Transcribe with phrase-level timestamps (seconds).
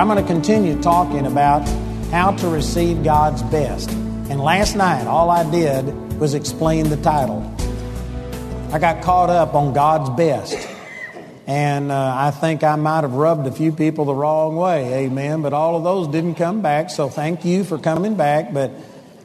[0.00, 1.68] I'm going to continue talking about
[2.10, 3.90] how to receive God's best.
[3.90, 7.42] And last night, all I did was explain the title.
[8.72, 10.56] I got caught up on God's best.
[11.46, 15.42] And uh, I think I might have rubbed a few people the wrong way, amen.
[15.42, 18.54] But all of those didn't come back, so thank you for coming back.
[18.54, 18.70] But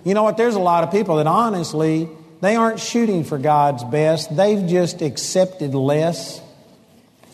[0.04, 0.36] you know what?
[0.36, 2.10] There's a lot of people that honestly,
[2.42, 6.42] they aren't shooting for God's best, they've just accepted less.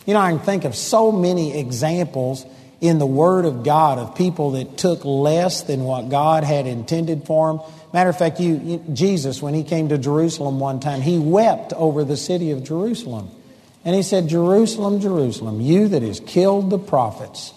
[0.06, 2.46] You know, I can think of so many examples
[2.82, 7.24] in the Word of God of people that took less than what God had intended
[7.24, 7.62] for them.
[7.92, 12.02] Matter of fact, you, Jesus, when he came to Jerusalem one time, he wept over
[12.02, 13.30] the city of Jerusalem.
[13.84, 17.54] And he said, Jerusalem, Jerusalem, you that has killed the prophets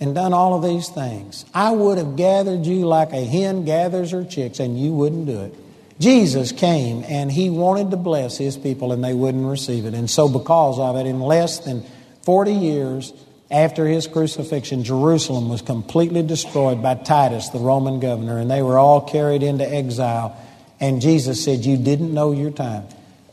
[0.00, 4.10] and done all of these things, I would have gathered you like a hen gathers
[4.10, 5.54] her chicks, and you wouldn't do it.
[6.00, 9.94] Jesus came and he wanted to bless his people, and they wouldn't receive it.
[9.94, 11.84] And so, because of it, in less than
[12.22, 13.12] 40 years
[13.50, 18.78] after his crucifixion, Jerusalem was completely destroyed by Titus, the Roman governor, and they were
[18.78, 20.36] all carried into exile.
[20.80, 22.84] And Jesus said, You didn't know your time.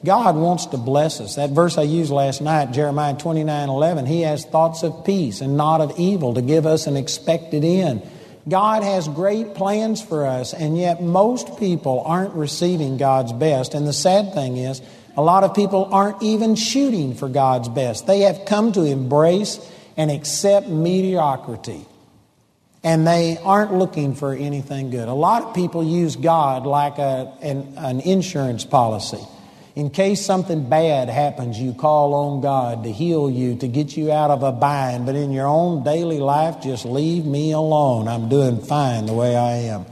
[0.04, 1.36] God wants to bless us.
[1.36, 5.58] That verse I used last night, Jeremiah 29 11, He has thoughts of peace and
[5.58, 8.02] not of evil to give us an expected end.
[8.50, 13.76] God has great plans for us, and yet most people aren't receiving God's best.
[13.76, 14.82] And the sad thing is,
[15.16, 18.08] a lot of people aren't even shooting for God's best.
[18.08, 19.60] They have come to embrace
[19.98, 21.86] and accept mediocrity.
[22.84, 25.08] And they aren't looking for anything good.
[25.08, 29.24] A lot of people use God like a, an, an insurance policy.
[29.76, 34.12] In case something bad happens, you call on God to heal you, to get you
[34.12, 35.06] out of a bind.
[35.06, 38.08] But in your own daily life, just leave me alone.
[38.08, 39.86] I'm doing fine the way I am.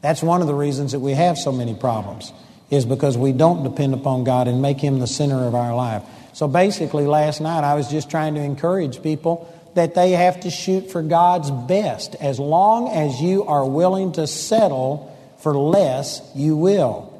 [0.00, 2.32] That's one of the reasons that we have so many problems,
[2.70, 6.04] is because we don't depend upon God and make Him the center of our life.
[6.36, 10.50] So basically, last night I was just trying to encourage people that they have to
[10.50, 12.14] shoot for God's best.
[12.16, 17.10] As long as you are willing to settle for less, you will.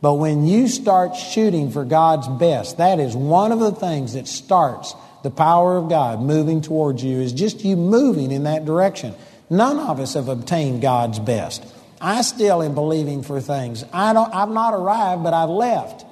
[0.00, 4.26] But when you start shooting for God's best, that is one of the things that
[4.26, 9.14] starts the power of God moving towards you, is just you moving in that direction.
[9.50, 11.62] None of us have obtained God's best.
[12.00, 13.84] I still am believing for things.
[13.92, 16.06] I don't, I've not arrived, but I've left.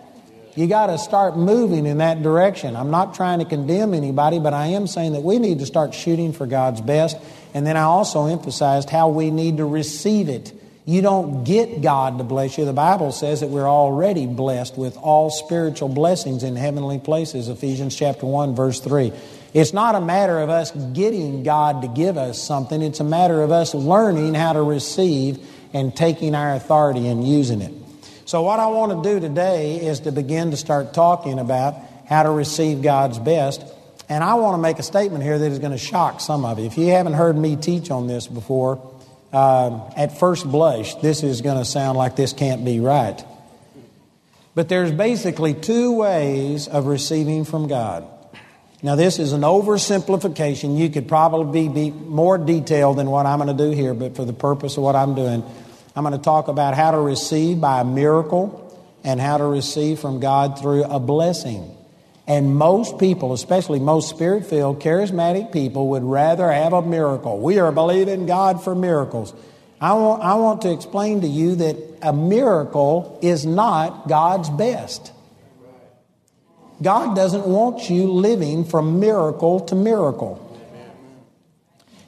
[0.56, 2.74] You got to start moving in that direction.
[2.74, 5.94] I'm not trying to condemn anybody, but I am saying that we need to start
[5.94, 7.16] shooting for God's best.
[7.54, 10.52] And then I also emphasized how we need to receive it.
[10.86, 12.64] You don't get God to bless you.
[12.64, 17.94] The Bible says that we're already blessed with all spiritual blessings in heavenly places, Ephesians
[17.94, 19.12] chapter 1 verse 3.
[19.52, 22.82] It's not a matter of us getting God to give us something.
[22.82, 25.38] It's a matter of us learning how to receive
[25.72, 27.79] and taking our authority and using it.
[28.30, 31.74] So what I want to do today is to begin to start talking about
[32.06, 33.64] how to receive God's best.
[34.08, 36.60] And I want to make a statement here that is going to shock some of
[36.60, 36.66] you.
[36.66, 38.76] If you haven't heard me teach on this before,
[39.32, 43.20] um, at first blush, this is going to sound like this can't be right.
[44.54, 48.06] But there's basically two ways of receiving from God.
[48.80, 50.78] Now, this is an oversimplification.
[50.78, 54.24] You could probably be more detailed than what I'm going to do here, but for
[54.24, 55.42] the purpose of what I'm doing,
[55.94, 58.66] I'm going to talk about how to receive by a miracle
[59.02, 61.76] and how to receive from God through a blessing.
[62.26, 67.40] And most people, especially most spirit filled, charismatic people, would rather have a miracle.
[67.40, 69.34] We are believing God for miracles.
[69.80, 75.12] I want, I want to explain to you that a miracle is not God's best.
[76.82, 80.46] God doesn't want you living from miracle to miracle.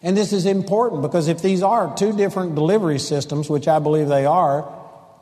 [0.02, 4.08] And this is important because if these are two different delivery systems, which I believe
[4.08, 4.68] they are,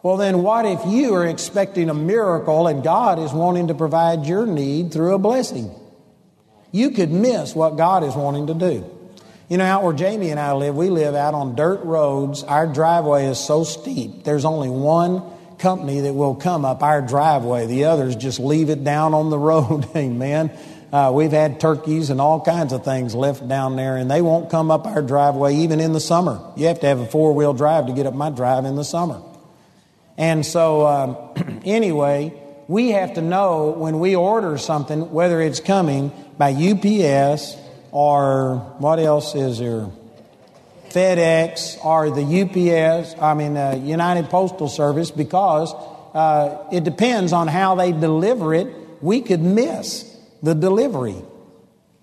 [0.02, 4.24] well, then, what if you are expecting a miracle and God is wanting to provide
[4.24, 5.70] your need through a blessing?
[6.72, 8.90] You could miss what God is wanting to do.
[9.50, 12.42] You know, out where Jamie and I live, we live out on dirt roads.
[12.44, 15.22] Our driveway is so steep, there's only one
[15.58, 17.66] company that will come up our driveway.
[17.66, 19.86] The others just leave it down on the road.
[19.94, 20.50] Amen.
[20.92, 24.50] Uh, we've had turkeys and all kinds of things left down there, and they won't
[24.50, 26.40] come up our driveway even in the summer.
[26.56, 28.84] You have to have a four wheel drive to get up my drive in the
[28.84, 29.22] summer.
[30.18, 32.34] And so, um, anyway,
[32.66, 37.56] we have to know when we order something whether it's coming by UPS
[37.92, 39.88] or what else is there?
[40.90, 45.72] FedEx or the UPS, I mean, uh, United Postal Service, because
[46.14, 48.66] uh, it depends on how they deliver it.
[49.00, 50.09] We could miss
[50.42, 51.22] the delivery.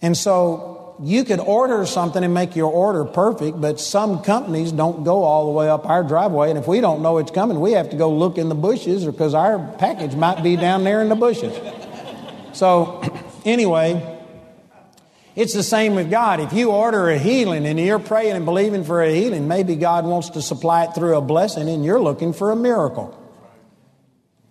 [0.02, 5.04] And so you could order something and make your order perfect, but some companies don't
[5.04, 6.50] go all the way up our driveway.
[6.50, 9.06] And if we don't know it's coming, we have to go look in the bushes
[9.06, 11.56] because our package might be down there in the bushes.
[12.54, 13.02] So,
[13.46, 14.18] anyway,
[15.38, 16.40] It's the same with God.
[16.40, 20.04] If you order a healing and you're praying and believing for a healing, maybe God
[20.04, 23.16] wants to supply it through a blessing and you're looking for a miracle.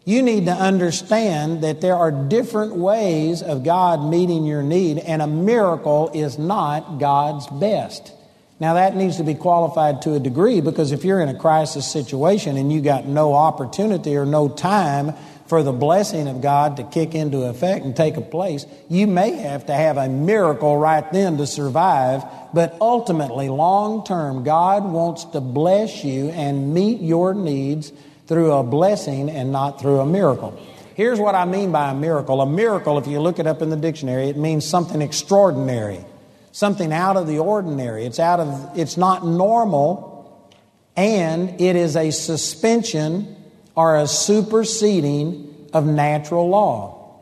[0.09, 5.21] You need to understand that there are different ways of God meeting your need, and
[5.21, 8.13] a miracle is not God's best.
[8.61, 11.91] Now, that needs to be qualified to a degree because if you're in a crisis
[11.91, 15.13] situation and you got no opportunity or no time
[15.49, 19.33] for the blessing of God to kick into effect and take a place, you may
[19.33, 22.23] have to have a miracle right then to survive.
[22.55, 27.91] But ultimately, long term, God wants to bless you and meet your needs
[28.27, 30.59] through a blessing and not through a miracle.
[30.95, 32.41] Here's what I mean by a miracle.
[32.41, 36.05] A miracle, if you look it up in the dictionary, it means something extraordinary,
[36.53, 38.07] something out of the ordinary.
[38.07, 40.51] It's out of it's not normal,
[40.97, 43.37] and it is a suspension
[43.75, 47.21] or a superseding of natural law.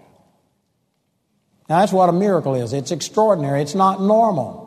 [1.69, 2.73] Now that's what a miracle is.
[2.73, 3.62] It's extraordinary.
[3.62, 4.62] It's not normal.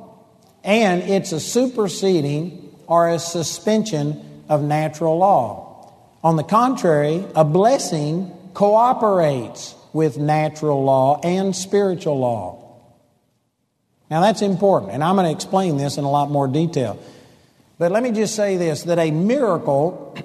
[0.64, 5.67] And it's a superseding or a suspension of natural law.
[6.24, 12.64] On the contrary, a blessing cooperates with natural law and spiritual law.
[14.10, 17.00] Now that's important, and I'm going to explain this in a lot more detail.
[17.78, 20.18] But let me just say this that a miracle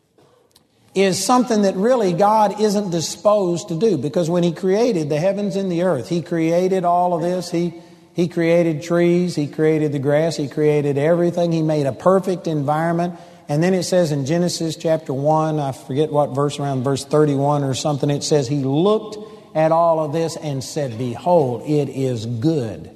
[0.94, 5.56] is something that really God isn't disposed to do because when He created the heavens
[5.56, 7.50] and the earth, He created all of this.
[7.50, 7.74] He,
[8.12, 11.52] he created trees, He created the grass, He created everything.
[11.52, 13.14] He made a perfect environment.
[13.50, 17.64] And then it says in Genesis chapter 1, I forget what verse, around verse 31
[17.64, 19.18] or something, it says, He looked
[19.56, 22.92] at all of this and said, Behold, it is good.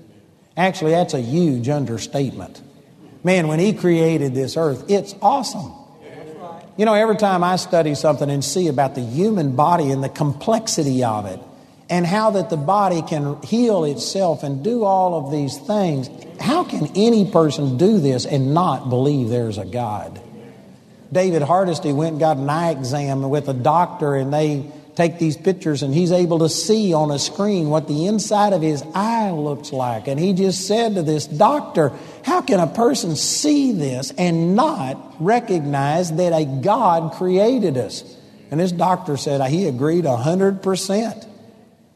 [0.56, 2.62] Actually, that's a huge understatement.
[3.24, 5.72] Man, when He created this earth, it's awesome.
[6.76, 10.08] You know, every time I study something and see about the human body and the
[10.08, 11.40] complexity of it,
[11.90, 16.08] and how that the body can heal itself and do all of these things,
[16.38, 20.20] how can any person do this and not believe there's a God?
[21.12, 25.36] David Hardesty went and got an eye exam with a doctor, and they take these
[25.36, 29.30] pictures, and he's able to see on a screen what the inside of his eye
[29.30, 30.08] looks like.
[30.08, 31.92] And he just said to this doctor,
[32.24, 38.04] How can a person see this and not recognize that a God created us?
[38.50, 41.28] And this doctor said he agreed 100%.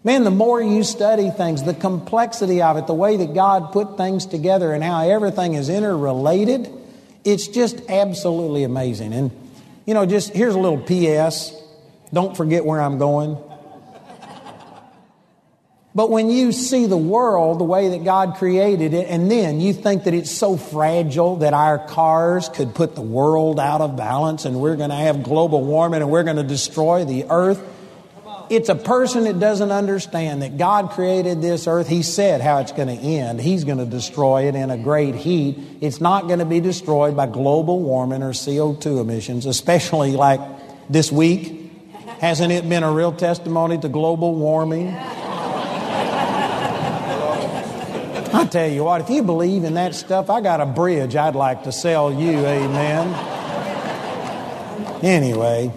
[0.05, 3.97] Man, the more you study things, the complexity of it, the way that God put
[3.97, 6.73] things together, and how everything is interrelated
[7.25, 9.13] it's just absolutely amazing.
[9.13, 9.31] And,
[9.87, 11.55] you know, just here's a little P.S.
[12.13, 13.37] Don't forget where I'm going.
[15.95, 19.73] But when you see the world the way that God created it, and then you
[19.73, 24.45] think that it's so fragile that our cars could put the world out of balance
[24.45, 27.61] and we're going to have global warming and we're going to destroy the earth,
[28.51, 31.89] it's a person that doesn't understand that God created this earth.
[31.89, 33.41] He said how it's going to end.
[33.41, 35.59] He's going to destroy it in a great heat.
[35.81, 40.41] It's not going to be destroyed by global warming or CO2 emissions, especially like
[40.89, 41.73] this week.
[42.21, 44.89] Hasn't it been a real testimony to global warming?
[48.31, 51.35] I tell you what, if you believe in that stuff, I got a bridge I'd
[51.35, 53.15] like to sell you, amen.
[55.03, 55.73] Anyway.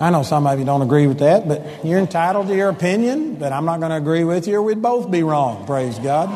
[0.00, 3.34] I know some of you don't agree with that, but you're entitled to your opinion,
[3.34, 6.28] but I'm not going to agree with you or we'd both be wrong, praise God.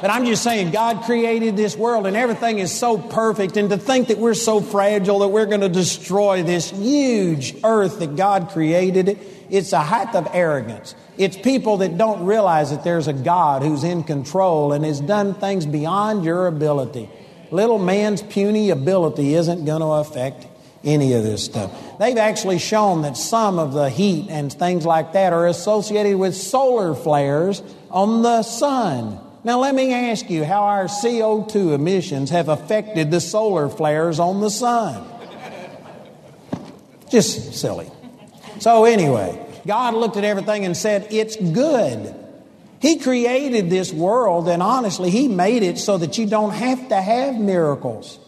[0.00, 3.76] But I'm just saying, God created this world and everything is so perfect, and to
[3.76, 8.50] think that we're so fragile that we're going to destroy this huge earth that God
[8.50, 9.18] created,
[9.50, 10.94] it's a height of arrogance.
[11.16, 15.34] It's people that don't realize that there's a God who's in control and has done
[15.34, 17.08] things beyond your ability.
[17.50, 20.46] Little man's puny ability isn't going to affect
[20.84, 21.72] any of this stuff.
[21.98, 26.34] They've actually shown that some of the heat and things like that are associated with
[26.36, 29.18] solar flares on the sun.
[29.44, 34.40] Now, let me ask you how our CO2 emissions have affected the solar flares on
[34.40, 35.06] the sun.
[37.10, 37.90] Just silly.
[38.58, 42.14] So, anyway, God looked at everything and said, It's good.
[42.80, 47.00] He created this world, and honestly, He made it so that you don't have to
[47.00, 48.18] have miracles.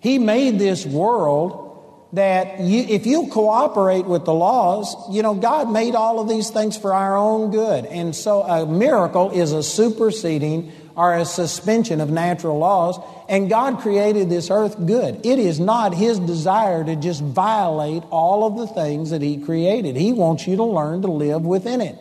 [0.00, 1.67] He made this world
[2.12, 6.48] that you, if you cooperate with the laws, you know, God made all of these
[6.50, 7.84] things for our own good.
[7.84, 12.98] And so a miracle is a superseding or a suspension of natural laws.
[13.28, 15.24] And God created this earth good.
[15.26, 19.94] It is not His desire to just violate all of the things that He created.
[19.94, 21.96] He wants you to learn to live within it.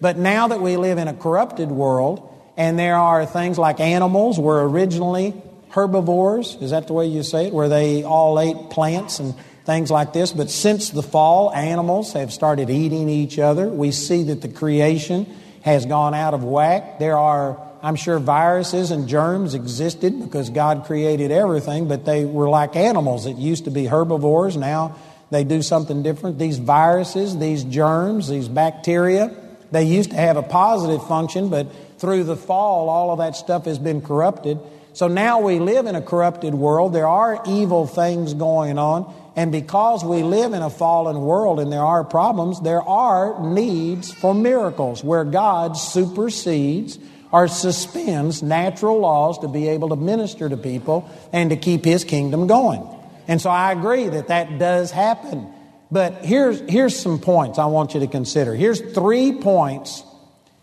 [0.00, 4.38] But now that we live in a corrupted world, and there are things like animals
[4.38, 5.40] were originally
[5.74, 6.56] herbivores.
[6.60, 7.52] Is that the way you say it?
[7.52, 10.32] Where they all ate plants and things like this.
[10.32, 13.68] But since the fall, animals have started eating each other.
[13.68, 15.26] We see that the creation
[15.62, 16.98] has gone out of whack.
[16.98, 22.48] There are, I'm sure, viruses and germs existed because God created everything, but they were
[22.48, 23.26] like animals.
[23.26, 24.56] It used to be herbivores.
[24.56, 24.96] Now
[25.30, 26.38] they do something different.
[26.38, 29.34] These viruses, these germs, these bacteria,
[29.72, 31.66] they used to have a positive function, but
[31.98, 34.60] through the fall, all of that stuff has been corrupted.
[34.94, 36.92] So now we live in a corrupted world.
[36.92, 39.12] There are evil things going on.
[39.34, 44.12] And because we live in a fallen world and there are problems, there are needs
[44.12, 47.00] for miracles where God supersedes
[47.32, 52.04] or suspends natural laws to be able to minister to people and to keep His
[52.04, 52.88] kingdom going.
[53.26, 55.52] And so I agree that that does happen.
[55.90, 58.54] But here's, here's some points I want you to consider.
[58.54, 60.04] Here's three points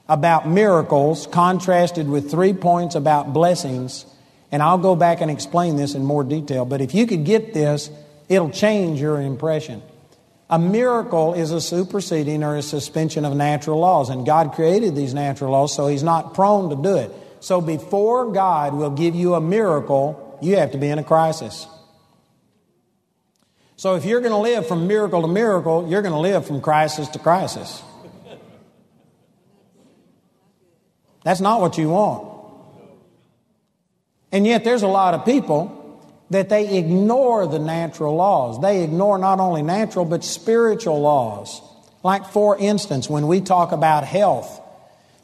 [0.08, 4.06] about miracles contrasted with three points about blessings
[4.52, 7.54] and I'll go back and explain this in more detail, but if you could get
[7.54, 7.90] this,
[8.28, 9.82] it'll change your impression.
[10.50, 15.14] A miracle is a superseding or a suspension of natural laws, and God created these
[15.14, 17.12] natural laws, so He's not prone to do it.
[17.40, 21.66] So before God will give you a miracle, you have to be in a crisis.
[23.78, 26.62] So if you're going to live from miracle to miracle, you're going to live from
[26.62, 27.82] crisis to crisis.
[31.24, 32.31] That's not what you want.
[34.32, 35.78] And yet, there's a lot of people
[36.32, 38.62] that they ignore the natural laws.
[38.62, 41.62] They ignore not only natural, but spiritual laws.
[42.04, 44.60] Like, for instance, when we talk about health,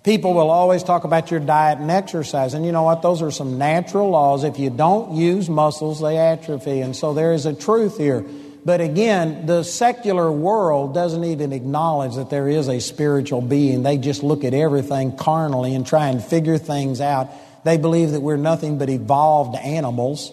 [0.03, 2.53] people will always talk about your diet and exercise.
[2.53, 3.01] And you know what?
[3.01, 4.43] Those are some natural laws.
[4.43, 6.81] If you don't use muscles, they atrophy.
[6.81, 8.25] And so there is a truth here.
[8.65, 13.83] But again, the secular world doesn't even acknowledge that there is a spiritual being.
[13.83, 17.29] They just look at everything carnally and try and figure things out
[17.63, 20.31] they believe that we're nothing but evolved animals.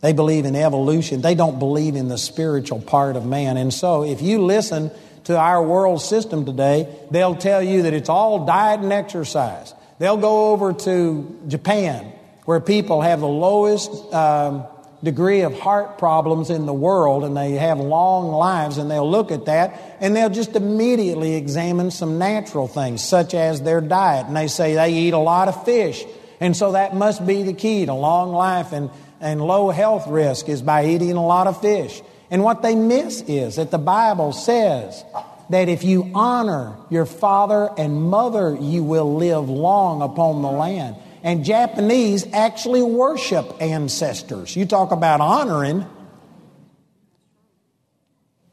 [0.00, 1.22] They believe in evolution.
[1.22, 3.56] They don't believe in the spiritual part of man.
[3.56, 4.90] And so, if you listen
[5.24, 9.72] to our world system today, they'll tell you that it's all diet and exercise.
[9.98, 12.12] They'll go over to Japan,
[12.44, 14.66] where people have the lowest um,
[15.04, 19.30] degree of heart problems in the world, and they have long lives, and they'll look
[19.30, 24.26] at that, and they'll just immediately examine some natural things, such as their diet.
[24.26, 26.04] And they say they eat a lot of fish.
[26.40, 30.48] And so that must be the key to long life and, and low health risk
[30.48, 32.02] is by eating a lot of fish.
[32.30, 35.04] And what they miss is that the Bible says
[35.50, 40.96] that if you honor your father and mother, you will live long upon the land.
[41.24, 44.54] And Japanese actually worship ancestors.
[44.54, 45.86] You talk about honoring,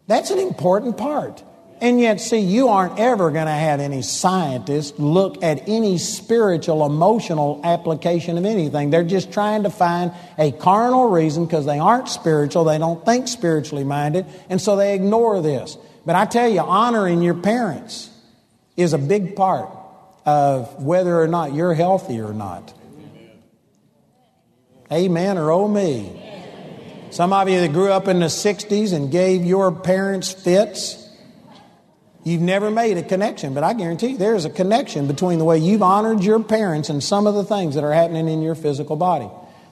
[0.08, 1.44] that's an important part.
[1.82, 6.86] And yet, see, you aren't ever going to have any scientist look at any spiritual,
[6.86, 8.90] emotional application of anything.
[8.90, 13.28] They're just trying to find a carnal reason because they aren't spiritual, they don't think
[13.28, 15.78] spiritually minded, and so they ignore this.
[16.06, 18.12] But I tell you, honoring your parents
[18.78, 19.81] is a big part
[20.26, 22.74] of whether or not you're healthy or not.
[24.92, 26.18] Amen or oh me.
[27.12, 31.02] Some of you that grew up in the 60s and gave your parents fits
[32.24, 35.46] You've never made a connection, but I guarantee you there is a connection between the
[35.46, 38.54] way you've honored your parents and some of the things that are happening in your
[38.54, 39.28] physical body.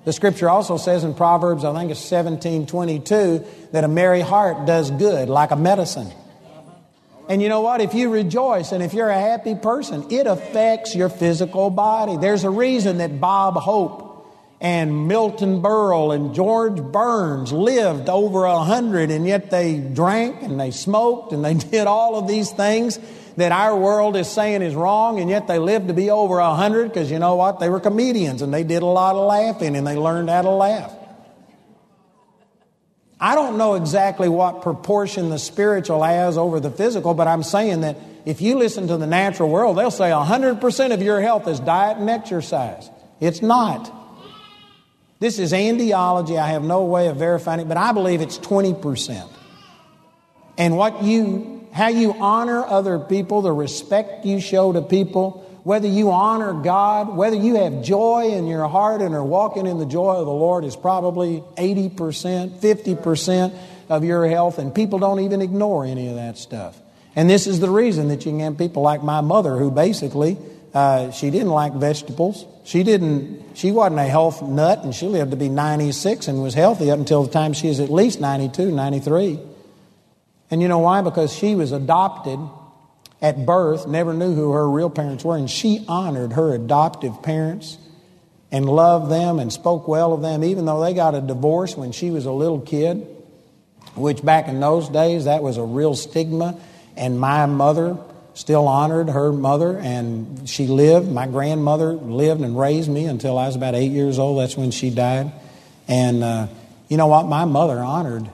[0.05, 4.65] The scripture also says in Proverbs, I think it's 17 22, that a merry heart
[4.65, 6.11] does good like a medicine.
[7.29, 7.79] And you know what?
[7.79, 12.17] If you rejoice and if you're a happy person, it affects your physical body.
[12.17, 14.09] There's a reason that Bob Hope
[14.59, 20.59] and Milton Berle and George Burns lived over a hundred, and yet they drank and
[20.59, 22.99] they smoked and they did all of these things
[23.37, 26.55] that our world is saying is wrong, and yet they lived to be over a
[26.55, 27.59] hundred because you know what?
[27.59, 30.49] They were comedians and they did a lot of laughing and they learned how to
[30.49, 30.98] laugh.
[33.19, 37.81] I don't know exactly what proportion the spiritual has over the physical, but I'm saying
[37.81, 41.59] that if you listen to the natural world, they'll say 100% of your health is
[41.59, 42.89] diet and exercise.
[43.19, 43.93] It's not.
[45.19, 46.39] This is andiology.
[46.39, 49.29] I have no way of verifying it, but I believe it's 20%.
[50.57, 55.87] And what you, how you honor other people, the respect you show to people, whether
[55.87, 59.85] you honor God, whether you have joy in your heart and are walking in the
[59.85, 63.55] joy of the Lord is probably 80%, 50%
[63.87, 66.75] of your health, and people don't even ignore any of that stuff.
[67.15, 70.39] And this is the reason that you can have people like my mother who basically
[70.73, 72.47] uh, she didn't like vegetables.
[72.63, 73.55] She didn't.
[73.55, 76.97] She wasn't a health nut, and she lived to be 96 and was healthy up
[76.97, 79.39] until the time she was at least 92, 93.
[80.49, 81.03] And you know why?
[81.03, 82.39] Because she was adopted
[83.21, 87.77] at birth, never knew who her real parents were, and she honored her adoptive parents
[88.51, 91.91] and loved them and spoke well of them, even though they got a divorce when
[91.91, 93.05] she was a little kid,
[93.95, 96.59] which back in those days that was a real stigma.
[96.95, 97.97] And my mother
[98.33, 101.09] still honored her mother, and she lived.
[101.11, 104.39] My grandmother lived and raised me until I was about eight years old.
[104.39, 105.31] That's when she died.
[105.87, 106.47] And uh,
[106.87, 107.27] you know what?
[107.27, 108.29] My mother honored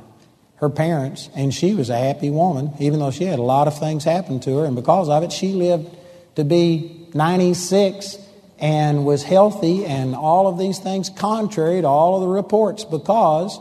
[0.58, 3.78] her parents, and she was a happy woman, even though she had a lot of
[3.78, 4.66] things happen to her.
[4.66, 5.96] And because of it, she lived
[6.36, 8.18] to be 96
[8.58, 13.60] and was healthy, and all of these things, contrary to all of the reports, because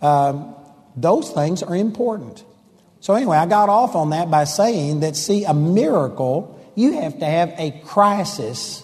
[0.00, 0.52] uh,
[0.96, 2.42] those things are important.
[3.00, 7.18] So, anyway, I got off on that by saying that, see, a miracle, you have
[7.18, 8.82] to have a crisis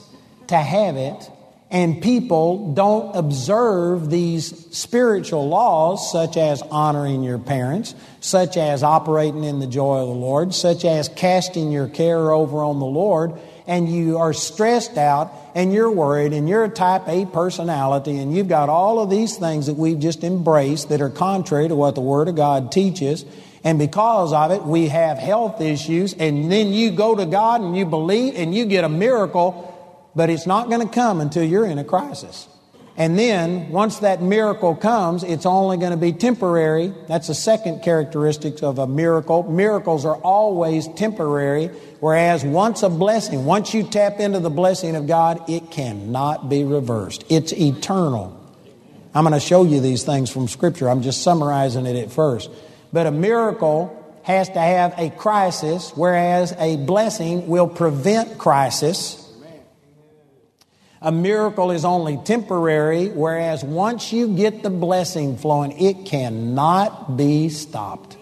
[0.49, 1.31] to have it
[1.71, 9.45] and people don't observe these spiritual laws, such as honoring your parents, such as operating
[9.45, 13.35] in the joy of the Lord, such as casting your care over on the Lord,
[13.67, 18.35] and you are stressed out and you're worried and you're a type A personality and
[18.35, 21.95] you've got all of these things that we've just embraced that are contrary to what
[21.95, 23.27] the Word of God teaches.
[23.63, 27.77] And because of it, we have health issues, and then you go to God and
[27.77, 29.68] you believe and you get a miracle
[30.15, 32.49] but it's not going to come until you're in a crisis.
[32.99, 36.93] And then, once that miracle comes, it's only going to be temporary.
[37.07, 39.45] That's the second characteristic of a miracle.
[39.45, 41.69] Miracles are always temporary,
[42.01, 46.65] whereas once a blessing, once you tap into the blessing of God, it cannot be
[46.65, 47.25] reversed.
[47.29, 48.35] It's eternal.
[49.15, 50.91] I'm going to show you these things from Scripture.
[50.91, 52.51] I'm just summarizing it at first.
[52.93, 59.28] But a miracle has to have a crisis, whereas a blessing will prevent crisis.
[61.01, 67.49] A miracle is only temporary, whereas once you get the blessing flowing, it cannot be
[67.51, 68.17] stopped.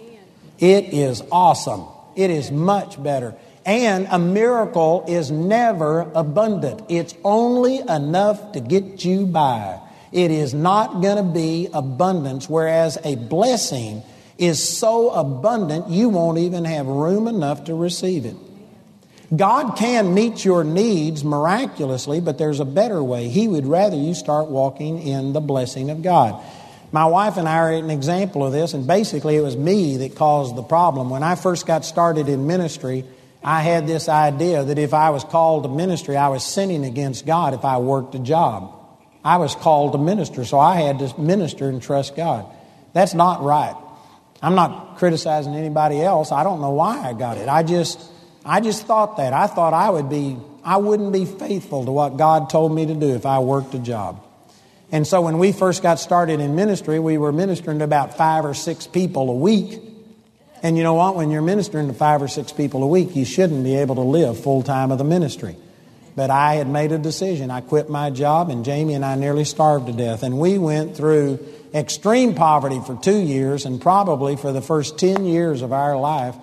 [0.59, 1.87] It is awesome.
[2.15, 3.35] It is much better.
[3.65, 6.83] And a miracle is never abundant.
[6.89, 9.81] It's only enough to get you by.
[10.13, 14.03] It is not going to be abundance, whereas a blessing
[14.39, 18.37] is so abundant you won't even have room enough to receive it.
[19.35, 23.29] God can meet your needs miraculously, but there's a better way.
[23.29, 26.41] He would rather you start walking in the blessing of God.
[26.93, 30.15] My wife and I are an example of this, and basically it was me that
[30.15, 31.11] caused the problem.
[31.11, 33.05] When I first got started in ministry,
[33.43, 37.27] I had this idea that if I was called to ministry, I was sinning against
[37.27, 38.73] God if I worked a job.
[39.25, 42.47] I was called to minister, so I had to minister and trust God.
[42.93, 43.77] That's not right.
[44.41, 46.31] I'm not criticizing anybody else.
[46.31, 47.49] I don't know why I got it.
[47.49, 48.01] I just
[48.47, 49.33] I just thought that.
[49.33, 52.95] I thought I would be, I wouldn't be faithful to what God told me to
[52.95, 54.23] do if I worked a job.
[54.93, 58.45] And so when we first got started in ministry, we were ministering to about five
[58.45, 59.81] or six people a week.
[60.63, 61.17] And you know what?
[61.17, 64.03] When you're ministering to five or six people a week, you shouldn't be able to
[64.03, 65.57] live full time of the ministry.
[66.15, 67.51] But I had made a decision.
[67.51, 70.23] I quit my job, and Jamie and I nearly starved to death.
[70.23, 75.27] And we went through extreme poverty for two years, and probably for the first 10
[75.27, 76.37] years of our life,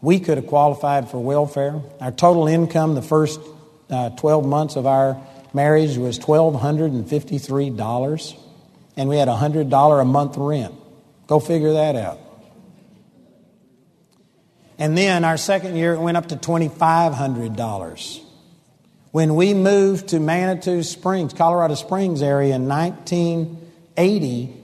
[0.00, 1.82] we could have qualified for welfare.
[2.00, 3.40] Our total income the first
[3.90, 5.20] uh, 12 months of our
[5.52, 8.38] marriage was $1,253,
[8.96, 10.74] and we had a $100 a month rent.
[11.26, 12.20] Go figure that out.
[14.78, 18.20] And then our second year, it went up to $2,500.
[19.10, 24.57] When we moved to Manitou Springs, Colorado Springs area in 1980,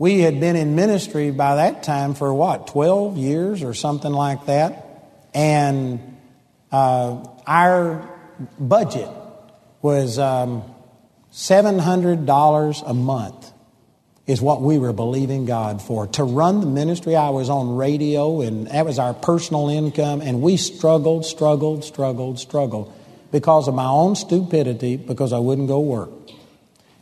[0.00, 4.46] we had been in ministry by that time for what, 12 years or something like
[4.46, 5.04] that.
[5.34, 6.16] And
[6.72, 8.08] uh, our
[8.58, 9.10] budget
[9.82, 10.64] was um,
[11.34, 13.52] $700 a month
[14.26, 16.06] is what we were believing God for.
[16.06, 20.40] To run the ministry, I was on radio, and that was our personal income, and
[20.40, 22.90] we struggled, struggled, struggled, struggled
[23.32, 26.19] because of my own stupidity, because I wouldn't go work.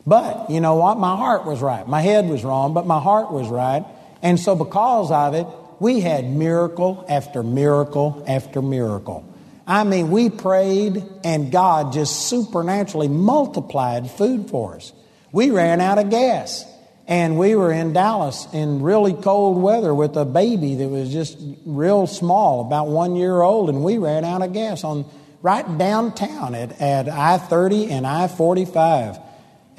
[0.09, 0.97] But you know what?
[0.97, 1.87] My heart was right.
[1.87, 3.85] My head was wrong, but my heart was right.
[4.23, 5.45] And so, because of it,
[5.79, 9.23] we had miracle after miracle after miracle.
[9.67, 14.93] I mean, we prayed, and God just supernaturally multiplied food for us.
[15.31, 16.65] We ran out of gas,
[17.07, 21.37] and we were in Dallas in really cold weather with a baby that was just
[21.67, 25.05] real small, about one year old, and we ran out of gas on
[25.43, 29.28] right downtown at, at I 30 and I 45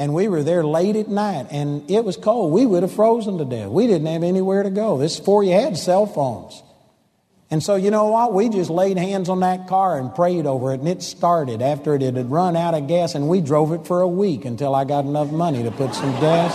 [0.01, 2.53] and we were there late at night and it was cold.
[2.53, 3.69] We would have frozen to death.
[3.69, 4.97] We didn't have anywhere to go.
[4.97, 6.63] This is before you had cell phones.
[7.51, 8.33] And so, you know what?
[8.33, 11.95] We just laid hands on that car and prayed over it, and it started after
[11.97, 14.85] it had run out of gas, and we drove it for a week until I
[14.85, 16.55] got enough money to put some gas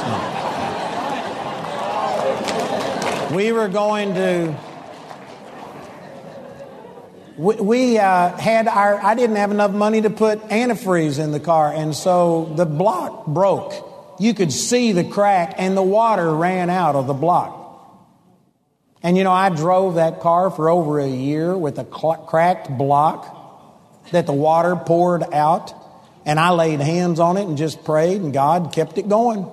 [3.30, 3.32] in.
[3.32, 3.36] it.
[3.36, 4.58] we were going to
[7.38, 11.40] we, we uh, had our, I didn't have enough money to put antifreeze in the
[11.40, 13.74] car, and so the block broke.
[14.20, 17.62] You could see the crack, and the water ran out of the block.
[19.04, 22.70] And you know, I drove that car for over a year with a cl- cracked
[22.70, 25.74] block that the water poured out.
[26.26, 29.48] And I laid hands on it and just prayed, and God kept it going.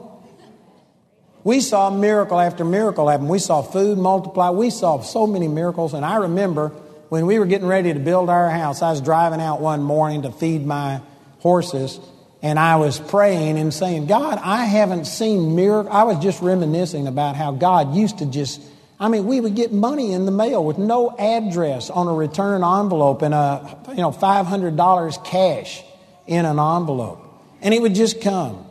[1.45, 3.29] We saw miracle after miracle happen.
[3.29, 4.51] We saw food multiply.
[4.51, 5.93] We saw so many miracles.
[5.93, 6.73] And I remember
[7.13, 10.23] when we were getting ready to build our house, I was driving out one morning
[10.23, 11.03] to feed my
[11.41, 12.01] horses.
[12.41, 15.93] And I was praying and saying, God, I haven't seen miracle.
[15.93, 18.63] I was just reminiscing about how God used to just,
[18.99, 22.65] I mean, we would get money in the mail with no address on a return
[22.65, 25.85] envelope and a, you know, $500 cash
[26.27, 27.23] in an envelope.
[27.61, 28.65] And it would just come.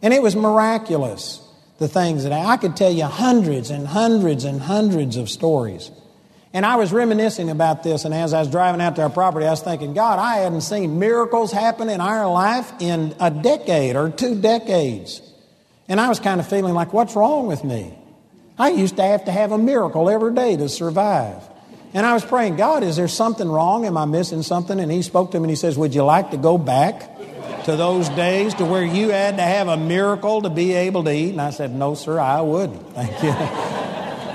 [0.00, 1.44] And it was miraculous
[1.78, 5.90] the things that I, I could tell you hundreds and hundreds and hundreds of stories.
[6.52, 9.46] And I was reminiscing about this, and as I was driving out to our property,
[9.46, 13.94] I was thinking, God, I hadn't seen miracles happen in our life in a decade
[13.94, 15.22] or two decades.
[15.88, 17.96] And I was kind of feeling like, what's wrong with me?
[18.58, 21.48] I used to have to have a miracle every day to survive.
[21.94, 23.86] And I was praying, God, is there something wrong?
[23.86, 24.78] Am I missing something?
[24.78, 27.18] And he spoke to me and he says, Would you like to go back?
[27.64, 31.12] to those days to where you had to have a miracle to be able to
[31.12, 31.30] eat?
[31.30, 32.94] And I said, No, sir, I wouldn't.
[32.94, 33.76] Thank you.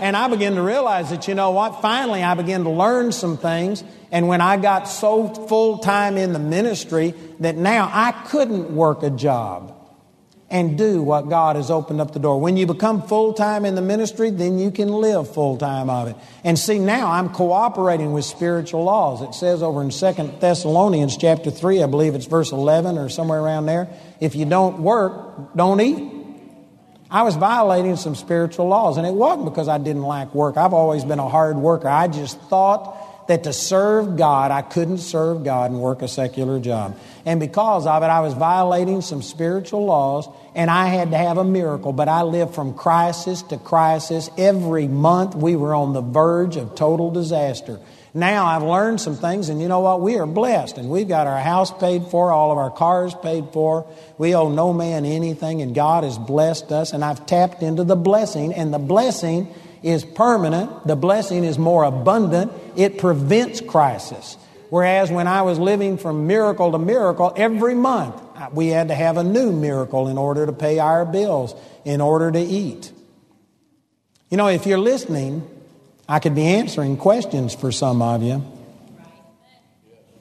[0.01, 1.81] and I began to realize that, you know what?
[1.81, 3.83] Finally, I began to learn some things.
[4.11, 9.03] And when I got so full time in the ministry that now I couldn't work
[9.03, 9.75] a job
[10.49, 12.39] and do what God has opened up the door.
[12.39, 16.07] When you become full time in the ministry, then you can live full time of
[16.07, 16.15] it.
[16.43, 19.21] And see, now I'm cooperating with spiritual laws.
[19.21, 23.41] It says over in Second Thessalonians chapter 3, I believe it's verse 11 or somewhere
[23.41, 26.14] around there, if you don't work, don't eat.
[27.15, 30.57] I was violating some spiritual laws, and it wasn't because I didn't like work.
[30.57, 31.87] I've always been a hard worker.
[31.87, 36.59] I just thought that to serve God, I couldn't serve God and work a secular
[36.59, 36.99] job.
[37.25, 41.37] And because of it, I was violating some spiritual laws, and I had to have
[41.37, 41.93] a miracle.
[41.93, 44.29] But I lived from crisis to crisis.
[44.37, 47.79] Every month, we were on the verge of total disaster.
[48.15, 49.99] Now I've learned some things, and you know what?
[49.99, 53.49] We are blessed, and we've got our house paid for, all of our cars paid
[53.51, 53.85] for.
[54.17, 57.97] We owe no man anything, and God has blessed us, and I've tapped into the
[57.97, 64.37] blessing, and the blessing is permanent, the blessing is more abundant, it prevents crisis.
[64.69, 68.95] Whereas when I was living from miracle to miracle, every month uh, we had to
[68.95, 72.93] have a new miracle in order to pay our bills, in order to eat.
[74.29, 75.47] You know, if you're listening,
[76.07, 78.43] I could be answering questions for some of you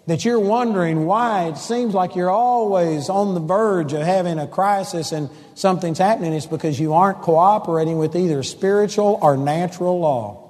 [0.06, 4.46] that you're wondering why it seems like you're always on the verge of having a
[4.46, 10.43] crisis and something's happening, it's because you aren't cooperating with either spiritual or natural law.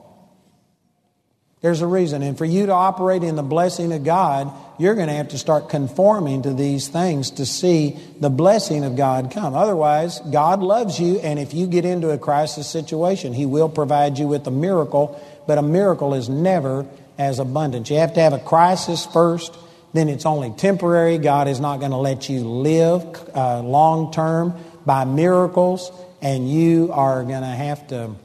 [1.64, 2.22] There's a reason.
[2.22, 5.38] And for you to operate in the blessing of God, you're going to have to
[5.38, 9.55] start conforming to these things to see the blessing of God come.
[9.55, 14.18] Otherwise, God loves you, and if you get into a crisis situation, He will provide
[14.18, 17.88] you with a miracle, but a miracle is never as abundant.
[17.88, 19.57] You have to have a crisis first,
[19.94, 21.16] then it's only temporary.
[21.16, 24.53] God is not going to let you live uh, long term
[24.85, 28.16] by miracles, and you are going to have to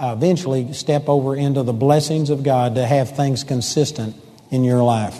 [0.00, 4.16] eventually step over into the blessings of God to have things consistent
[4.50, 5.18] in your life.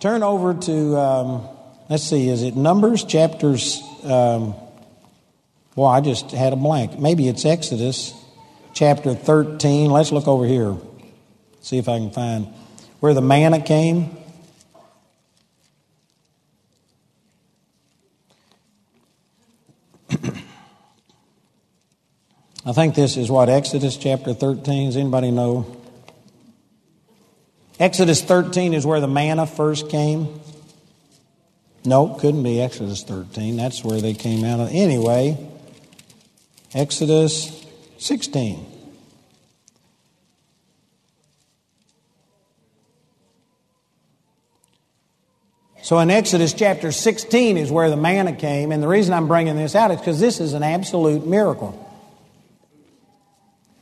[0.00, 1.48] Turn over to, um,
[1.88, 3.82] let's see, is it Numbers chapters?
[4.04, 4.54] Um,
[5.74, 6.98] well, I just had a blank.
[6.98, 8.14] Maybe it's Exodus
[8.74, 9.90] chapter 13.
[9.90, 10.76] Let's look over here.
[11.60, 12.46] See if I can find
[13.00, 14.16] where the manna came.
[22.66, 24.86] I think this is what Exodus chapter 13.
[24.88, 25.76] Does anybody know?
[27.78, 30.40] Exodus 13 is where the manna first came.
[31.84, 33.56] No, couldn't be Exodus 13.
[33.56, 34.68] That's where they came out of.
[34.72, 35.38] Anyway,
[36.74, 37.64] Exodus
[37.98, 38.66] 16.
[45.80, 49.56] So in Exodus chapter 16 is where the manna came, and the reason I'm bringing
[49.56, 51.87] this out is because this is an absolute miracle.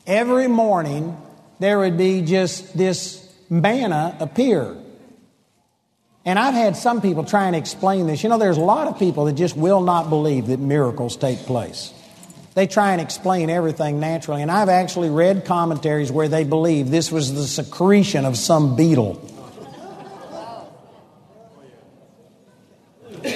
[0.07, 1.17] Every morning
[1.59, 4.77] there would be just this manna appear.
[6.25, 8.23] And I've had some people try and explain this.
[8.23, 11.39] You know, there's a lot of people that just will not believe that miracles take
[11.41, 11.93] place.
[12.55, 14.43] They try and explain everything naturally.
[14.43, 19.23] And I've actually read commentaries where they believe this was the secretion of some beetle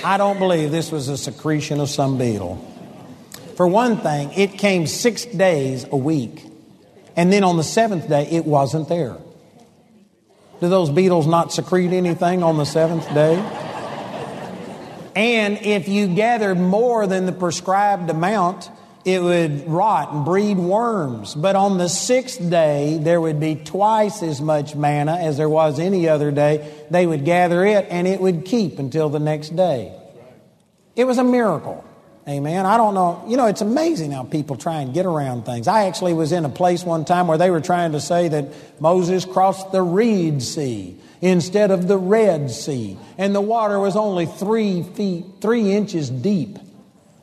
[0.04, 2.56] I don't believe this was a secretion of some beetle.
[3.56, 6.44] For one thing, it came six days a week.
[7.16, 9.16] And then on the seventh day, it wasn't there.
[10.60, 13.36] Do those beetles not secrete anything on the seventh day?
[15.16, 18.70] And if you gathered more than the prescribed amount,
[19.04, 21.34] it would rot and breed worms.
[21.34, 25.80] But on the sixth day, there would be twice as much manna as there was
[25.80, 26.70] any other day.
[26.90, 29.96] They would gather it and it would keep until the next day.
[30.94, 31.84] It was a miracle.
[32.28, 32.66] Amen.
[32.66, 33.24] I don't know.
[33.26, 35.66] You know, it's amazing how people try and get around things.
[35.66, 38.80] I actually was in a place one time where they were trying to say that
[38.80, 44.26] Moses crossed the Reed Sea instead of the Red Sea, and the water was only
[44.26, 46.58] three feet, three inches deep.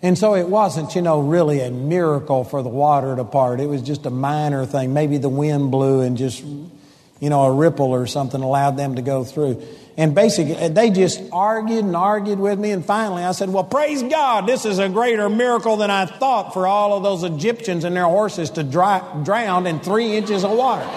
[0.01, 3.59] And so it wasn't, you know, really a miracle for the water to part.
[3.59, 4.93] It was just a minor thing.
[4.93, 9.01] Maybe the wind blew and just, you know, a ripple or something allowed them to
[9.01, 9.63] go through.
[9.99, 12.69] And basically, uh, they just argued and argued with me.
[12.69, 16.53] And finally, I said, Well, praise God, this is a greater miracle than I thought
[16.53, 20.51] for all of those Egyptians and their horses to dry, drown in three inches of
[20.51, 20.83] water.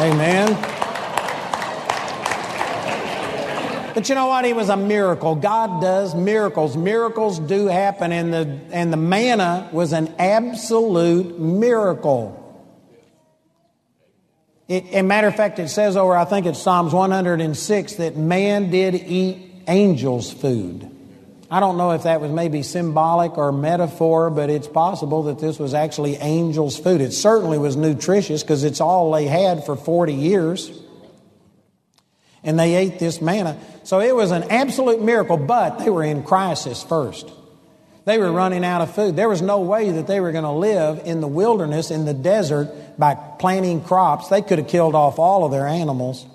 [0.00, 0.48] Amen.
[3.94, 4.44] But you know what?
[4.44, 5.36] It was a miracle.
[5.36, 6.76] God does miracles.
[6.76, 12.41] Miracles do happen, and the, and the manna was an absolute miracle.
[14.68, 18.70] It, a matter of fact, it says over, I think it's Psalms 106, that man
[18.70, 20.88] did eat angels' food.
[21.50, 25.58] I don't know if that was maybe symbolic or metaphor, but it's possible that this
[25.58, 27.02] was actually angels' food.
[27.02, 30.70] It certainly was nutritious because it's all they had for 40 years
[32.42, 33.58] and they ate this manna.
[33.84, 37.30] So it was an absolute miracle, but they were in crisis first.
[38.04, 39.14] They were running out of food.
[39.14, 42.14] There was no way that they were going to live in the wilderness, in the
[42.14, 44.28] desert, by planting crops.
[44.28, 46.26] They could have killed off all of their animals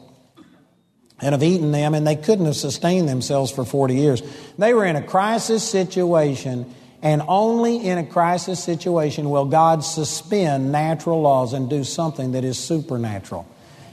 [1.20, 4.22] and have eaten them, and they couldn't have sustained themselves for 40 years.
[4.58, 10.72] They were in a crisis situation, and only in a crisis situation will God suspend
[10.72, 13.46] natural laws and do something that is supernatural.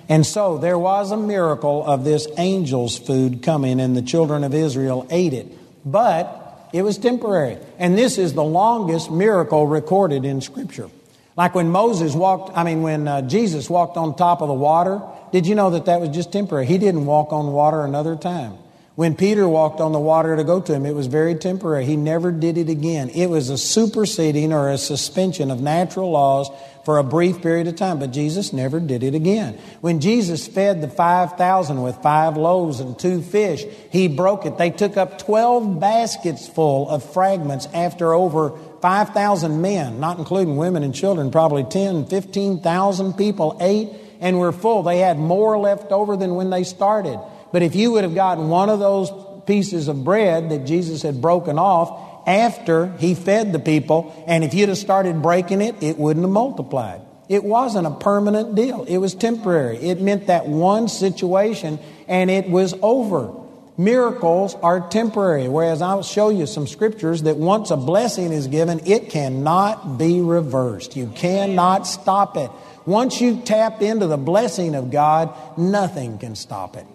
[0.09, 4.55] And so there was a miracle of this angel's food coming, and the children of
[4.55, 5.47] Israel ate it.
[5.85, 6.44] But
[6.75, 7.57] it was temporary.
[7.79, 10.91] And this is the longest miracle recorded in Scripture.
[11.37, 15.01] Like when Moses walked, I mean, when uh, Jesus walked on top of the water,
[15.31, 16.67] did you know that that was just temporary?
[16.67, 18.59] He didn't walk on water another time.
[18.97, 21.85] When Peter walked on the water to go to him, it was very temporary.
[21.85, 23.09] He never did it again.
[23.09, 26.49] It was a superseding or a suspension of natural laws
[26.85, 29.59] for a brief period of time, but Jesus never did it again.
[29.81, 34.59] When Jesus fed the 5,000 with five loaves and two fish, he broke it.
[34.59, 40.85] They took up 12 baskets full of fragments after over 5,000 men, not including women
[40.85, 43.89] and children, probably 10, 15,000 people ate
[44.21, 44.85] and were full.
[44.85, 47.19] They had more left over than when they started.
[47.55, 49.13] But if you would have gotten one of those
[49.47, 54.55] pieces of bread that Jesus had broken off after he fed the people, and if
[54.55, 57.03] you'd have started breaking it, it wouldn't have multiplied.
[57.29, 59.77] It wasn't a permanent deal, it was temporary.
[59.77, 63.33] It meant that one situation and it was over.
[63.77, 68.81] Miracles are temporary, whereas I'll show you some scriptures that once a blessing is given,
[68.85, 70.97] it cannot be reversed.
[70.97, 72.51] You cannot stop it.
[72.85, 76.87] Once you tap into the blessing of God, nothing can stop it.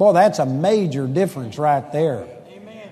[0.00, 2.26] Boy, that's a major difference right there.
[2.48, 2.88] Amen.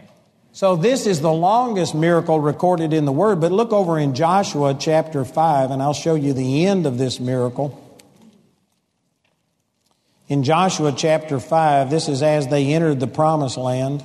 [0.52, 4.76] So, this is the longest miracle recorded in the Word, but look over in Joshua
[4.78, 7.82] chapter 5, and I'll show you the end of this miracle.
[10.28, 14.04] In Joshua chapter 5, this is as they entered the promised land.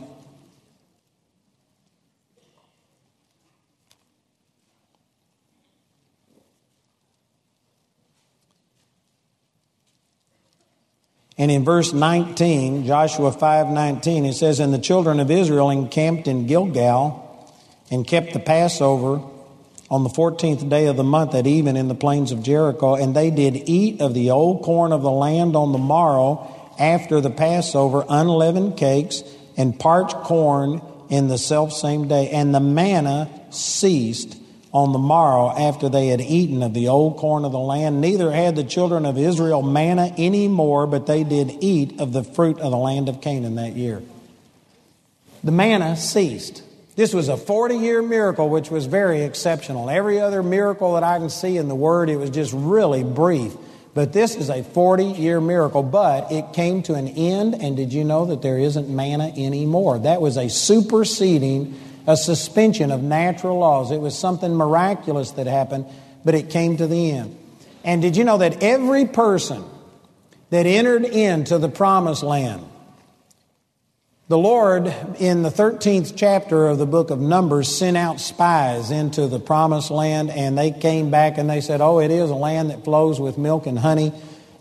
[11.38, 16.46] And in verse 19, Joshua 5:19, it says, "And the children of Israel encamped in
[16.46, 17.19] Gilgal
[17.89, 19.22] and kept the Passover
[19.89, 23.15] on the 14th day of the month at even in the plains of Jericho, and
[23.15, 26.48] they did eat of the old corn of the land on the morrow
[26.80, 29.24] after the Passover, unleavened cakes
[29.58, 34.36] and parched corn in the self same day, and the manna ceased
[34.73, 38.01] on the morrow after they had eaten of the old corn of the land.
[38.01, 42.23] Neither had the children of Israel manna any more, but they did eat of the
[42.23, 44.01] fruit of the land of Canaan that year.
[45.43, 46.63] The manna ceased.
[46.95, 49.89] This was a 40 year miracle, which was very exceptional.
[49.89, 53.53] Every other miracle that I can see in the Word, it was just really brief.
[53.93, 57.93] But this is a 40 year miracle, but it came to an end, and did
[57.93, 59.99] you know that there isn't manna anymore?
[59.99, 63.92] That was a superseding a suspension of natural laws.
[63.92, 65.86] It was something miraculous that happened,
[66.26, 67.38] but it came to the end.
[67.84, 69.63] And did you know that every person
[70.50, 72.66] that entered into the promised land,
[74.30, 74.88] the Lord,
[75.20, 79.92] in the 13th chapter of the book of Numbers, sent out spies into the promised
[79.92, 83.20] land, and they came back and they said, Oh, it is a land that flows
[83.20, 84.13] with milk and honey.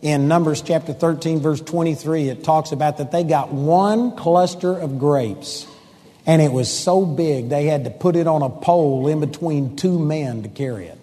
[0.02, 4.98] In Numbers chapter 13, verse 23, it talks about that they got one cluster of
[4.98, 5.64] grapes
[6.26, 9.76] And it was so big they had to put it on a pole in between
[9.76, 10.98] two men to carry it.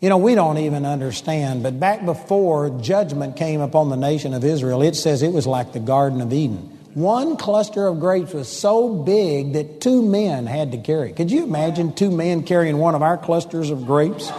[0.00, 4.44] You know, we don't even understand, but back before judgment came upon the nation of
[4.44, 6.78] Israel, it says it was like the Garden of Eden.
[6.92, 11.16] One cluster of grapes was so big that two men had to carry it.
[11.16, 14.28] Could you imagine two men carrying one of our clusters of grapes?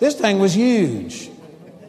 [0.00, 1.30] this thing was huge.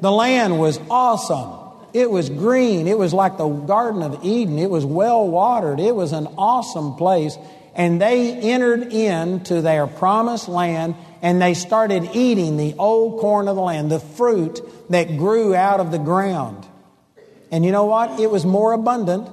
[0.02, 1.57] The land was awesome.
[1.98, 2.88] It was green.
[2.88, 4.60] It was like the Garden of Eden.
[4.60, 5.80] It was well watered.
[5.80, 7.36] It was an awesome place.
[7.74, 13.56] And they entered into their promised land and they started eating the old corn of
[13.56, 16.68] the land, the fruit that grew out of the ground.
[17.52, 18.20] And you know what?
[18.20, 19.28] It was more abundant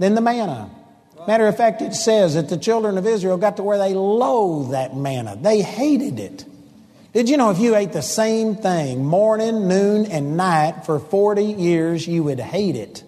[0.00, 0.70] than the manna.
[1.28, 4.72] Matter of fact, it says that the children of Israel got to where they loathed
[4.72, 5.36] that manna.
[5.40, 6.44] They hated it.
[7.12, 11.44] Did you know if you ate the same thing morning, noon, and night for 40
[11.44, 13.04] years, you would hate it?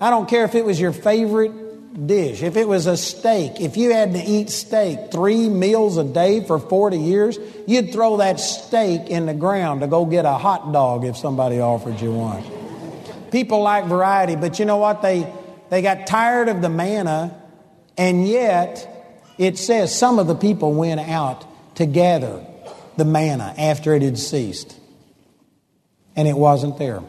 [0.00, 3.76] I don't care if it was your favorite dish, if it was a steak, if
[3.76, 8.38] you had to eat steak three meals a day for 40 years, you'd throw that
[8.38, 12.44] steak in the ground to go get a hot dog if somebody offered you one.
[13.32, 15.02] People like variety, but you know what?
[15.02, 15.32] They,
[15.68, 17.36] they got tired of the manna,
[17.98, 21.44] and yet it says some of the people went out
[21.76, 22.46] to gather
[22.96, 24.78] the manna after it had ceased,
[26.14, 27.02] and it wasn't there.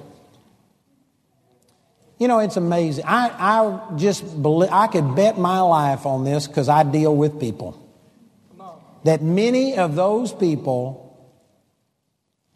[2.19, 3.05] You know, it's amazing.
[3.05, 7.39] I, I just believe, I could bet my life on this because I deal with
[7.39, 7.83] people.
[9.03, 11.03] That many of those people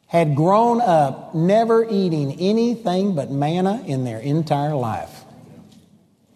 [0.07, 5.23] had grown up never eating anything but manna in their entire life.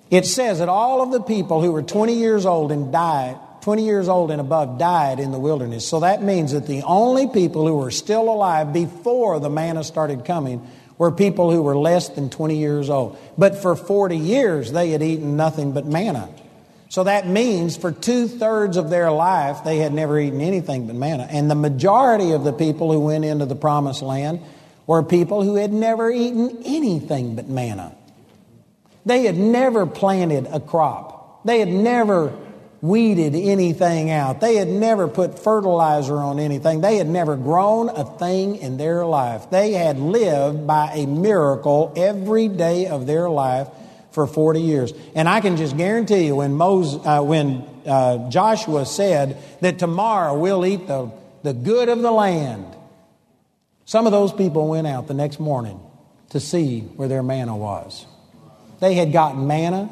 [0.10, 3.84] It says that all of the people who were 20 years old and died, 20
[3.84, 5.88] years old and above, died in the wilderness.
[5.88, 10.24] So that means that the only people who were still alive before the manna started
[10.24, 10.62] coming
[11.00, 13.18] were people who were less than 20 years old.
[13.40, 16.30] But for 40 years, they had eaten nothing but manna.
[16.90, 20.96] So that means for two thirds of their life, they had never eaten anything but
[20.96, 21.28] manna.
[21.28, 24.42] And the majority of the people who went into the promised land
[24.86, 27.96] were people who had never eaten anything but manna.
[29.08, 32.32] They had never planted a crop, they had never
[32.88, 38.06] weeded anything out, they had never put fertilizer on anything, they had never grown a
[38.06, 39.50] thing in their life.
[39.50, 43.68] They had lived by a miracle every day of their life
[44.12, 44.94] for 40 years.
[45.14, 50.38] And I can just guarantee you when, Moses, uh, when uh, Joshua said that tomorrow
[50.38, 51.12] we'll eat the,
[51.44, 52.66] the good of the land,
[53.86, 55.80] some of those people went out the next morning
[56.30, 58.06] to see where their manna was.
[58.80, 59.90] They had gotten manna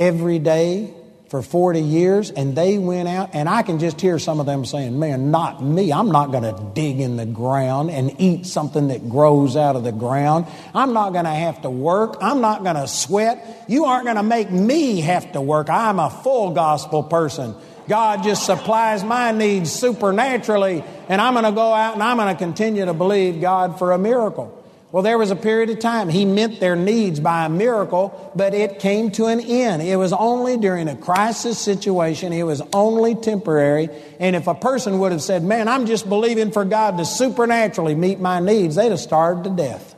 [0.00, 0.94] every day
[1.28, 4.64] for 40 years and they went out and I can just hear some of them
[4.64, 5.92] saying, "Man, not me.
[5.92, 9.84] I'm not going to dig in the ground and eat something that grows out of
[9.84, 10.46] the ground.
[10.74, 12.16] I'm not going to have to work.
[12.22, 13.64] I'm not going to sweat.
[13.68, 15.68] You aren't going to make me have to work.
[15.68, 17.54] I'm a full gospel person.
[17.88, 22.34] God just supplies my needs supernaturally and I'm going to go out and I'm going
[22.34, 24.57] to continue to believe God for a miracle."
[24.90, 26.08] Well, there was a period of time.
[26.08, 29.82] He met their needs by a miracle, but it came to an end.
[29.82, 32.32] It was only during a crisis situation.
[32.32, 33.90] It was only temporary.
[34.18, 37.94] And if a person would have said, Man, I'm just believing for God to supernaturally
[37.94, 39.94] meet my needs, they'd have starved to death.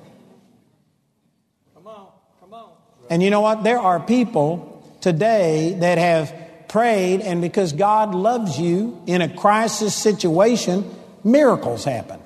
[1.74, 2.09] Come on,
[2.40, 2.70] come on.
[3.09, 3.62] And you know what?
[3.62, 6.35] There are people today that have
[6.68, 10.85] prayed, and because God loves you in a crisis situation,
[11.22, 12.19] miracles happen.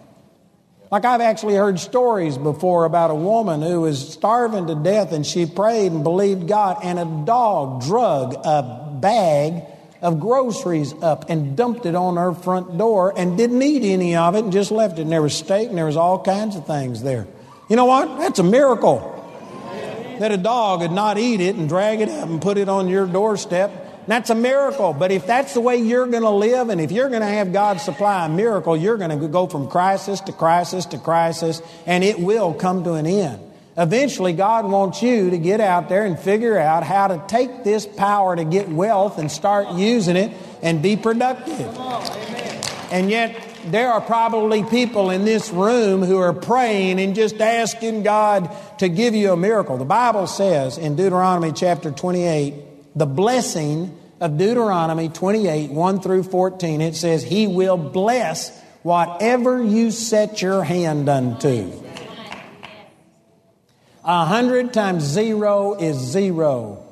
[0.91, 5.27] Like I've actually heard stories before about a woman who was starving to death and
[5.27, 9.65] she prayed and believed God, and a dog drug a bag
[10.03, 14.35] of groceries up and dumped it on her front door and didn't eat any of
[14.35, 15.03] it and just left it.
[15.03, 17.27] And there was steak and there was all kinds of things there.
[17.71, 18.19] You know what?
[18.19, 19.11] That's a miracle.
[20.21, 22.89] That a dog would not eat it and drag it up and put it on
[22.89, 24.93] your doorstep that's a miracle.
[24.93, 27.53] But if that's the way you're going to live, and if you're going to have
[27.53, 32.05] God supply a miracle, you're going to go from crisis to crisis to crisis, and
[32.05, 33.41] it will come to an end.
[33.77, 37.87] Eventually, God wants you to get out there and figure out how to take this
[37.87, 41.77] power to get wealth and start using it and be productive.
[42.93, 48.03] And yet, there are probably people in this room who are praying and just asking
[48.05, 49.77] God to give you a miracle.
[49.77, 52.55] The Bible says in Deuteronomy chapter 28,
[52.95, 56.81] the blessing of Deuteronomy 28 1 through 14.
[56.81, 61.71] It says, He will bless whatever you set your hand unto.
[64.03, 66.87] A hundred times zero is zero.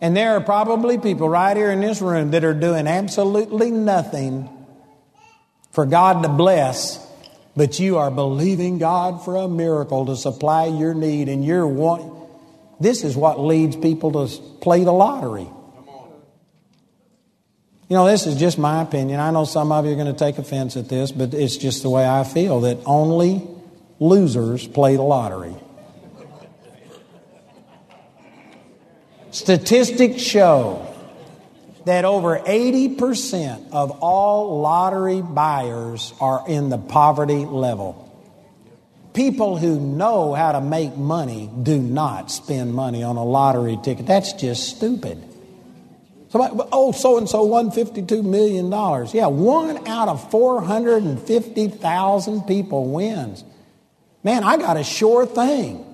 [0.00, 4.48] And there are probably people right here in this room that are doing absolutely nothing
[5.72, 7.04] for God to bless,
[7.56, 12.17] but you are believing God for a miracle to supply your need, and you're want,
[12.80, 15.48] This is what leads people to play the lottery.
[17.88, 19.18] You know, this is just my opinion.
[19.18, 21.82] I know some of you are going to take offense at this, but it's just
[21.82, 23.48] the way I feel that only
[23.98, 25.54] losers play the lottery.
[29.30, 30.84] Statistics show
[31.86, 38.07] that over 80% of all lottery buyers are in the poverty level.
[39.18, 44.06] People who know how to make money do not spend money on a lottery ticket.
[44.06, 45.20] That's just stupid.
[46.28, 48.70] Somebody, oh, so and so won $52 million.
[49.12, 53.42] Yeah, one out of 450,000 people wins.
[54.22, 55.84] Man, I got a sure thing.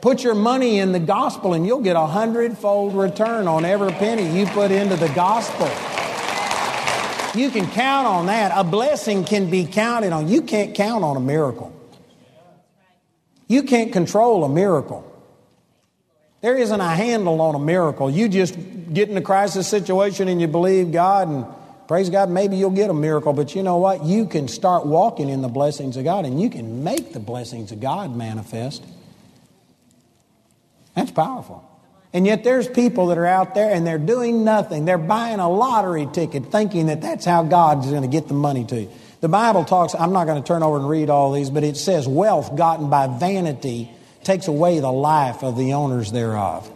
[0.00, 4.34] Put your money in the gospel and you'll get a hundredfold return on every penny
[4.34, 5.66] you put into the gospel.
[7.38, 8.50] You can count on that.
[8.56, 10.28] A blessing can be counted on.
[10.28, 11.74] You can't count on a miracle.
[13.48, 15.12] You can't control a miracle.
[16.40, 18.10] There isn't a handle on a miracle.
[18.10, 18.56] You just
[18.92, 21.46] get in a crisis situation and you believe God and
[21.88, 23.32] praise God, maybe you'll get a miracle.
[23.32, 24.04] But you know what?
[24.04, 27.72] You can start walking in the blessings of God and you can make the blessings
[27.72, 28.84] of God manifest.
[30.94, 31.62] That's powerful.
[32.12, 34.84] And yet there's people that are out there and they're doing nothing.
[34.84, 38.64] They're buying a lottery ticket thinking that that's how God's going to get the money
[38.64, 38.90] to you.
[39.20, 41.76] The Bible talks, I'm not going to turn over and read all these, but it
[41.76, 43.90] says wealth gotten by vanity
[44.24, 46.70] takes away the life of the owners thereof.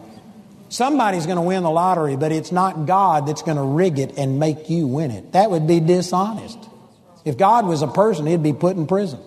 [0.69, 4.17] Somebody's going to win the lottery, but it's not God that's going to rig it
[4.17, 5.33] and make you win it.
[5.33, 6.57] That would be dishonest.
[7.25, 9.19] If God was a person, he'd be put in prison.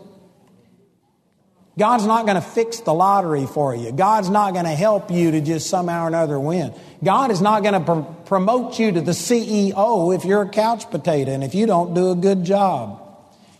[1.79, 3.93] God's not going to fix the lottery for you.
[3.93, 6.73] God's not going to help you to just somehow or another win.
[7.03, 10.89] God is not going to pr- promote you to the CEO if you're a couch
[10.91, 13.04] potato and if you don't do a good job.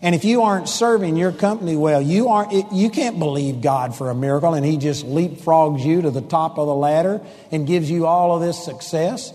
[0.01, 4.09] And if you aren't serving your company well, you aren't you can't believe God for
[4.09, 7.21] a miracle and he just leapfrogs you to the top of the ladder
[7.51, 9.33] and gives you all of this success.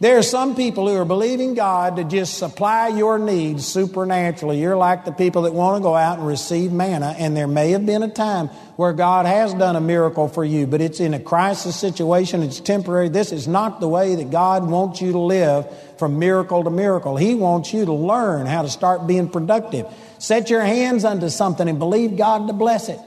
[0.00, 4.58] There are some people who are believing God to just supply your needs supernaturally.
[4.58, 7.72] You're like the people that want to go out and receive manna, and there may
[7.72, 11.12] have been a time where God has done a miracle for you, but it's in
[11.12, 13.10] a crisis situation, it's temporary.
[13.10, 15.66] This is not the way that God wants you to live
[15.98, 17.18] from miracle to miracle.
[17.18, 19.86] He wants you to learn how to start being productive.
[20.18, 22.98] Set your hands unto something and believe God to bless it.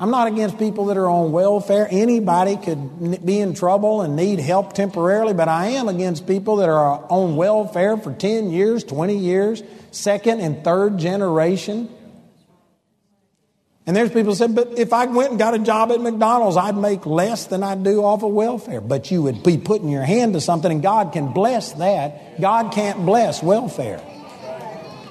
[0.00, 1.86] I'm not against people that are on welfare.
[1.90, 6.70] Anybody could be in trouble and need help temporarily, but I am against people that
[6.70, 11.90] are on welfare for 10 years, 20 years, second and third generation.
[13.86, 16.56] And there's people who said, but if I went and got a job at McDonald's,
[16.56, 18.80] I'd make less than I do off of welfare.
[18.80, 22.40] But you would be putting your hand to something, and God can bless that.
[22.40, 24.00] God can't bless welfare.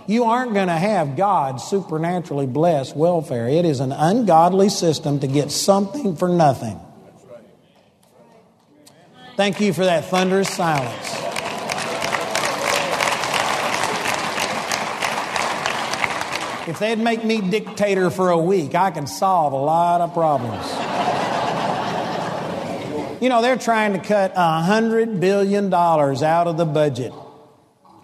[0.10, 3.48] You aren't going to have God supernaturally bless welfare.
[3.48, 6.80] It is an ungodly system to get something for nothing.
[9.38, 10.96] Thank you for that thunderous silence.
[16.68, 20.66] If they'd make me dictator for a week, I could solve a lot of problems.
[23.22, 27.14] you know, they're trying to cut a $100 billion out of the budget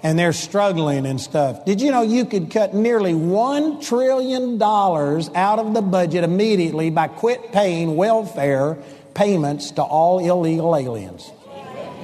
[0.05, 1.65] and they're struggling and stuff.
[1.65, 7.07] Did you know you could cut nearly $1 trillion out of the budget immediately by
[7.07, 8.77] quit paying welfare
[9.15, 11.31] payments to all illegal aliens?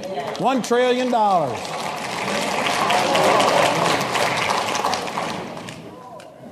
[0.01, 1.11] $1 trillion.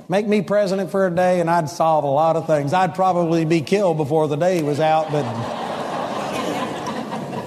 [0.08, 2.72] Make me president for a day and I'd solve a lot of things.
[2.72, 5.59] I'd probably be killed before the day was out, but.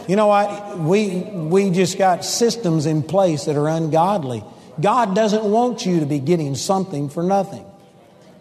[0.07, 0.79] You know what?
[0.79, 4.43] We, we just got systems in place that are ungodly.
[4.79, 7.65] God doesn't want you to be getting something for nothing.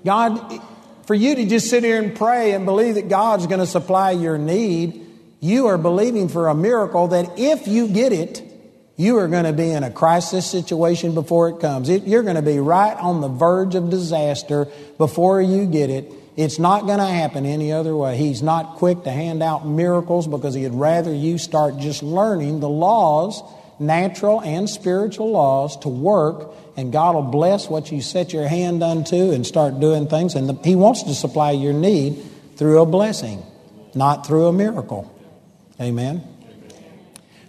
[0.05, 0.61] God,
[1.07, 4.13] for you to just sit here and pray and believe that God's going to supply
[4.13, 5.07] your need,
[5.41, 8.43] you are believing for a miracle that if you get it,
[8.97, 11.89] you are going to be in a crisis situation before it comes.
[11.89, 14.67] You're going to be right on the verge of disaster
[14.99, 16.13] before you get it.
[16.37, 18.17] It's not going to happen any other way.
[18.17, 22.71] He's not quick to hand out miracles because he'd rather you start just learning the
[22.71, 23.43] laws,
[23.79, 28.83] natural and spiritual laws, to work, and God will bless what you set your hand
[28.83, 30.35] unto and start doing things.
[30.35, 32.23] And the, he wants to supply your need
[32.57, 33.43] through a blessing,
[33.95, 35.13] not through a miracle.
[35.79, 36.27] Amen.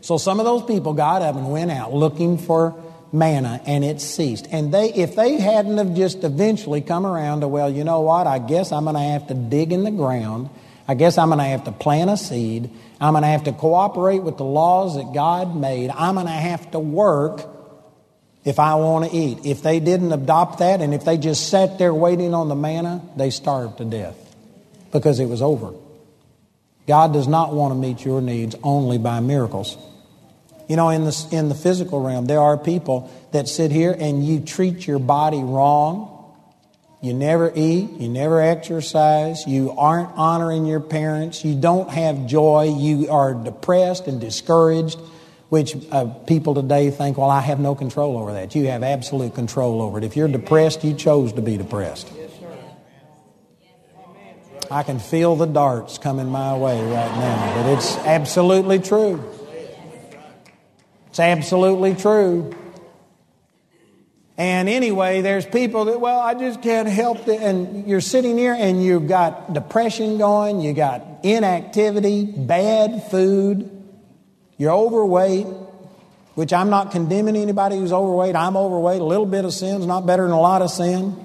[0.02, 2.83] So some of those people, got up and went out looking for
[3.14, 4.48] manna and it ceased.
[4.52, 8.28] And they, if they hadn't have just eventually come around to, well, you know what,
[8.28, 10.50] I guess I'm going to have to dig in the ground.
[10.88, 12.70] I guess I'm going to have to plant a seed.
[13.00, 15.92] I'm going to have to cooperate with the laws that God made.
[15.92, 17.48] I'm going to have to work
[18.44, 19.46] if I want to eat.
[19.46, 23.02] If they didn't adopt that and if they just sat there waiting on the manna,
[23.16, 24.18] they starved to death
[24.92, 25.74] because it was over.
[26.88, 29.78] God does not want to meet your needs only by miracles.
[30.68, 34.26] You know, in the, in the physical realm, there are people that sit here and
[34.26, 36.10] you treat your body wrong.
[37.02, 42.74] You never eat, you never exercise, you aren't honoring your parents, you don't have joy,
[42.80, 44.98] you are depressed and discouraged,
[45.50, 48.56] which uh, people today think, well, I have no control over that.
[48.56, 50.06] You have absolute control over it.
[50.06, 52.10] If you're depressed, you chose to be depressed.
[54.72, 59.22] I can feel the darts coming my way right now, but it's absolutely true.
[61.14, 62.56] It's absolutely true.
[64.36, 67.40] And anyway, there's people that, well, I just can't help it.
[67.40, 73.70] And you're sitting here and you've got depression going, you got inactivity, bad food,
[74.58, 75.46] you're overweight,
[76.34, 78.36] which I'm not condemning anybody who's overweight.
[78.36, 79.00] I'm overweight.
[79.00, 81.16] A little bit of sin's not better than a lot of sin.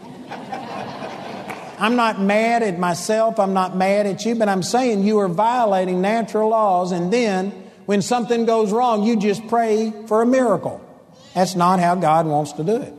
[1.79, 5.29] I'm not mad at myself, I'm not mad at you, but I'm saying you are
[5.29, 10.79] violating natural laws, and then when something goes wrong, you just pray for a miracle.
[11.35, 12.93] That's not how God wants to do it.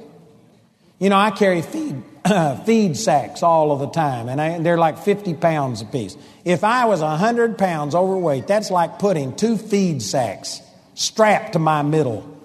[0.97, 2.01] You know, I carry feed,
[2.65, 6.17] feed sacks all of the time, and I, they're like 50 pounds apiece.
[6.43, 10.59] If I was 100 pounds overweight, that's like putting two feed sacks
[10.95, 12.39] strapped to my middle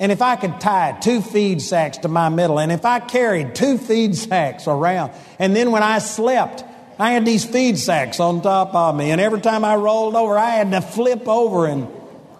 [0.00, 3.54] and if I could tie two feed sacks to my middle, and if I carried
[3.54, 6.64] two feed sacks around, and then when I slept,
[7.00, 10.36] I had these feed sacks on top of me, and every time I rolled over,
[10.36, 11.88] I had to flip over, and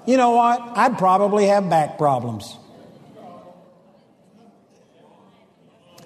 [0.07, 0.61] you know what?
[0.77, 2.59] I'd probably have back problems.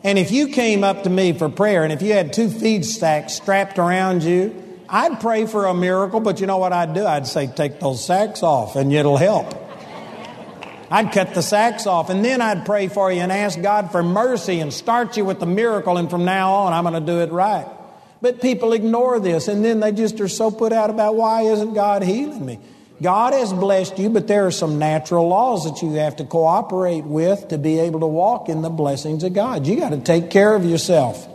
[0.05, 2.84] And if you came up to me for prayer, and if you had two feed
[2.84, 4.55] sacks strapped around you,
[4.88, 7.05] I'd pray for a miracle, but you know what I'd do?
[7.05, 9.52] I'd say, take those sacks off, and it'll help.
[10.92, 14.02] I'd cut the sacks off and then I'd pray for you and ask God for
[14.02, 17.20] mercy and start you with the miracle, and from now on, I'm going to do
[17.20, 17.66] it right.
[18.25, 21.75] But people ignore this and then they just are so put out about why isn't
[21.75, 22.59] God healing me?
[23.03, 27.05] God has blessed you, but there are some natural laws that you have to cooperate
[27.05, 29.66] with to be able to walk in the blessings of God.
[29.66, 31.29] You got to take care of yourself.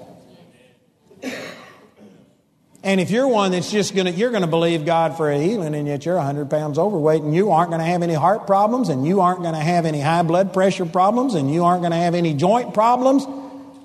[2.81, 5.87] And if you're one that's just to, you're to believe God for a healing, and
[5.87, 9.21] yet you're 100 pounds overweight, and you aren't to have any heart problems, and you
[9.21, 12.73] aren't to have any high blood pressure problems, and you aren't to have any joint
[12.73, 13.27] problems,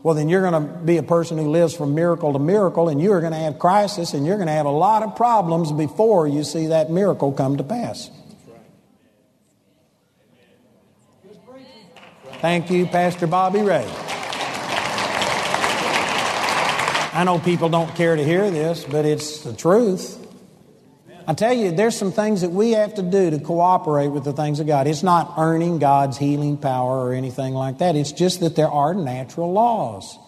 [0.05, 3.01] well, then you're going to be a person who lives from miracle to miracle, and
[3.01, 6.29] you're going to have crisis, and you're going to have a lot of problems before
[6.29, 8.11] you see that miracle come to pass.
[12.43, 13.91] Thank you, Pastor Bobby Ray.
[17.15, 20.24] I know people don't care to hear this, but it's the truth.
[21.27, 24.33] I tell you, there's some things that we have to do to cooperate with the
[24.33, 24.87] things of God.
[24.87, 27.97] It's not earning God's healing power or anything like that.
[27.97, 30.18] It's just that there are natural laws.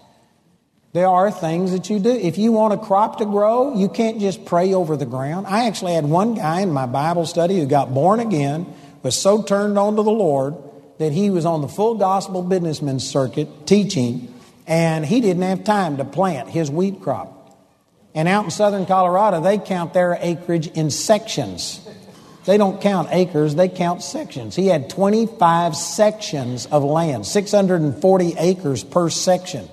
[0.94, 2.10] There are things that you do.
[2.10, 5.46] If you want a crop to grow, you can't just pray over the ground.
[5.46, 8.66] I actually had one guy in my Bible study who got born again,
[9.02, 10.54] was so turned on to the Lord
[10.98, 14.32] that he was on the full gospel businessman circuit teaching
[14.66, 17.35] and he didn't have time to plant his wheat crop.
[18.16, 21.86] And out in southern Colorado, they count their acreage in sections.
[22.46, 24.56] They don't count acres, they count sections.
[24.56, 29.68] He had 25 sections of land, 640 acres per section.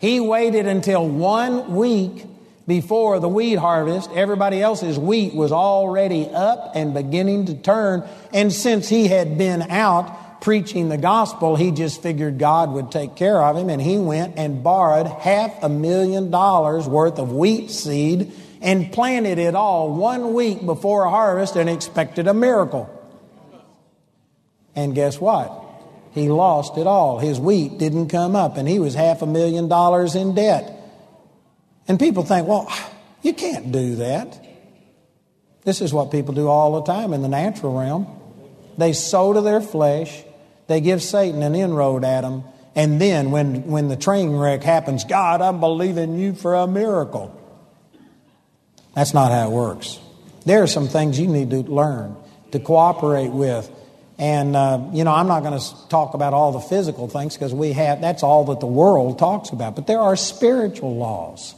[0.00, 2.26] He waited until one week
[2.66, 4.10] before the wheat harvest.
[4.12, 8.02] Everybody else's wheat was already up and beginning to turn.
[8.32, 13.14] And since he had been out, preaching the gospel, he just figured God would take
[13.14, 17.70] care of him, and he went and borrowed half a million dollars worth of wheat
[17.70, 22.90] seed and planted it all one week before harvest and expected a miracle.
[24.74, 25.60] And guess what?
[26.10, 27.18] He lost it all.
[27.18, 30.76] His wheat didn't come up, and he was half a million dollars in debt.
[31.86, 32.70] And people think, well,
[33.22, 34.44] you can't do that.
[35.64, 38.08] This is what people do all the time in the natural realm.
[38.76, 40.24] They sow to their flesh,
[40.66, 42.44] they give Satan an inroad at them.
[42.74, 47.38] And then when, when the train wreck happens, God, I'm believing you for a miracle.
[48.94, 49.98] That's not how it works.
[50.44, 52.16] There are some things you need to learn
[52.52, 53.70] to cooperate with.
[54.18, 57.52] And, uh, you know, I'm not going to talk about all the physical things because
[57.52, 59.74] we have, that's all that the world talks about.
[59.74, 61.54] But there are spiritual laws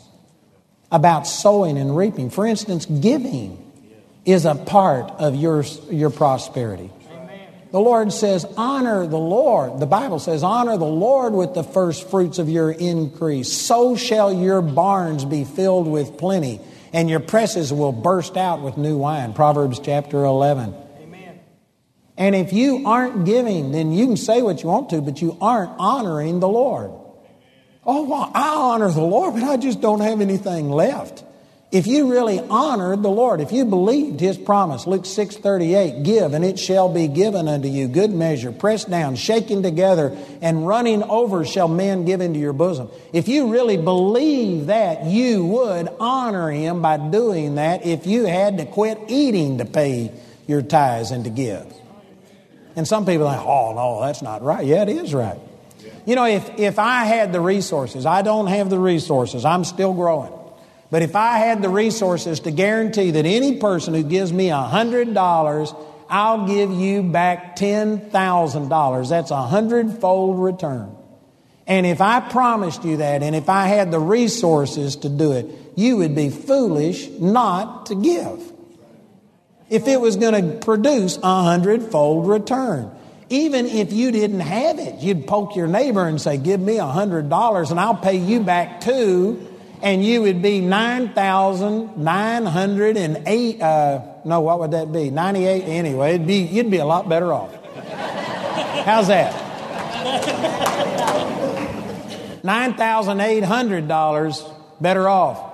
[0.90, 2.30] about sowing and reaping.
[2.30, 3.60] For instance, giving
[4.24, 6.90] is a part of your, your prosperity.
[7.74, 9.80] The Lord says, honor the Lord.
[9.80, 13.52] The Bible says, honor the Lord with the first fruits of your increase.
[13.52, 16.60] So shall your barns be filled with plenty,
[16.92, 19.32] and your presses will burst out with new wine.
[19.32, 20.72] Proverbs chapter 11.
[21.00, 21.40] Amen.
[22.16, 25.36] And if you aren't giving, then you can say what you want to, but you
[25.40, 26.92] aren't honoring the Lord.
[27.84, 31.24] Oh, well, I honor the Lord, but I just don't have anything left.
[31.74, 36.32] If you really honored the Lord, if you believed his promise, Luke 6 38, give
[36.32, 41.02] and it shall be given unto you, good measure, pressed down, shaken together, and running
[41.02, 42.90] over shall men give into your bosom.
[43.12, 48.58] If you really believe that, you would honor him by doing that if you had
[48.58, 50.12] to quit eating to pay
[50.46, 51.66] your tithes and to give.
[52.76, 54.64] And some people like, oh, no, that's not right.
[54.64, 55.40] Yeah, it is right.
[56.06, 59.92] You know, if, if I had the resources, I don't have the resources, I'm still
[59.92, 60.32] growing.
[60.94, 65.86] But if I had the resources to guarantee that any person who gives me $100,
[66.08, 69.08] I'll give you back $10,000.
[69.08, 70.94] That's a hundredfold return.
[71.66, 75.46] And if I promised you that, and if I had the resources to do it,
[75.74, 78.52] you would be foolish not to give.
[79.68, 82.92] If it was going to produce a hundredfold return.
[83.30, 86.86] Even if you didn't have it, you'd poke your neighbor and say, Give me a
[86.86, 89.53] hundred dollars and I'll pay you back two
[89.84, 95.10] and you would be 9,908, uh, no, what would that be?
[95.10, 97.54] 98, anyway, it'd be, you'd be a lot better off.
[98.86, 99.34] How's that?
[102.42, 105.50] $9,800 better off.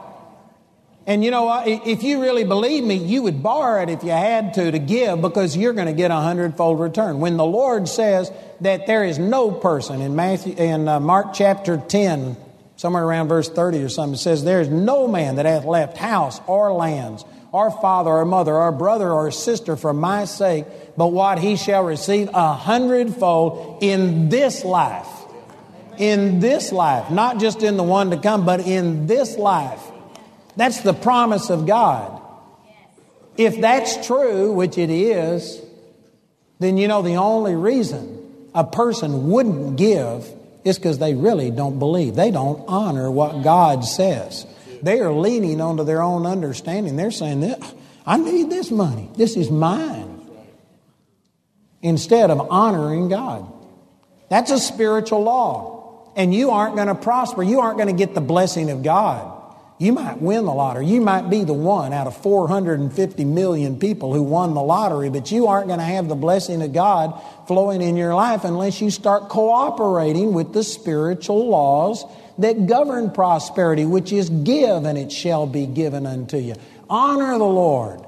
[1.06, 1.66] And you know what?
[1.66, 5.20] If you really believe me, you would borrow it if you had to to give
[5.20, 7.18] because you're going to get a hundredfold return.
[7.18, 11.78] When the Lord says that there is no person in Matthew in uh, Mark chapter
[11.78, 12.36] 10
[12.80, 15.98] somewhere around verse 30 or something, it says, There is no man that hath left
[15.98, 20.64] house or lands, or father or mother, or brother or sister for my sake,
[20.96, 25.06] but what he shall receive a hundredfold in this life.
[25.98, 29.82] In this life, not just in the one to come, but in this life.
[30.56, 32.22] That's the promise of God.
[33.36, 35.60] If that's true, which it is,
[36.60, 40.26] then you know the only reason a person wouldn't give
[40.64, 42.14] it's because they really don't believe.
[42.16, 44.46] They don't honor what God says.
[44.82, 46.96] They are leaning onto their own understanding.
[46.96, 47.54] They're saying,
[48.06, 49.11] I need this money.
[49.16, 50.26] This is mine.
[51.82, 53.50] Instead of honoring God.
[54.28, 56.12] That's a spiritual law.
[56.16, 57.42] And you aren't going to prosper.
[57.42, 59.39] You aren't going to get the blessing of God.
[59.80, 60.84] You might win the lottery.
[60.84, 65.32] You might be the one out of 450 million people who won the lottery, but
[65.32, 68.90] you aren't going to have the blessing of God flowing in your life unless you
[68.90, 72.04] start cooperating with the spiritual laws
[72.36, 76.56] that govern prosperity, which is give and it shall be given unto you.
[76.90, 78.04] Honor the Lord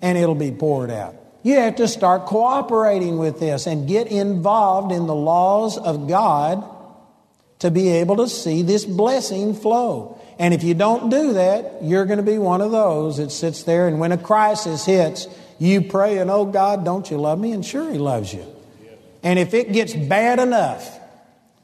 [0.00, 1.16] and it'll be poured out.
[1.42, 6.64] You have to start cooperating with this and get involved in the laws of God
[7.58, 10.18] to be able to see this blessing flow.
[10.38, 13.62] And if you don't do that, you're going to be one of those that sits
[13.62, 15.28] there and when a crisis hits,
[15.58, 17.52] you pray and, oh God, don't you love me?
[17.52, 18.44] And sure, He loves you.
[19.22, 20.98] And if it gets bad enough,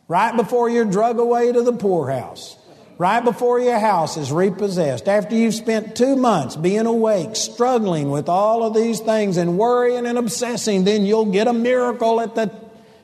[0.09, 2.57] right before you're drug away to the poorhouse,
[2.97, 8.29] right before your house is repossessed, after you've spent two months being awake, struggling with
[8.29, 12.51] all of these things and worrying and obsessing, then you'll get a miracle at the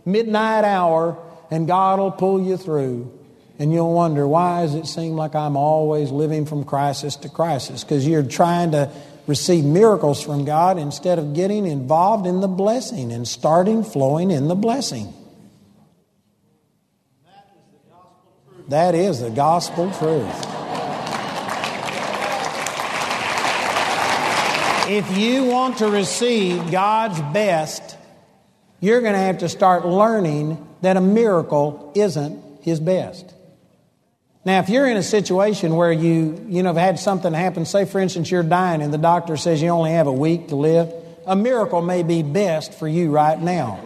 [0.04, 1.18] midnight hour
[1.50, 3.15] and God will pull you through.
[3.58, 7.84] And you'll wonder, why does it seem like I'm always living from crisis to crisis?
[7.84, 8.90] Because you're trying to
[9.26, 14.48] receive miracles from God instead of getting involved in the blessing and starting flowing in
[14.48, 15.12] the blessing.
[18.68, 20.46] That is the gospel truth.
[24.88, 27.96] If you want to receive God's best,
[28.80, 33.32] you're going to have to start learning that a miracle isn't His best.
[34.46, 37.84] Now, if you're in a situation where you, you know, have had something happen, say
[37.84, 40.94] for instance you're dying and the doctor says you only have a week to live,
[41.26, 43.80] a miracle may be best for you right now.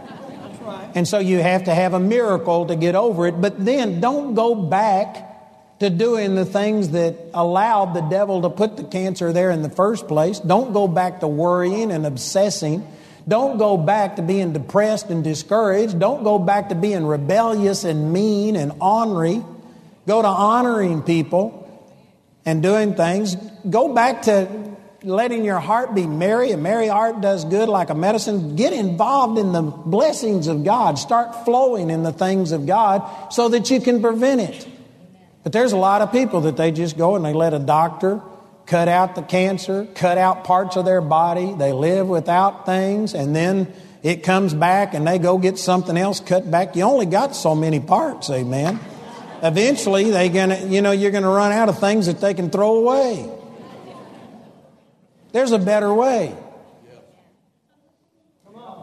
[0.95, 4.35] And so you have to have a miracle to get over it, but then don't
[4.35, 9.51] go back to doing the things that allowed the devil to put the cancer there
[9.51, 10.41] in the first place.
[10.41, 12.87] Don't go back to worrying and obsessing.
[13.27, 15.99] Don't go back to being depressed and discouraged.
[15.99, 19.43] Don't go back to being rebellious and mean and ornery
[20.07, 21.67] go to honoring people
[22.45, 23.37] and doing things.
[23.69, 24.71] Go back to
[25.03, 26.53] letting your heart be merry.
[26.53, 28.57] A merry heart does good like a medicine.
[28.57, 30.99] Get involved in the blessings of God.
[30.99, 34.69] Start flowing in the things of God so that you can prevent it.
[35.43, 38.21] But there's a lot of people that they just go and they let a doctor
[38.67, 41.55] cut out the cancer, cut out parts of their body.
[41.55, 43.73] They live without things and then
[44.03, 46.77] it comes back and they go get something else cut back.
[46.77, 48.81] You only got so many parts, amen
[49.43, 52.51] eventually they gonna, you know, you're going to run out of things that they can
[52.51, 53.31] throw away.
[55.33, 56.37] There's a better way.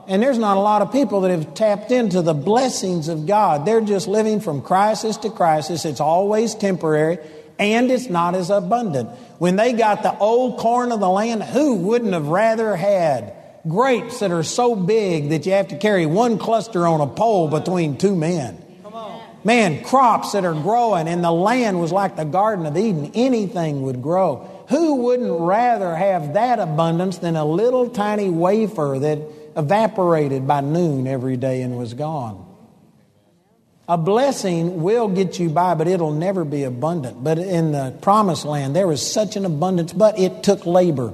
[0.08, 3.66] And there's not a lot of people that have tapped into the blessings of God.
[3.66, 5.84] They're just living from crisis to crisis.
[5.84, 7.20] It's always temporary.
[7.60, 9.10] and it's not as abundant.
[9.40, 13.34] When they got the old corn of the land, who wouldn't have rather had
[13.68, 17.48] grapes that are so big that you have to carry one cluster on a pole
[17.50, 18.64] between two men?
[19.48, 23.12] Man, crops that are growing, and the land was like the Garden of Eden.
[23.14, 24.66] Anything would grow.
[24.68, 29.20] Who wouldn't rather have that abundance than a little tiny wafer that
[29.56, 32.46] evaporated by noon every day and was gone?
[33.88, 37.24] A blessing will get you by, but it'll never be abundant.
[37.24, 41.14] But in the promised land, there was such an abundance, but it took labor.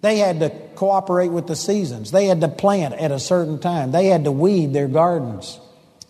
[0.00, 2.10] They had to cooperate with the seasons.
[2.10, 3.92] They had to plant at a certain time.
[3.92, 5.60] They had to weed their gardens.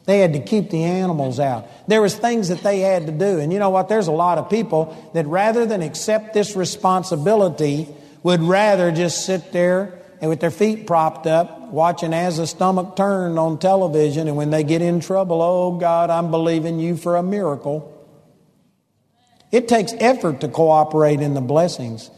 [0.06, 1.66] They had to keep the animals out.
[1.88, 3.38] There was things that they had to do.
[3.38, 3.88] And you know what?
[3.88, 7.88] There's a lot of people that rather than accept this responsibility
[8.22, 12.96] would rather just sit there and with their feet propped up watching as the stomach
[12.96, 17.16] turned on television and when they get in trouble, oh God, I'm believing you for
[17.16, 17.90] a miracle.
[19.50, 22.10] It takes effort to cooperate in the blessings.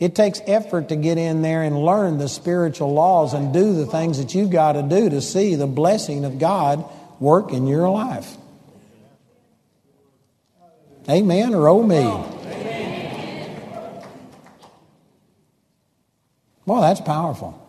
[0.00, 3.86] It takes effort to get in there and learn the spiritual laws and do the
[3.86, 6.84] things that you've got to do to see the blessing of God
[7.20, 8.36] work in your life.
[11.08, 12.04] Amen or oh me?
[16.66, 17.64] Well, that's powerful.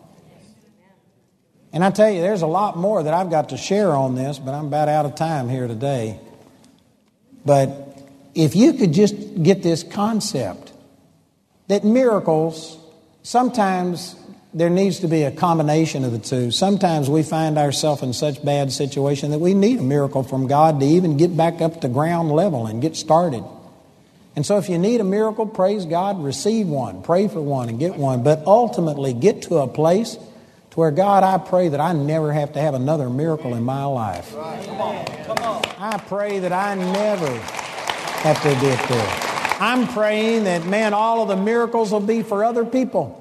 [1.72, 4.38] And I tell you, there's a lot more that I've got to share on this,
[4.38, 6.20] but I'm about out of time here today.
[7.44, 7.98] But
[8.34, 10.72] if you could just get this concept
[11.68, 12.76] that miracles,
[13.22, 14.16] sometimes
[14.52, 16.50] there needs to be a combination of the two.
[16.50, 20.80] Sometimes we find ourselves in such bad situation that we need a miracle from God
[20.80, 23.44] to even get back up to ground level and get started.
[24.34, 27.78] And so if you need a miracle, praise God, receive one, pray for one and
[27.78, 30.16] get one, but ultimately get to a place
[30.70, 33.84] to where God, I pray that I never have to have another miracle in my
[33.84, 34.34] life.
[34.36, 37.32] I pray that I never
[38.22, 39.30] have to get there.
[39.60, 43.19] I'm praying that, man, all of the miracles will be for other people.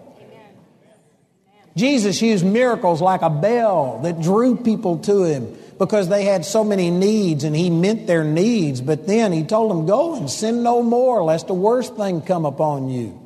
[1.75, 6.63] Jesus used miracles like a bell that drew people to him because they had so
[6.63, 8.81] many needs and he meant their needs.
[8.81, 12.45] But then he told them, Go and sin no more, lest the worst thing come
[12.45, 13.19] upon you.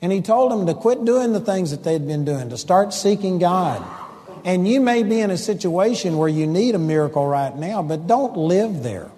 [0.00, 2.92] And he told them to quit doing the things that they'd been doing, to start
[2.92, 3.84] seeking God.
[4.44, 8.06] And you may be in a situation where you need a miracle right now, but
[8.06, 9.10] don't live there.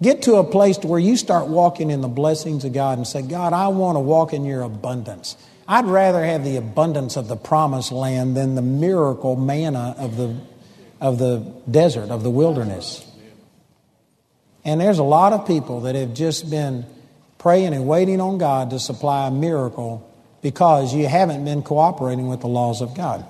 [0.00, 3.06] Get to a place to where you start walking in the blessings of God and
[3.06, 5.36] say, God, I want to walk in your abundance.
[5.72, 10.36] I'd rather have the abundance of the promised land than the miracle manna of the,
[11.00, 11.38] of the
[11.70, 13.02] desert, of the wilderness.
[14.66, 16.84] And there's a lot of people that have just been
[17.38, 20.06] praying and waiting on God to supply a miracle
[20.42, 23.24] because you haven't been cooperating with the laws of God.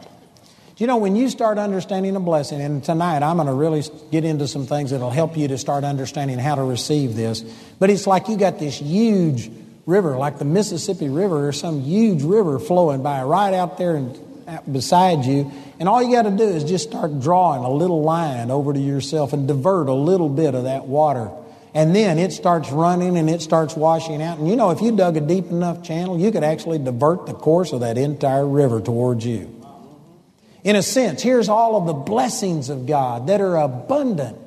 [0.79, 4.25] You know, when you start understanding a blessing, and tonight I'm going to really get
[4.25, 7.43] into some things that'll help you to start understanding how to receive this.
[7.79, 9.49] But it's like you got this huge
[9.87, 14.19] river, like the Mississippi River or some huge river flowing by right out there and
[14.71, 15.51] beside you.
[15.79, 18.79] And all you got to do is just start drawing a little line over to
[18.79, 21.31] yourself and divert a little bit of that water.
[21.75, 24.39] And then it starts running and it starts washing out.
[24.39, 27.33] And you know, if you dug a deep enough channel, you could actually divert the
[27.33, 29.59] course of that entire river towards you.
[30.65, 34.39] In a sense, here's all of the blessings of God that are abundant.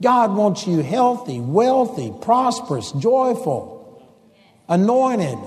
[0.00, 3.79] God wants you healthy, wealthy, prosperous, joyful
[4.70, 5.38] anointed,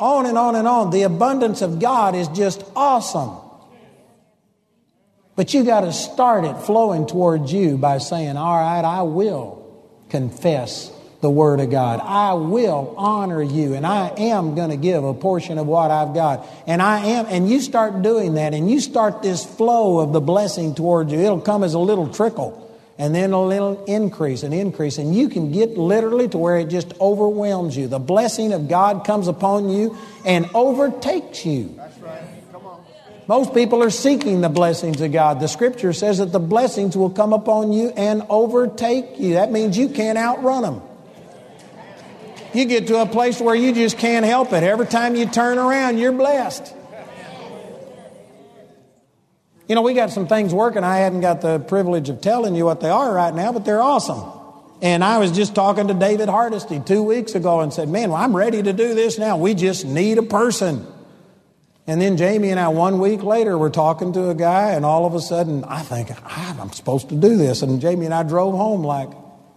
[0.00, 0.90] on and on and on.
[0.90, 3.36] The abundance of God is just awesome.
[5.36, 9.60] But you got to start it flowing towards you by saying, All right, I will
[10.08, 12.00] confess the Word of God.
[12.02, 16.14] I will honor you, and I am going to give a portion of what I've
[16.14, 16.46] got.
[16.66, 20.20] And I am, and you start doing that, and you start this flow of the
[20.20, 21.20] blessing towards you.
[21.20, 22.69] It'll come as a little trickle
[23.00, 24.98] and then a little increase and increase.
[24.98, 27.88] And you can get literally to where it just overwhelms you.
[27.88, 29.96] The blessing of God comes upon you
[30.26, 31.72] and overtakes you.
[31.78, 32.22] That's right.
[32.52, 32.84] Come on.
[33.26, 35.40] Most people are seeking the blessings of God.
[35.40, 39.32] The scripture says that the blessings will come upon you and overtake you.
[39.32, 40.82] That means you can't outrun them.
[42.52, 44.62] You get to a place where you just can't help it.
[44.62, 46.74] Every time you turn around, you're blessed.
[49.70, 50.82] You know, we got some things working.
[50.82, 53.80] I hadn't got the privilege of telling you what they are right now, but they're
[53.80, 54.20] awesome.
[54.82, 58.20] And I was just talking to David Hardesty two weeks ago and said, Man, well,
[58.20, 59.36] I'm ready to do this now.
[59.36, 60.84] We just need a person.
[61.86, 65.06] And then Jamie and I, one week later, were talking to a guy, and all
[65.06, 67.62] of a sudden, I think, ah, I'm supposed to do this.
[67.62, 69.10] And Jamie and I drove home like,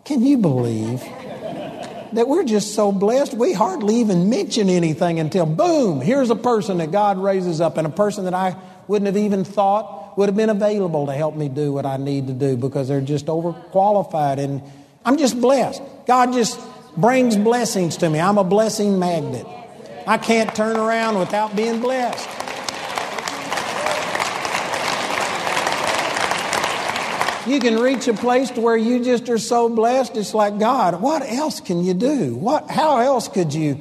[0.05, 0.99] Can you believe
[2.13, 3.33] that we're just so blessed?
[3.33, 7.87] We hardly even mention anything until, boom, here's a person that God raises up, and
[7.87, 8.55] a person that I
[8.87, 12.27] wouldn't have even thought would have been available to help me do what I need
[12.27, 14.37] to do because they're just overqualified.
[14.37, 14.61] And
[15.05, 15.81] I'm just blessed.
[16.05, 16.59] God just
[16.95, 18.19] brings blessings to me.
[18.19, 19.45] I'm a blessing magnet.
[20.05, 22.29] I can't turn around without being blessed.
[27.45, 30.15] You can reach a place to where you just are so blessed.
[30.15, 32.35] It's like, God, what else can you do?
[32.35, 33.79] What, how else could you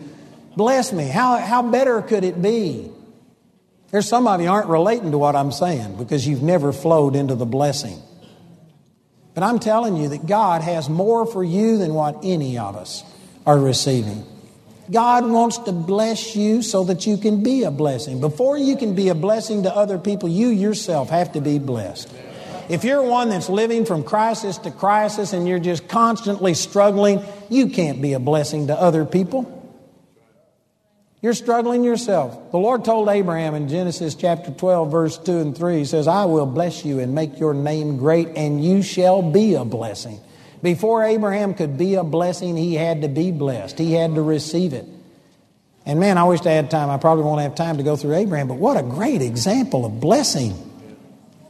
[0.56, 1.04] bless me?
[1.06, 2.91] How, how better could it be?
[3.92, 7.34] There's some of you aren't relating to what I'm saying because you've never flowed into
[7.34, 8.00] the blessing.
[9.34, 13.04] But I'm telling you that God has more for you than what any of us
[13.46, 14.24] are receiving.
[14.90, 18.18] God wants to bless you so that you can be a blessing.
[18.20, 22.12] Before you can be a blessing to other people, you yourself have to be blessed.
[22.70, 27.68] If you're one that's living from crisis to crisis and you're just constantly struggling, you
[27.68, 29.61] can't be a blessing to other people.
[31.22, 32.50] You're struggling yourself.
[32.50, 36.24] The Lord told Abraham in Genesis chapter 12, verse 2 and 3, He says, I
[36.24, 40.18] will bless you and make your name great, and you shall be a blessing.
[40.64, 44.72] Before Abraham could be a blessing, he had to be blessed, he had to receive
[44.72, 44.84] it.
[45.86, 46.90] And man, I wish I had time.
[46.90, 50.00] I probably won't have time to go through Abraham, but what a great example of
[50.00, 50.71] blessing.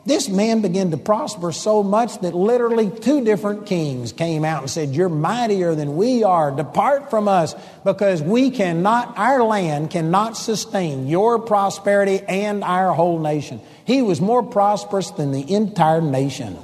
[0.05, 4.71] This man began to prosper so much that literally two different kings came out and
[4.71, 6.51] said, You're mightier than we are.
[6.51, 13.21] Depart from us because we cannot, our land cannot sustain your prosperity and our whole
[13.21, 13.61] nation.
[13.85, 16.59] He was more prosperous than the entire nation.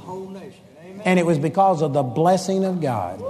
[1.05, 3.23] And it was because of the blessing of God.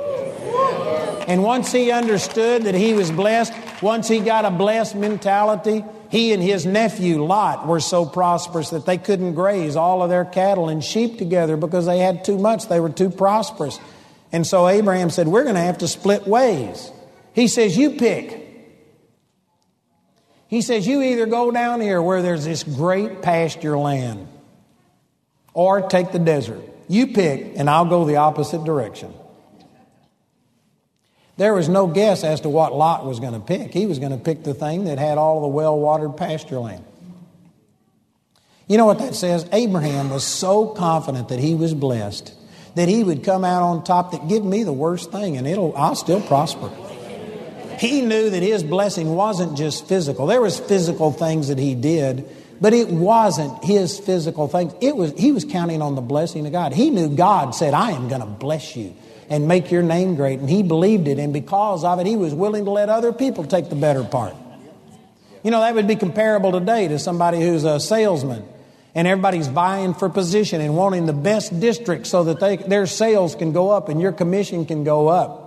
[1.27, 3.53] And once he understood that he was blessed,
[3.83, 8.85] once he got a blessed mentality, he and his nephew Lot were so prosperous that
[8.85, 12.67] they couldn't graze all of their cattle and sheep together because they had too much.
[12.67, 13.79] They were too prosperous.
[14.31, 16.91] And so Abraham said, We're going to have to split ways.
[17.33, 18.47] He says, You pick.
[20.47, 24.27] He says, You either go down here where there's this great pasture land
[25.53, 26.61] or take the desert.
[26.87, 29.13] You pick, and I'll go the opposite direction.
[31.39, 33.73] There was no guess as to what Lot was going to pick.
[33.73, 36.83] He was going to pick the thing that had all the well watered pasture land.
[38.67, 39.47] You know what that says?
[39.53, 42.35] Abraham was so confident that he was blessed
[42.75, 45.75] that he would come out on top that give me the worst thing and it'll
[45.77, 46.69] I'll still prosper.
[47.79, 50.27] He knew that his blessing wasn't just physical.
[50.27, 52.29] There was physical things that he did,
[52.59, 54.73] but it wasn't his physical things.
[54.81, 56.73] It was he was counting on the blessing of God.
[56.73, 58.93] He knew God said, "I am going to bless you."
[59.29, 60.39] And make your name great.
[60.39, 63.43] And he believed it, and because of it, he was willing to let other people
[63.45, 64.35] take the better part.
[65.43, 68.43] You know, that would be comparable today to somebody who's a salesman
[68.95, 73.35] and everybody's vying for position and wanting the best district so that they, their sales
[73.35, 75.45] can go up and your commission can go up.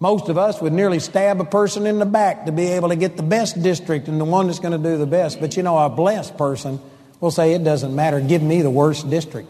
[0.00, 2.96] Most of us would nearly stab a person in the back to be able to
[2.96, 5.40] get the best district and the one that's going to do the best.
[5.40, 6.78] But you know, a blessed person
[7.20, 8.20] will say, It doesn't matter.
[8.20, 9.48] Give me the worst district.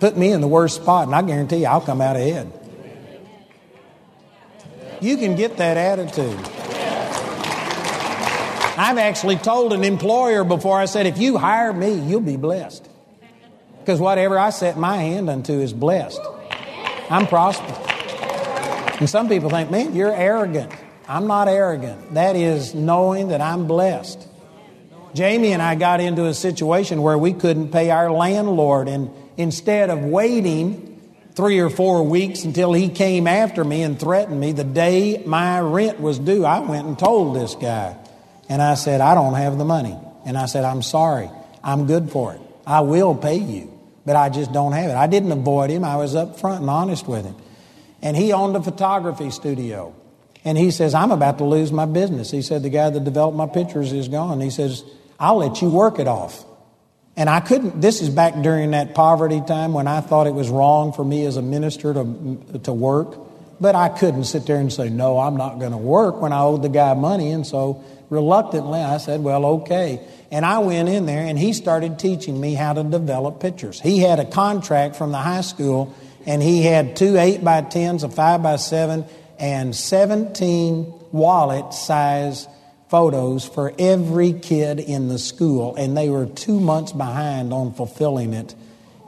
[0.00, 2.52] Put me in the worst spot, and I guarantee you I'll come out ahead.
[5.04, 6.38] You can get that attitude.
[8.78, 12.88] I've actually told an employer before, I said, if you hire me, you'll be blessed.
[13.80, 16.22] Because whatever I set my hand unto is blessed.
[17.10, 17.78] I'm prosperous.
[18.98, 20.72] And some people think, man, you're arrogant.
[21.06, 22.14] I'm not arrogant.
[22.14, 24.26] That is knowing that I'm blessed.
[25.12, 29.90] Jamie and I got into a situation where we couldn't pay our landlord, and instead
[29.90, 30.93] of waiting
[31.34, 34.52] three or four weeks until he came after me and threatened me.
[34.52, 37.96] The day my rent was due, I went and told this guy.
[38.48, 39.98] And I said, I don't have the money.
[40.24, 41.30] And I said, I'm sorry.
[41.62, 42.40] I'm good for it.
[42.66, 43.72] I will pay you,
[44.06, 44.94] but I just don't have it.
[44.94, 45.84] I didn't avoid him.
[45.84, 47.36] I was up front and honest with him.
[48.02, 49.94] And he owned a photography studio.
[50.44, 52.30] And he says, I'm about to lose my business.
[52.30, 54.40] He said, The guy that developed my pictures is gone.
[54.42, 54.84] He says,
[55.18, 56.44] I'll let you work it off.
[57.16, 60.48] And I couldn't, this is back during that poverty time when I thought it was
[60.48, 63.16] wrong for me as a minister to, to work.
[63.60, 66.40] But I couldn't sit there and say, no, I'm not going to work when I
[66.40, 67.30] owed the guy money.
[67.30, 70.04] And so reluctantly I said, well, okay.
[70.32, 73.80] And I went in there and he started teaching me how to develop pictures.
[73.80, 75.94] He had a contract from the high school
[76.26, 79.04] and he had two 8 by 10s, a 5 by 7
[79.38, 82.48] and 17 wallet size
[82.88, 88.34] photos for every kid in the school, and they were two months behind on fulfilling
[88.34, 88.54] it.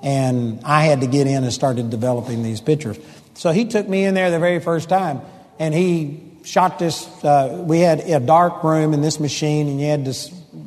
[0.03, 2.99] And I had to get in and started developing these pictures.
[3.35, 5.21] So he took me in there the very first time,
[5.59, 7.07] and he shot this.
[7.23, 10.15] Uh, we had a dark room in this machine, and you had to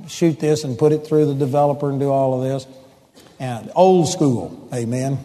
[0.07, 2.68] shoot this and put it through the developer and do all of this.
[3.39, 5.18] And old school, amen.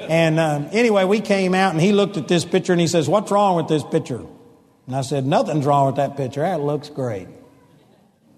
[0.00, 3.08] And um, anyway, we came out, and he looked at this picture, and he says,
[3.08, 4.24] "What's wrong with this picture?"
[4.86, 6.40] And I said, Nothing's wrong with that picture.
[6.40, 7.28] That looks great.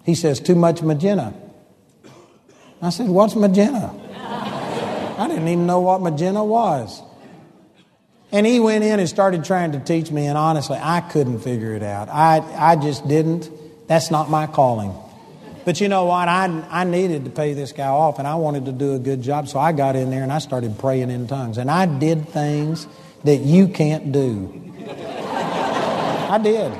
[0.05, 1.35] He says, Too much magenta.
[2.81, 3.93] I said, What's magenta?
[5.19, 7.03] I didn't even know what magenta was.
[8.31, 11.75] And he went in and started trying to teach me, and honestly, I couldn't figure
[11.75, 12.09] it out.
[12.09, 13.51] I, I just didn't.
[13.89, 14.95] That's not my calling.
[15.65, 16.29] But you know what?
[16.29, 19.23] I, I needed to pay this guy off, and I wanted to do a good
[19.23, 21.59] job, so I got in there and I started praying in tongues.
[21.59, 22.87] And I did things
[23.25, 24.68] that you can't do.
[26.29, 26.73] I did.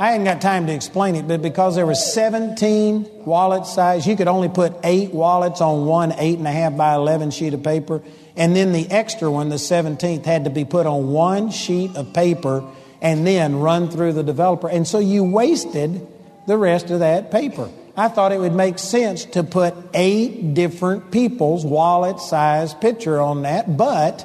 [0.00, 4.16] I hadn't got time to explain it, but because there were 17 wallet size, you
[4.16, 7.62] could only put eight wallets on one eight and a half by 11 sheet of
[7.62, 8.00] paper.
[8.36, 12.14] And then the extra one, the 17th, had to be put on one sheet of
[12.14, 12.64] paper
[13.02, 14.70] and then run through the developer.
[14.70, 16.06] And so you wasted
[16.46, 17.68] the rest of that paper.
[17.96, 23.42] I thought it would make sense to put eight different people's wallet size picture on
[23.42, 24.24] that, but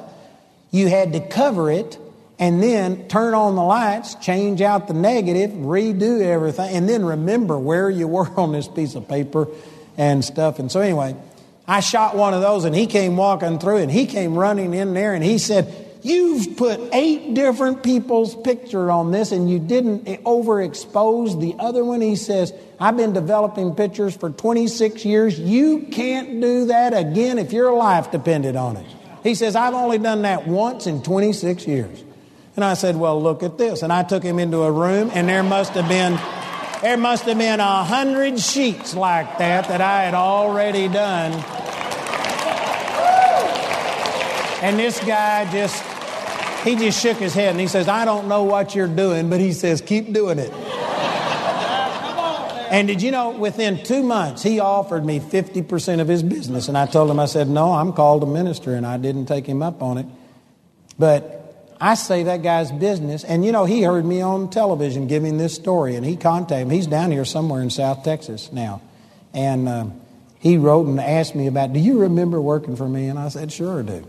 [0.70, 1.98] you had to cover it
[2.38, 7.58] and then turn on the lights, change out the negative, redo everything, and then remember
[7.58, 9.48] where you were on this piece of paper
[9.96, 10.58] and stuff.
[10.58, 11.16] And so, anyway,
[11.66, 14.94] I shot one of those, and he came walking through, and he came running in
[14.94, 20.04] there, and he said, You've put eight different people's picture on this, and you didn't
[20.04, 22.02] overexpose the other one.
[22.02, 25.40] He says, I've been developing pictures for 26 years.
[25.40, 28.86] You can't do that again if your life depended on it.
[29.22, 32.03] He says, I've only done that once in 26 years.
[32.56, 33.82] And I said, Well, look at this.
[33.82, 36.18] And I took him into a room, and there must have been
[36.82, 41.32] there must have been a hundred sheets like that that I had already done.
[44.62, 45.82] And this guy just
[46.64, 49.38] he just shook his head and he says, I don't know what you're doing, but
[49.38, 50.52] he says, keep doing it.
[52.70, 56.68] And did you know, within two months, he offered me 50% of his business.
[56.68, 59.46] And I told him, I said, no, I'm called to minister, and I didn't take
[59.46, 60.06] him up on it.
[60.98, 61.43] But
[61.84, 63.24] I say that guy's business.
[63.24, 66.76] And you know, he heard me on television giving this story, and he contacted me.
[66.76, 68.80] He's down here somewhere in South Texas now.
[69.34, 69.86] And uh,
[70.38, 73.08] he wrote and asked me about, Do you remember working for me?
[73.08, 74.08] And I said, Sure, I do.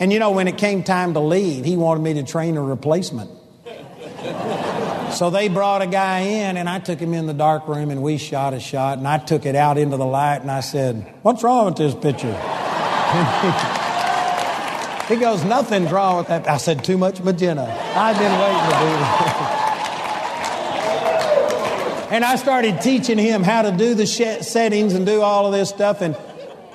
[0.00, 2.62] And you know, when it came time to leave, he wanted me to train a
[2.62, 3.30] replacement.
[5.12, 8.02] so they brought a guy in, and I took him in the dark room, and
[8.02, 11.14] we shot a shot, and I took it out into the light, and I said,
[11.22, 13.76] What's wrong with this picture?
[15.10, 16.48] He goes, Nothing's wrong with that.
[16.48, 17.62] I said, Too much magenta.
[17.96, 19.20] I've been waiting to do this.
[22.12, 25.68] and I started teaching him how to do the settings and do all of this
[25.68, 26.00] stuff.
[26.00, 26.16] And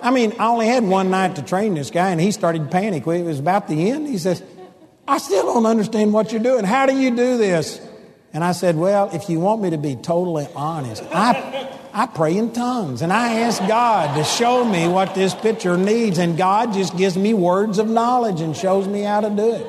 [0.02, 2.70] I mean, I only had one night to train this guy, and he started to
[2.70, 3.08] panic.
[3.08, 4.06] It was about the end.
[4.06, 4.44] He says,
[5.08, 6.66] I still don't understand what you're doing.
[6.66, 7.80] How do you do this?
[8.34, 12.36] And I said, Well, if you want me to be totally honest, I I pray
[12.36, 16.74] in tongues and I ask God to show me what this picture needs, and God
[16.74, 19.66] just gives me words of knowledge and shows me how to do it.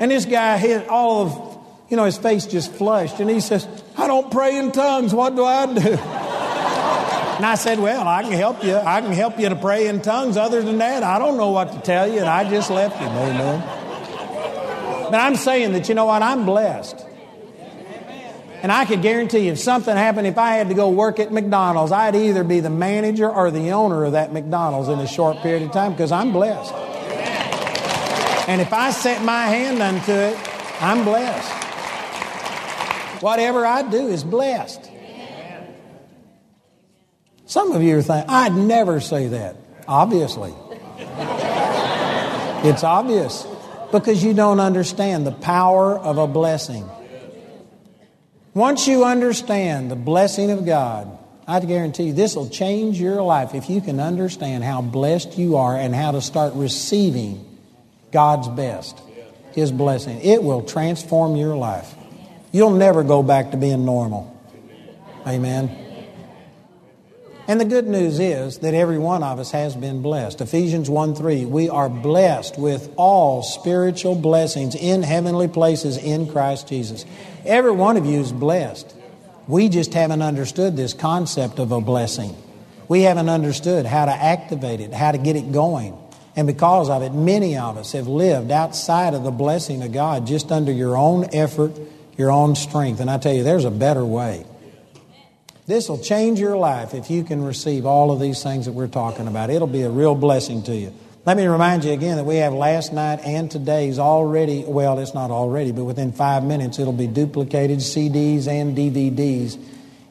[0.00, 1.58] And this guy had all of,
[1.90, 5.14] you know, his face just flushed, and he says, I don't pray in tongues.
[5.14, 5.90] What do I do?
[7.38, 8.74] And I said, Well, I can help you.
[8.74, 10.36] I can help you to pray in tongues.
[10.36, 12.18] Other than that, I don't know what to tell you.
[12.18, 13.10] And I just left him.
[13.10, 13.60] Amen.
[15.04, 16.20] But I'm saying that, you know what?
[16.20, 17.07] I'm blessed.
[18.60, 21.32] And I could guarantee you, if something happened, if I had to go work at
[21.32, 25.38] McDonald's, I'd either be the manager or the owner of that McDonald's in a short
[25.38, 26.74] period of time because I'm blessed.
[28.48, 30.36] And if I set my hand unto it,
[30.80, 31.52] I'm blessed.
[33.22, 34.90] Whatever I do is blessed.
[37.46, 39.56] Some of you are thinking, I'd never say that.
[39.86, 40.52] Obviously.
[42.64, 43.46] It's obvious
[43.92, 46.88] because you don't understand the power of a blessing.
[48.54, 53.54] Once you understand the blessing of God, I guarantee you this will change your life
[53.54, 57.44] if you can understand how blessed you are and how to start receiving
[58.12, 59.00] God's best,
[59.52, 60.20] His blessing.
[60.20, 61.94] It will transform your life.
[62.52, 64.34] You'll never go back to being normal.
[65.26, 65.87] Amen.
[67.48, 70.42] And the good news is that every one of us has been blessed.
[70.42, 76.68] Ephesians 1 3, we are blessed with all spiritual blessings in heavenly places in Christ
[76.68, 77.06] Jesus.
[77.46, 78.94] Every one of you is blessed.
[79.46, 82.36] We just haven't understood this concept of a blessing.
[82.86, 85.96] We haven't understood how to activate it, how to get it going.
[86.36, 90.26] And because of it, many of us have lived outside of the blessing of God
[90.26, 91.72] just under your own effort,
[92.18, 93.00] your own strength.
[93.00, 94.44] And I tell you, there's a better way.
[95.68, 98.88] This will change your life if you can receive all of these things that we're
[98.88, 99.50] talking about.
[99.50, 100.94] It'll be a real blessing to you.
[101.26, 105.12] Let me remind you again that we have last night and today's already, well, it's
[105.12, 109.62] not already, but within five minutes it'll be duplicated CDs and DVDs.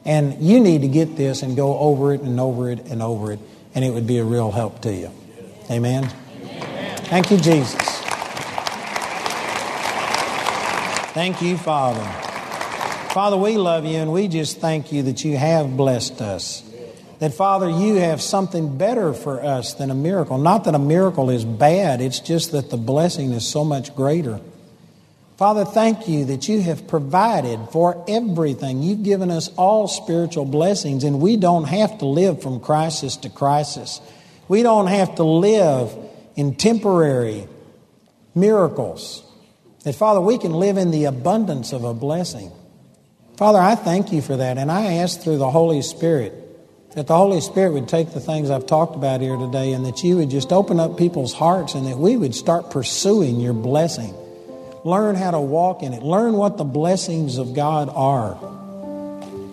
[0.04, 3.32] And you need to get this and go over it and over it and over
[3.32, 3.40] it,
[3.74, 5.10] and it would be a real help to you.
[5.68, 6.08] Amen?
[6.40, 6.98] Amen.
[7.06, 7.82] Thank you, Jesus.
[11.14, 12.27] Thank you, Father.
[13.18, 16.62] Father, we love you and we just thank you that you have blessed us.
[17.18, 20.38] That, Father, you have something better for us than a miracle.
[20.38, 24.38] Not that a miracle is bad, it's just that the blessing is so much greater.
[25.36, 28.84] Father, thank you that you have provided for everything.
[28.84, 33.30] You've given us all spiritual blessings, and we don't have to live from crisis to
[33.30, 34.00] crisis.
[34.46, 35.92] We don't have to live
[36.36, 37.48] in temporary
[38.36, 39.24] miracles.
[39.82, 42.52] That, Father, we can live in the abundance of a blessing.
[43.38, 46.34] Father, I thank you for that, and I ask through the Holy Spirit
[46.96, 50.02] that the Holy Spirit would take the things I've talked about here today and that
[50.02, 54.12] you would just open up people's hearts and that we would start pursuing your blessing.
[54.84, 56.02] Learn how to walk in it.
[56.02, 58.34] Learn what the blessings of God are.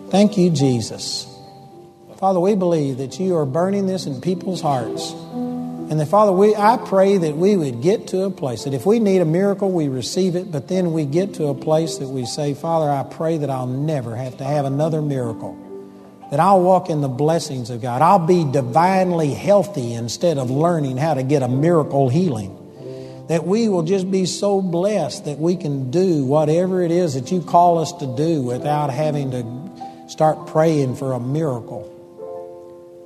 [0.10, 1.32] Thank you, Jesus.
[2.18, 5.14] Father, we believe that you are burning this in people's hearts.
[5.90, 8.86] And that, Father, we, I pray that we would get to a place that if
[8.86, 12.08] we need a miracle, we receive it, but then we get to a place that
[12.08, 15.62] we say, Father, I pray that I'll never have to have another miracle.
[16.32, 18.02] That I'll walk in the blessings of God.
[18.02, 22.62] I'll be divinely healthy instead of learning how to get a miracle healing
[23.28, 27.32] that we will just be so blessed that we can do whatever it is that
[27.32, 31.92] you call us to do without having to start praying for a miracle.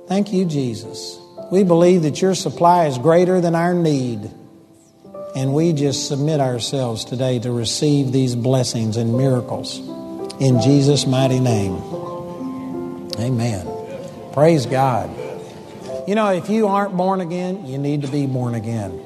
[0.08, 1.19] Thank you, Jesus.
[1.50, 4.30] We believe that your supply is greater than our need.
[5.34, 9.78] And we just submit ourselves today to receive these blessings and miracles.
[10.40, 11.74] In Jesus' mighty name.
[13.18, 13.66] Amen.
[14.32, 15.10] Praise God.
[16.06, 19.00] You know, if you aren't born again, you need to be born again.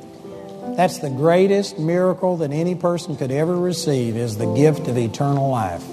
[0.77, 5.49] That's the greatest miracle that any person could ever receive is the gift of eternal
[5.49, 5.85] life.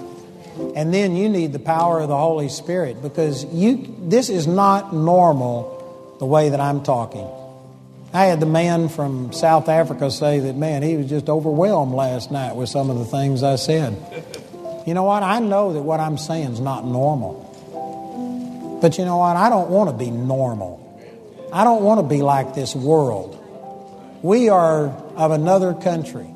[0.76, 4.94] And then you need the power of the Holy Spirit because you this is not
[4.94, 5.81] normal
[6.22, 7.28] the way that I'm talking.
[8.14, 12.30] I had the man from South Africa say that man, he was just overwhelmed last
[12.30, 13.98] night with some of the things I said.
[14.86, 15.24] You know what?
[15.24, 17.50] I know that what I'm saying is not normal.
[18.84, 19.36] But you know what?
[19.36, 20.78] I don't want to be normal.
[21.52, 23.40] I don't want to be like this world.
[24.22, 26.28] We are of another country.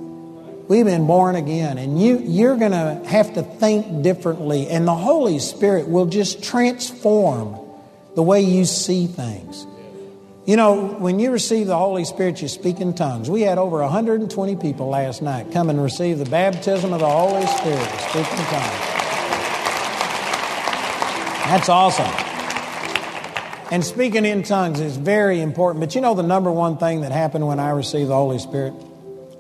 [0.68, 4.96] We've been born again, and you, you're going to have to think differently, and the
[4.96, 7.60] Holy Spirit will just transform
[8.16, 9.68] the way you see things.
[10.46, 13.32] You know, when you receive the Holy Spirit, you speak in tongues.
[13.32, 17.48] We had over 120 people last night come and receive the baptism of the Holy
[17.48, 18.96] Spirit, speak in tongues.
[21.46, 22.06] That's awesome.
[23.72, 25.80] And speaking in tongues is very important.
[25.80, 28.76] But you know the number one thing that happened when I received the Holy Spirit?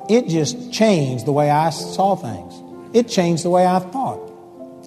[0.09, 2.95] It just changed the way I saw things.
[2.95, 4.31] It changed the way I thought.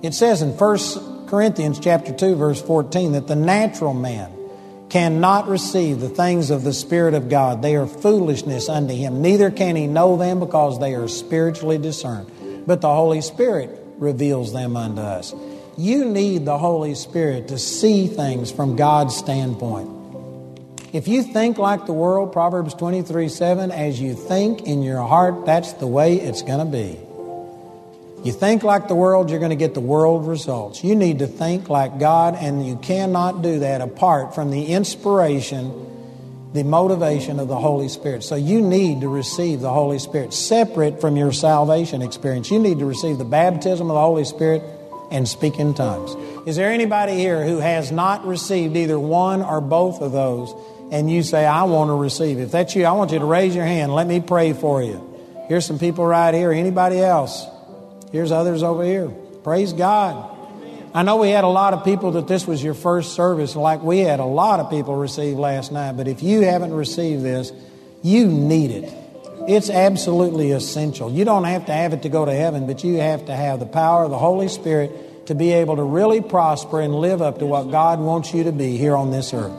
[0.02, 4.32] It says in 1 Corinthians chapter 2 verse 14 that the natural man
[4.90, 7.62] cannot receive the things of the Spirit of God.
[7.62, 9.20] They are foolishness unto him.
[9.20, 12.30] Neither can he know them because they are spiritually discerned.
[12.66, 15.34] But the Holy Spirit reveals them unto us.
[15.76, 19.90] You need the Holy Spirit to see things from God's standpoint.
[20.92, 25.44] If you think like the world, Proverbs 23 7, as you think in your heart,
[25.44, 26.98] that's the way it's going to be.
[28.24, 30.82] You think like the world, you're going to get the world results.
[30.82, 36.50] You need to think like God, and you cannot do that apart from the inspiration,
[36.52, 38.24] the motivation of the Holy Spirit.
[38.24, 42.50] So you need to receive the Holy Spirit separate from your salvation experience.
[42.50, 44.62] You need to receive the baptism of the Holy Spirit
[45.10, 46.14] and speak in tongues.
[46.46, 50.52] Is there anybody here who has not received either one or both of those
[50.90, 52.40] and you say, I want to receive?
[52.40, 53.94] If that's you, I want you to raise your hand.
[53.94, 55.04] Let me pray for you.
[55.48, 56.50] Here's some people right here.
[56.50, 57.46] Anybody else?
[58.10, 59.08] Here's others over here.
[59.44, 60.36] Praise God.
[60.94, 63.82] I know we had a lot of people that this was your first service, like
[63.82, 67.52] we had a lot of people receive last night, but if you haven't received this,
[68.02, 68.92] you need it.
[69.46, 71.12] It's absolutely essential.
[71.12, 73.60] You don't have to have it to go to heaven, but you have to have
[73.60, 77.38] the power of the Holy Spirit to be able to really prosper and live up
[77.38, 79.52] to what God wants you to be here on this earth.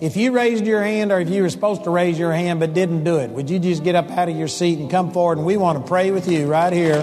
[0.00, 2.74] If you raised your hand or if you were supposed to raise your hand but
[2.74, 5.38] didn't do it, would you just get up out of your seat and come forward?
[5.38, 7.02] And we want to pray with you right here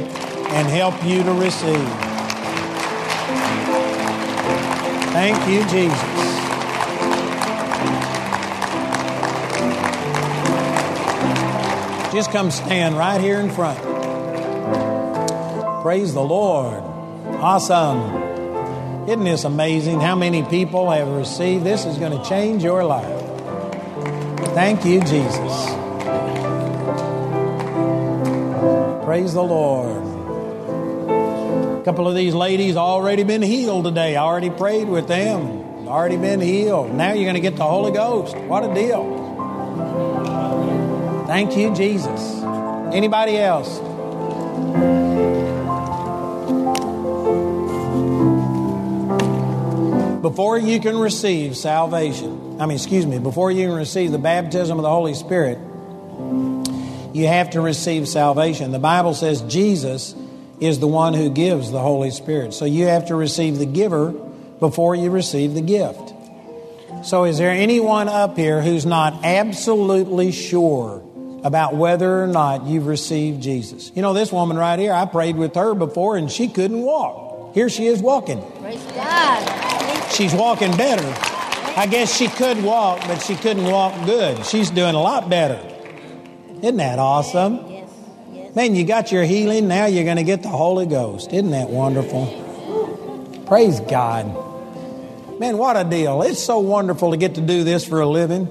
[0.53, 1.87] and help you to receive.
[5.13, 6.21] Thank you, Jesus.
[12.13, 13.79] Just come stand right here in front.
[15.81, 16.83] Praise the Lord.
[17.41, 19.07] Awesome.
[19.07, 21.63] Isn't this amazing how many people have received?
[21.63, 23.21] This is going to change your life.
[24.53, 25.65] Thank you, Jesus.
[29.05, 30.00] Praise the Lord.
[31.81, 34.15] A couple of these ladies already been healed today.
[34.15, 35.87] I already prayed with them.
[35.87, 36.93] Already been healed.
[36.93, 38.37] Now you're going to get the Holy Ghost.
[38.37, 39.17] What a deal.
[41.25, 42.43] Thank you, Jesus.
[42.93, 43.79] Anybody else?
[50.21, 54.77] Before you can receive salvation, I mean, excuse me, before you can receive the baptism
[54.77, 55.57] of the Holy Spirit,
[57.11, 58.71] you have to receive salvation.
[58.71, 60.13] The Bible says Jesus
[60.61, 62.53] is the one who gives the Holy Spirit.
[62.53, 64.11] So you have to receive the giver
[64.59, 66.13] before you receive the gift.
[67.03, 71.03] So, is there anyone up here who's not absolutely sure
[71.43, 73.91] about whether or not you've received Jesus?
[73.95, 77.55] You know, this woman right here, I prayed with her before and she couldn't walk.
[77.55, 78.39] Here she is walking.
[78.61, 80.11] Praise God.
[80.11, 81.11] She's walking better.
[81.75, 84.45] I guess she could walk, but she couldn't walk good.
[84.45, 85.59] She's doing a lot better.
[86.61, 87.70] Isn't that awesome?
[88.53, 91.31] Man, you got your healing, now you're going to get the Holy Ghost.
[91.31, 92.25] Isn't that wonderful?
[93.47, 94.25] Praise God.
[95.39, 96.21] Man, what a deal.
[96.21, 98.49] It's so wonderful to get to do this for a living.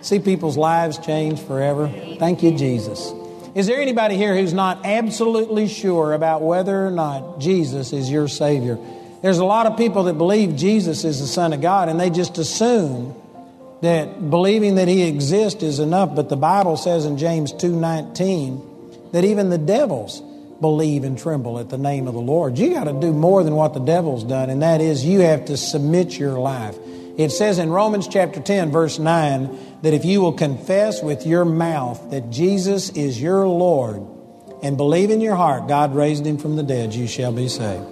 [0.00, 1.88] See people's lives change forever.
[2.20, 3.12] Thank you, Jesus.
[3.56, 8.28] Is there anybody here who's not absolutely sure about whether or not Jesus is your
[8.28, 8.78] Savior?
[9.22, 12.10] There's a lot of people that believe Jesus is the Son of God and they
[12.10, 13.12] just assume
[13.82, 18.75] that believing that He exists is enough, but the Bible says in James 2:19
[19.12, 20.22] that even the devils
[20.60, 22.58] believe and tremble at the name of the Lord.
[22.58, 25.46] You got to do more than what the devil's done, and that is you have
[25.46, 26.76] to submit your life.
[27.16, 31.44] It says in Romans chapter 10, verse 9, that if you will confess with your
[31.44, 34.02] mouth that Jesus is your Lord
[34.62, 37.86] and believe in your heart God raised him from the dead, you shall be saved.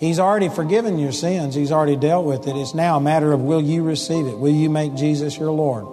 [0.00, 2.56] He's already forgiven your sins, He's already dealt with it.
[2.56, 4.36] It's now a matter of will you receive it?
[4.36, 5.86] Will you make Jesus your Lord?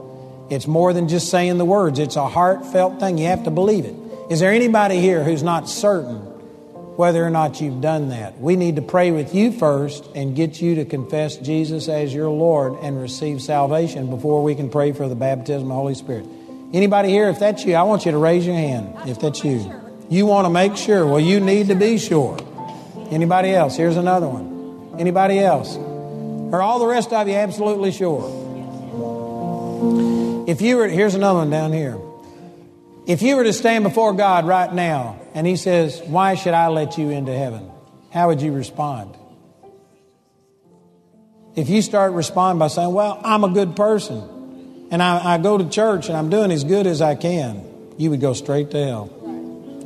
[0.49, 3.19] It's more than just saying the words, it's a heartfelt thing.
[3.19, 3.93] You have to believe it.
[4.29, 6.17] Is there anybody here who's not certain
[6.97, 8.39] whether or not you've done that?
[8.39, 12.29] We need to pray with you first and get you to confess Jesus as your
[12.29, 16.27] Lord and receive salvation before we can pray for the baptism of the Holy Spirit.
[16.73, 19.73] Anybody here, if that's you, I want you to raise your hand if that's you.
[20.09, 21.07] You want to make sure.
[21.07, 22.37] Well, you need to be sure.
[23.09, 23.75] Anybody else?
[23.75, 24.99] Here's another one.
[24.99, 25.75] Anybody else?
[26.53, 28.29] Are all the rest of you absolutely sure?
[30.47, 31.99] If you were, here's another one down here.
[33.09, 36.67] If you were to stand before God right now and He says, Why should I
[36.67, 37.67] let you into heaven?
[38.13, 39.17] How would you respond?
[41.55, 45.57] If you start responding by saying, Well, I'm a good person and I, I go
[45.57, 48.85] to church and I'm doing as good as I can, you would go straight to
[48.85, 49.05] hell.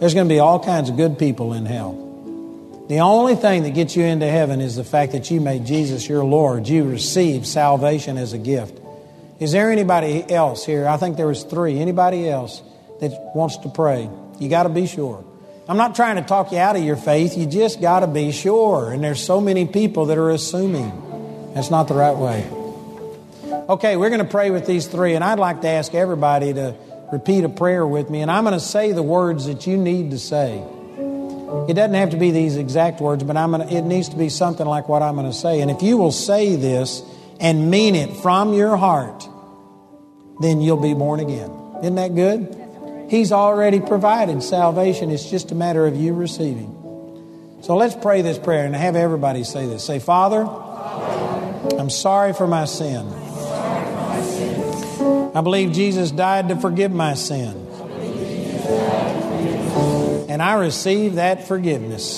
[0.02, 1.94] There's going to be all kinds of good people in hell.
[2.90, 6.10] The only thing that gets you into heaven is the fact that you made Jesus
[6.10, 6.68] your Lord.
[6.68, 8.82] You received salvation as a gift.
[9.40, 10.90] Is there anybody else here?
[10.90, 11.80] I think there was three.
[11.80, 12.62] Anybody else?
[13.02, 14.10] That wants to pray.
[14.40, 15.24] You got to be sure.
[15.68, 17.38] I'm not trying to talk you out of your faith.
[17.38, 18.91] You just got to be sure.
[18.91, 21.52] And there's so many people that are assuming.
[21.53, 22.45] That's not the right way.
[23.70, 26.76] Okay, we're going to pray with these three, and I'd like to ask everybody to
[27.14, 30.11] repeat a prayer with me, and I'm going to say the words that you need
[30.11, 30.61] to say.
[31.70, 34.18] It doesn't have to be these exact words, but I'm going to, it needs to
[34.18, 35.61] be something like what I'm going to say.
[35.61, 37.03] And if you will say this
[37.40, 39.30] and mean it from your heart,
[40.41, 41.52] then you'll be born again.
[41.82, 42.62] Isn't that good?
[43.14, 45.11] He's already provided salvation.
[45.11, 47.60] It's just a matter of you receiving.
[47.61, 49.85] So let's pray this prayer and have everybody say this.
[49.85, 50.41] Say, Father,
[51.77, 53.06] I'm sorry for my sin.
[55.35, 57.52] I believe Jesus died to forgive my sin.
[60.27, 62.18] And I receive that forgiveness.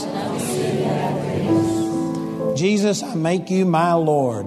[2.58, 4.46] Jesus, I make you my Lord.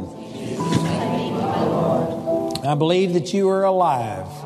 [2.64, 4.38] I believe that you are alive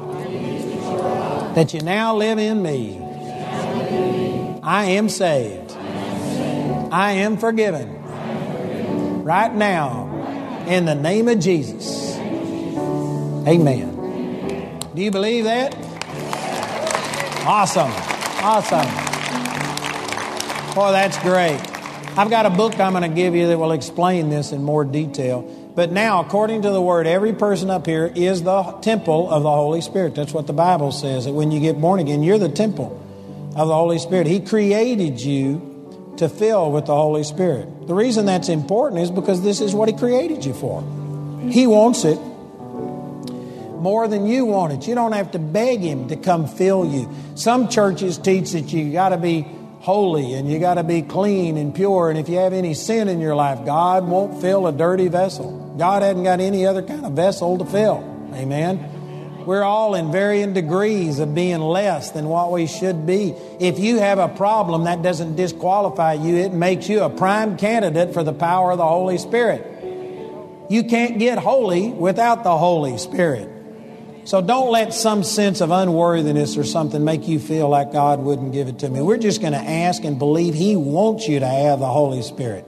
[1.55, 2.99] that you now live in me.
[4.63, 5.73] I am saved.
[6.93, 8.03] I am forgiven.
[9.23, 12.17] Right now, in the name of Jesus.
[13.47, 14.79] Amen.
[14.95, 15.75] Do you believe that?
[17.47, 17.91] Awesome.
[18.45, 18.87] Awesome.
[20.75, 21.61] Boy, that's great.
[22.17, 24.85] I've got a book I'm going to give you that will explain this in more
[24.85, 25.43] detail.
[25.75, 29.51] But now, according to the word, every person up here is the temple of the
[29.51, 30.15] Holy Spirit.
[30.15, 31.25] That's what the Bible says.
[31.25, 32.99] That when you get born again, you're the temple
[33.57, 34.27] of the Holy Spirit.
[34.27, 37.87] He created you to fill with the Holy Spirit.
[37.87, 40.83] The reason that's important is because this is what He created you for.
[41.51, 42.19] He wants it
[43.83, 44.87] more than you want it.
[44.87, 47.11] You don't have to beg Him to come fill you.
[47.35, 49.47] Some churches teach that you got to be
[49.83, 52.09] holy and you got to be clean and pure.
[52.09, 55.75] And if you have any sin in your life, God won't fill a dirty vessel.
[55.77, 57.99] God hasn't got any other kind of vessel to fill.
[58.33, 59.45] Amen.
[59.45, 63.35] We're all in varying degrees of being less than what we should be.
[63.59, 66.37] If you have a problem, that doesn't disqualify you.
[66.37, 69.67] It makes you a prime candidate for the power of the Holy Spirit.
[70.71, 73.52] You can't get holy without the Holy Spirit.
[74.25, 78.53] So don't let some sense of unworthiness or something make you feel like God wouldn't
[78.53, 79.01] give it to me.
[79.01, 82.65] We're just going to ask and believe He wants you to have the Holy Spirit.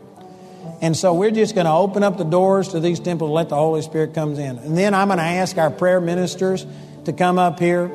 [0.80, 3.48] And so we're just going to open up the doors to these temples and let
[3.48, 4.58] the Holy Spirit comes in.
[4.58, 6.66] And then I'm going to ask our prayer ministers
[7.04, 7.90] to come up here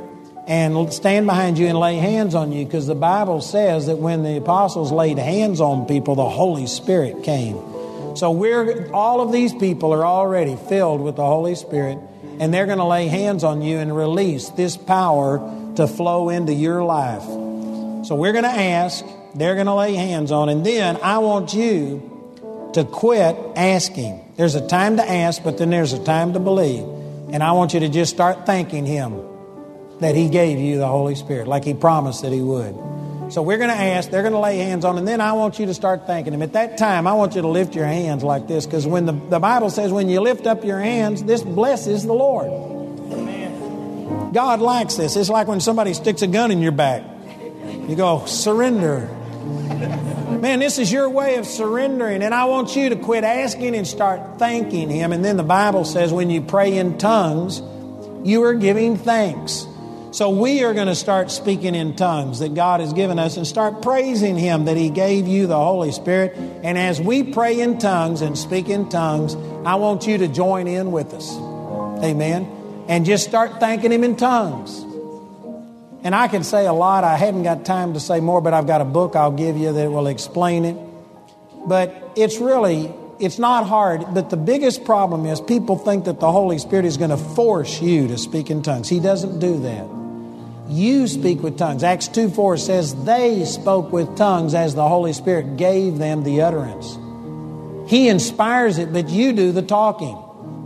[0.47, 4.23] and stand behind you and lay hands on you because the Bible says that when
[4.23, 7.57] the apostles laid hands on people, the Holy Spirit came.
[8.15, 11.99] So we're all of these people are already filled with the Holy Spirit
[12.39, 15.39] and they're going to lay hands on you and release this power
[15.75, 17.23] to flow into your life.
[18.07, 19.05] So we're going to ask,
[19.35, 24.23] they're going to lay hands on, and then I want you to quit asking.
[24.37, 26.83] There's a time to ask, but then there's a time to believe.
[27.31, 29.21] And I want you to just start thanking Him
[29.99, 32.75] that He gave you the Holy Spirit, like He promised that He would.
[33.29, 35.59] So we're going to ask, they're going to lay hands on, and then I want
[35.59, 36.41] you to start thanking Him.
[36.41, 39.13] At that time, I want you to lift your hands like this, because when the,
[39.13, 42.49] the Bible says when you lift up your hands, this blesses the Lord.
[44.33, 45.15] God likes this.
[45.15, 47.03] It's like when somebody sticks a gun in your back.
[47.87, 49.07] You go, surrender.
[50.39, 53.85] Man, this is your way of surrendering, and I want you to quit asking and
[53.85, 55.11] start thanking Him.
[55.13, 57.61] And then the Bible says when you pray in tongues,
[58.27, 59.67] you are giving thanks.
[60.11, 63.45] So we are going to start speaking in tongues that God has given us and
[63.45, 66.35] start praising Him that He gave you the Holy Spirit.
[66.35, 70.67] And as we pray in tongues and speak in tongues, I want you to join
[70.67, 71.31] in with us.
[72.03, 72.85] Amen.
[72.87, 74.79] And just start thanking Him in tongues.
[76.03, 77.03] And I can say a lot.
[77.03, 79.73] I hadn't got time to say more, but I've got a book I'll give you
[79.73, 80.77] that will explain it.
[81.67, 84.13] But it's really, it's not hard.
[84.13, 87.81] But the biggest problem is people think that the Holy Spirit is going to force
[87.81, 88.89] you to speak in tongues.
[88.89, 89.87] He doesn't do that.
[90.69, 91.83] You speak with tongues.
[91.83, 96.41] Acts 2 4 says, They spoke with tongues as the Holy Spirit gave them the
[96.41, 96.97] utterance.
[97.89, 100.17] He inspires it, but you do the talking.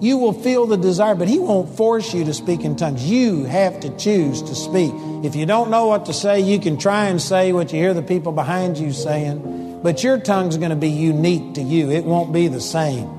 [0.02, 3.10] You will feel the desire, but He won't force you to speak in tongues.
[3.10, 4.92] You have to choose to speak.
[5.24, 7.94] If you don't know what to say, you can try and say what you hear
[7.94, 11.92] the people behind you saying, but your tongue's going to be unique to you.
[11.92, 13.10] It won't be the same.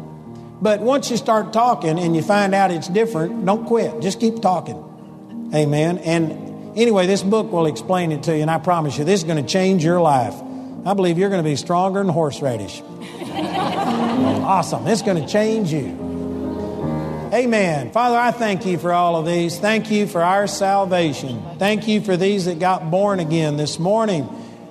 [0.61, 4.01] But once you start talking and you find out it's different, don't quit.
[4.01, 5.51] Just keep talking.
[5.55, 5.99] Amen.
[5.99, 9.25] And anyway, this book will explain it to you, and I promise you, this is
[9.25, 10.35] going to change your life.
[10.87, 12.83] I believe you're going to be stronger than horseradish.
[13.35, 14.87] awesome.
[14.87, 16.01] It's going to change you.
[17.33, 17.91] Amen.
[17.91, 19.59] Father, I thank you for all of these.
[19.59, 21.43] Thank you for our salvation.
[21.59, 24.29] Thank you for these that got born again this morning.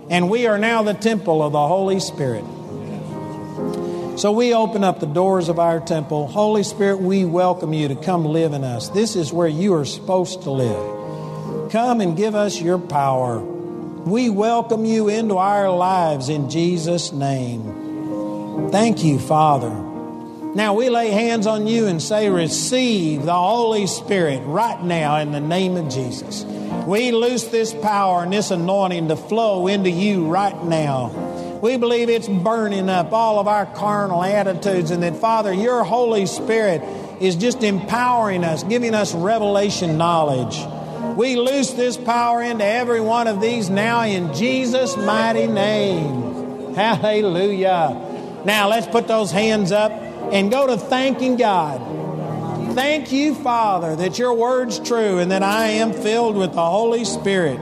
[0.10, 2.44] And we are now the temple of the Holy Spirit.
[4.18, 6.28] So we open up the doors of our temple.
[6.28, 8.90] Holy Spirit, we welcome you to come live in us.
[8.90, 11.72] This is where you are supposed to live.
[11.72, 13.40] Come and give us your power.
[13.40, 18.70] We welcome you into our lives in Jesus' name.
[18.70, 19.93] Thank you, Father.
[20.56, 25.32] Now we lay hands on you and say, Receive the Holy Spirit right now in
[25.32, 26.44] the name of Jesus.
[26.86, 31.08] We loose this power and this anointing to flow into you right now.
[31.60, 36.28] We believe it's burning up all of our carnal attitudes, and that, Father, your Holy
[36.28, 36.84] Spirit
[37.20, 40.60] is just empowering us, giving us revelation knowledge.
[41.18, 46.76] We loose this power into every one of these now in Jesus' mighty name.
[46.76, 48.42] Hallelujah.
[48.46, 51.82] Now let's put those hands up and go to thanking God.
[52.76, 57.06] Thank you, Father, that your word's true and that I am filled with the Holy
[57.06, 57.60] Spirit.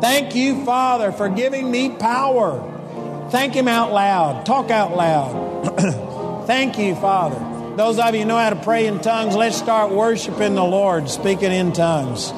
[0.00, 3.28] Thank you, Father, for giving me power.
[3.30, 4.44] Thank Him out loud.
[4.44, 6.44] Talk out loud.
[6.46, 7.76] Thank you, Father.
[7.76, 11.08] Those of you who know how to pray in tongues, let's start worshiping the Lord,
[11.08, 12.30] speaking in tongues.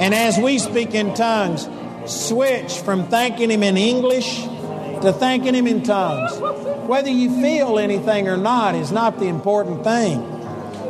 [0.00, 1.68] And as we speak in tongues,
[2.06, 6.38] switch from thanking Him in English to thanking Him in tongues.
[6.92, 10.20] Whether you feel anything or not is not the important thing.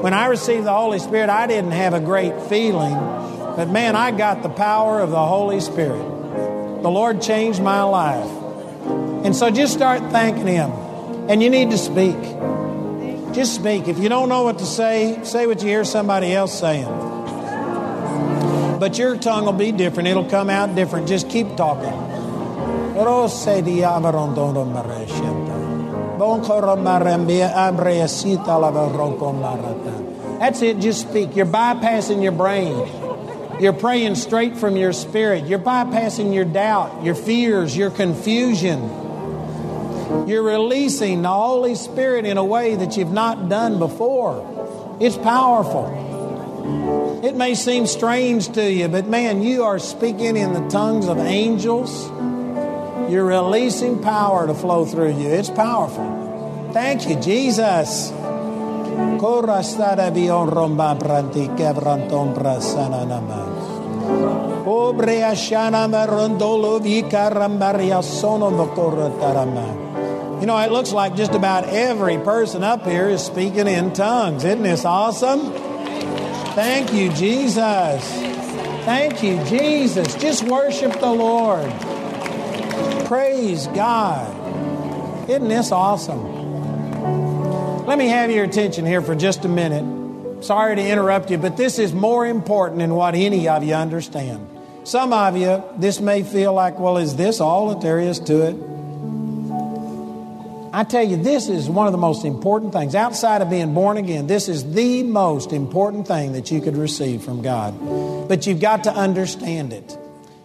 [0.02, 4.10] When I received the Holy Spirit, I didn't have a great feeling, but man, I
[4.10, 6.02] got the power of the Holy Spirit.
[6.82, 8.28] The Lord changed my life.
[9.24, 10.72] And so just start thanking Him.
[11.30, 12.20] And you need to speak.
[13.32, 13.86] Just speak.
[13.86, 16.84] If you don't know what to say, say what you hear somebody else saying.
[18.80, 20.08] But your tongue will be different.
[20.08, 21.06] It'll come out different.
[21.06, 21.94] Just keep talking.
[30.38, 31.36] That's it, just speak.
[31.36, 33.60] You're bypassing your brain.
[33.60, 35.46] You're praying straight from your spirit.
[35.46, 38.80] You're bypassing your doubt, your fears, your confusion.
[40.26, 44.98] You're releasing the Holy Spirit in a way that you've not done before.
[45.00, 47.20] It's powerful.
[47.24, 51.18] It may seem strange to you, but man, you are speaking in the tongues of
[51.18, 52.08] angels
[53.12, 55.28] you're releasing power to flow through you.
[55.28, 56.70] It's powerful.
[56.72, 58.10] Thank you, Jesus.
[58.10, 58.16] You
[70.46, 74.42] know, it looks like just about every person up here is speaking in tongues.
[74.44, 75.52] Isn't this awesome?
[76.54, 78.10] Thank you, Jesus.
[78.86, 80.14] Thank you, Jesus.
[80.14, 81.91] Just worship the Lord.
[83.12, 85.28] Praise God.
[85.28, 87.84] Isn't this awesome?
[87.84, 90.42] Let me have your attention here for just a minute.
[90.42, 94.48] Sorry to interrupt you, but this is more important than what any of you understand.
[94.84, 98.46] Some of you, this may feel like, well, is this all that there is to
[98.46, 98.56] it?
[100.72, 102.94] I tell you, this is one of the most important things.
[102.94, 107.22] Outside of being born again, this is the most important thing that you could receive
[107.22, 107.74] from God.
[108.26, 109.98] But you've got to understand it.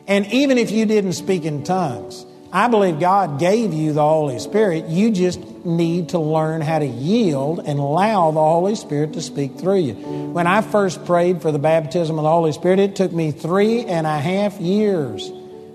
[0.06, 4.40] And even if you didn't speak in tongues, I believe God gave you the Holy
[4.40, 4.86] Spirit.
[4.86, 9.57] You just need to learn how to yield and allow the Holy Spirit to speak
[9.60, 9.94] through you.
[9.94, 13.84] When I first prayed for the baptism of the Holy Spirit, it took me three
[13.86, 15.30] and a half years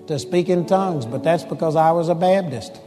[0.07, 2.79] to speak in tongues, but that's because I was a Baptist.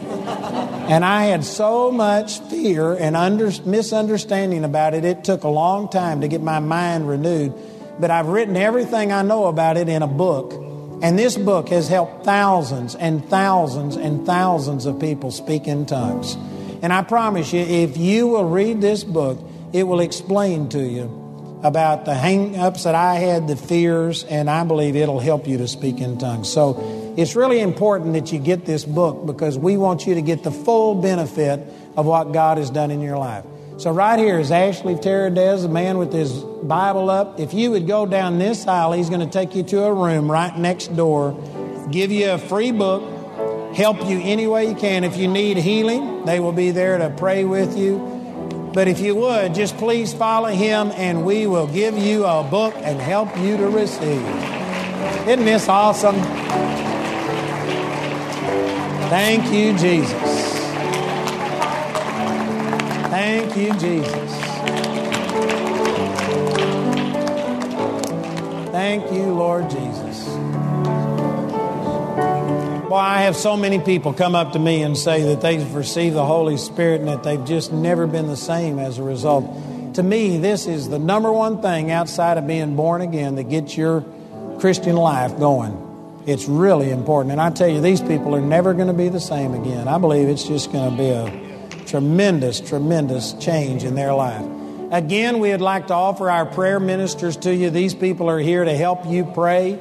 [0.88, 5.90] And I had so much fear and under, misunderstanding about it, it took a long
[5.90, 7.52] time to get my mind renewed.
[8.00, 10.67] But I've written everything I know about it in a book.
[11.00, 16.36] And this book has helped thousands and thousands and thousands of people speak in tongues.
[16.82, 19.38] And I promise you, if you will read this book,
[19.72, 24.48] it will explain to you about the hang ups that I had, the fears, and
[24.48, 26.48] I believe it'll help you to speak in tongues.
[26.50, 30.44] So it's really important that you get this book because we want you to get
[30.44, 31.60] the full benefit
[31.96, 33.44] of what God has done in your life.
[33.78, 37.38] So, right here is Ashley Teradez, a man with his Bible up.
[37.38, 40.28] If you would go down this aisle, he's going to take you to a room
[40.28, 41.40] right next door,
[41.88, 43.04] give you a free book,
[43.76, 45.04] help you any way you can.
[45.04, 47.98] If you need healing, they will be there to pray with you.
[48.74, 52.74] But if you would, just please follow him and we will give you a book
[52.78, 54.26] and help you to receive.
[55.28, 56.16] Isn't this awesome?
[59.08, 60.47] Thank you, Jesus.
[63.20, 64.32] Thank you, Jesus.
[68.70, 70.24] Thank you, Lord Jesus.
[72.88, 76.14] Boy, I have so many people come up to me and say that they've received
[76.14, 79.52] the Holy Spirit and that they've just never been the same as a result.
[79.94, 83.76] To me, this is the number one thing outside of being born again that gets
[83.76, 84.04] your
[84.60, 86.22] Christian life going.
[86.28, 87.32] It's really important.
[87.32, 89.88] And I tell you, these people are never going to be the same again.
[89.88, 91.47] I believe it's just going to be a
[91.88, 94.44] tremendous, tremendous change in their life.
[94.90, 97.70] Again, we'd like to offer our prayer ministers to you.
[97.70, 99.78] These people are here to help you pray.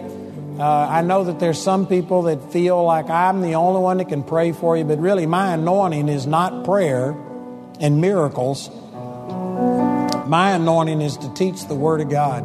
[0.59, 4.09] Uh, I know that there's some people that feel like I'm the only one that
[4.09, 7.15] can pray for you, but really, my anointing is not prayer
[7.79, 8.69] and miracles.
[10.27, 12.43] My anointing is to teach the Word of God.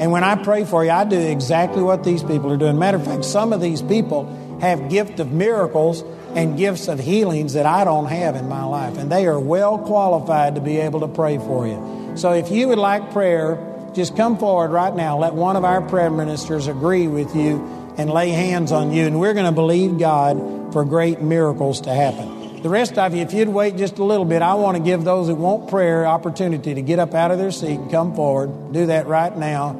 [0.00, 2.78] And when I pray for you, I do exactly what these people are doing.
[2.78, 6.04] Matter of fact, some of these people have gift of miracles
[6.38, 8.96] and gifts of healings that I don't have in my life.
[8.96, 12.16] And they are well qualified to be able to pray for you.
[12.16, 13.58] So if you would like prayer,
[13.92, 15.18] just come forward right now.
[15.18, 17.56] Let one of our prayer ministers agree with you
[17.98, 19.04] and lay hands on you.
[19.04, 22.62] And we're going to believe God for great miracles to happen.
[22.62, 25.02] The rest of you, if you'd wait just a little bit, I want to give
[25.02, 28.72] those that want prayer opportunity to get up out of their seat and come forward.
[28.72, 29.70] Do that right now.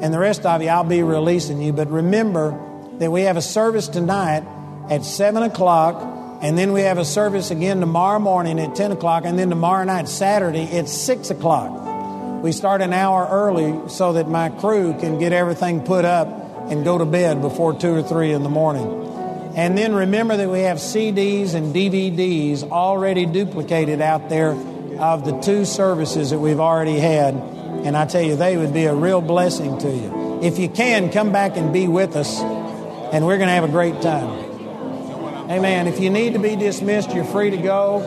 [0.00, 1.74] And the rest of you, I'll be releasing you.
[1.74, 2.58] But remember
[3.00, 4.44] that we have a service tonight
[4.90, 6.38] at 7 o'clock.
[6.42, 9.24] And then we have a service again tomorrow morning at 10 o'clock.
[9.24, 12.42] And then tomorrow night, Saturday, at 6 o'clock.
[12.42, 16.28] We start an hour early so that my crew can get everything put up
[16.70, 19.04] and go to bed before 2 or 3 in the morning.
[19.56, 24.50] And then remember that we have CDs and DVDs already duplicated out there
[24.98, 27.34] of the two services that we've already had.
[27.34, 30.40] And I tell you, they would be a real blessing to you.
[30.42, 33.68] If you can, come back and be with us, and we're going to have a
[33.68, 34.45] great time.
[35.48, 35.86] Amen.
[35.86, 37.98] If you need to be dismissed, you're free to go.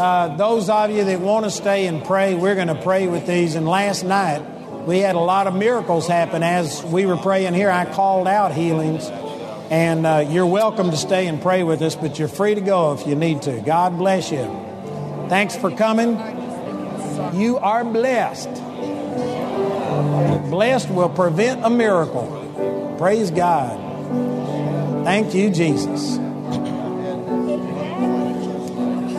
[0.00, 3.26] Uh, those of you that want to stay and pray, we're going to pray with
[3.26, 3.54] these.
[3.54, 4.40] And last night,
[4.86, 7.70] we had a lot of miracles happen as we were praying here.
[7.70, 9.06] I called out healings.
[9.70, 12.94] And uh, you're welcome to stay and pray with us, but you're free to go
[12.94, 13.60] if you need to.
[13.60, 14.44] God bless you.
[15.28, 16.12] Thanks for coming.
[17.34, 18.54] You are blessed.
[20.50, 22.96] Blessed will prevent a miracle.
[22.98, 25.04] Praise God.
[25.04, 26.23] Thank you, Jesus.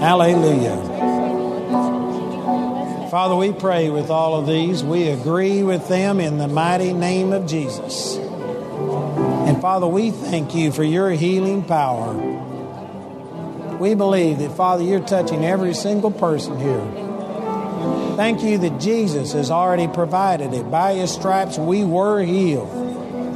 [0.05, 0.77] Hallelujah.
[3.09, 4.83] Father, we pray with all of these.
[4.83, 8.15] We agree with them in the mighty name of Jesus.
[8.17, 12.13] And Father, we thank you for your healing power.
[13.79, 16.85] We believe that, Father, you're touching every single person here.
[18.15, 20.69] Thank you that Jesus has already provided it.
[20.69, 22.84] By his stripes, we were healed.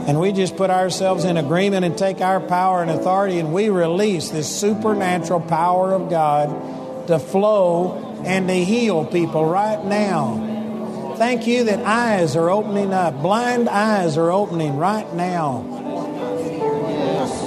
[0.10, 3.70] And we just put ourselves in agreement and take our power and authority and we
[3.70, 11.14] release this supernatural power of God to flow and to heal people right now.
[11.16, 15.62] Thank you that eyes are opening up, blind eyes are opening right now.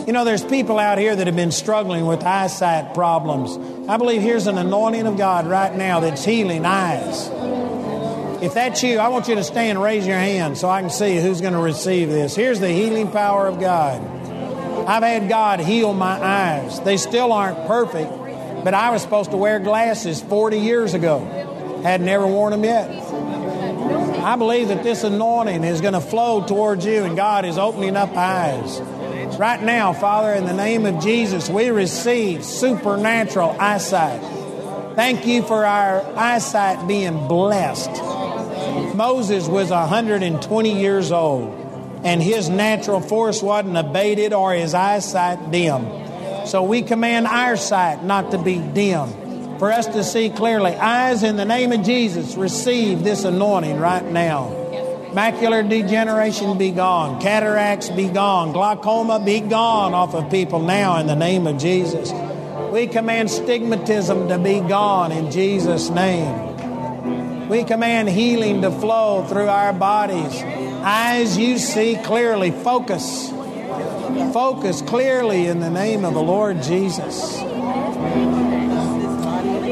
[0.07, 3.59] You know, there's people out here that have been struggling with eyesight problems.
[3.89, 7.42] I believe here's an anointing of God right now that's healing eyes.
[8.43, 10.91] If that's you, I want you to stand and raise your hand so I can
[10.91, 12.35] see who's going to receive this.
[12.35, 14.03] Here's the healing power of God.
[14.89, 16.81] I've had God heal my eyes.
[16.81, 18.11] They still aren't perfect,
[18.65, 21.21] but I was supposed to wear glasses 40 years ago.
[21.85, 22.91] Had never worn them yet.
[24.25, 27.97] I believe that this anointing is going to flow towards you, and God is opening
[27.97, 28.81] up eyes.
[29.39, 34.21] Right now, Father, in the name of Jesus, we receive supernatural eyesight.
[34.97, 38.22] Thank you for our eyesight being blessed.
[38.95, 41.55] Moses was 120 years old,
[42.05, 46.47] and his natural force wasn't abated or his eyesight dim.
[46.47, 50.73] So we command our sight not to be dim, for us to see clearly.
[50.75, 54.51] Eyes in the name of Jesus, receive this anointing right now.
[55.13, 57.21] Macular degeneration be gone.
[57.21, 58.53] Cataracts be gone.
[58.53, 62.11] Glaucoma be gone off of people now in the name of Jesus.
[62.73, 66.52] We command stigmatism to be gone in Jesus' name.
[67.49, 70.43] We command healing to flow through our bodies.
[70.43, 72.51] Eyes you see clearly.
[72.51, 73.31] Focus.
[74.33, 77.37] Focus clearly in the name of the Lord Jesus.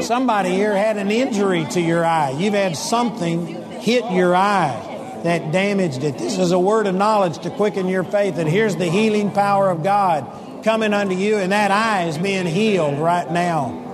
[0.05, 2.31] Somebody here had an injury to your eye.
[2.31, 3.47] You've had something
[3.79, 6.17] hit your eye that damaged it.
[6.17, 8.37] This is a word of knowledge to quicken your faith.
[8.37, 10.25] And here's the healing power of God
[10.63, 13.90] coming unto you, and that eye is being healed right now.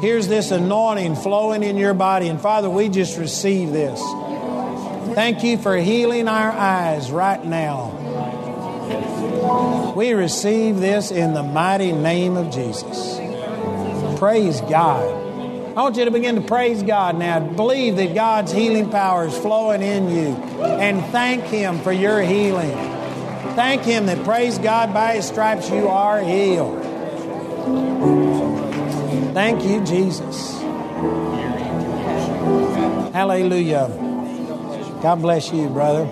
[0.00, 2.28] Here's this anointing flowing in your body.
[2.28, 4.00] And Father, we just receive this.
[5.14, 7.98] Thank you for healing our eyes right now.
[9.94, 13.18] We receive this in the mighty name of Jesus.
[14.18, 15.22] Praise God.
[15.76, 17.40] I want you to begin to praise God now.
[17.40, 22.72] Believe that God's healing power is flowing in you and thank Him for your healing.
[23.54, 26.81] Thank Him that, praise God, by His stripes you are healed.
[29.32, 30.60] Thank you, Jesus.
[33.14, 33.88] Hallelujah.
[35.02, 36.04] God bless you, brother.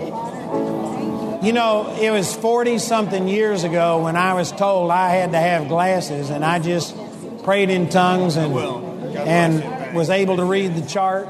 [1.43, 5.39] You know, it was 40 something years ago when I was told I had to
[5.39, 6.97] have glasses, and I just
[7.43, 11.29] prayed in tongues and and was able to read the chart.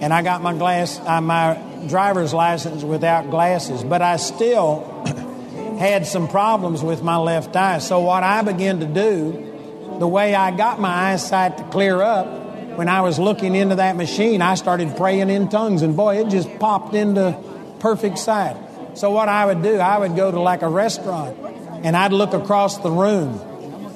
[0.00, 4.80] And I got my glass, uh, my driver's license without glasses, but I still
[5.78, 7.78] had some problems with my left eye.
[7.78, 9.53] So what I began to do,
[9.98, 12.26] the way I got my eyesight to clear up,
[12.76, 16.28] when I was looking into that machine, I started praying in tongues, and boy, it
[16.28, 17.38] just popped into
[17.78, 18.56] perfect sight.
[18.94, 21.36] So what I would do, I would go to like a restaurant,
[21.84, 23.40] and I'd look across the room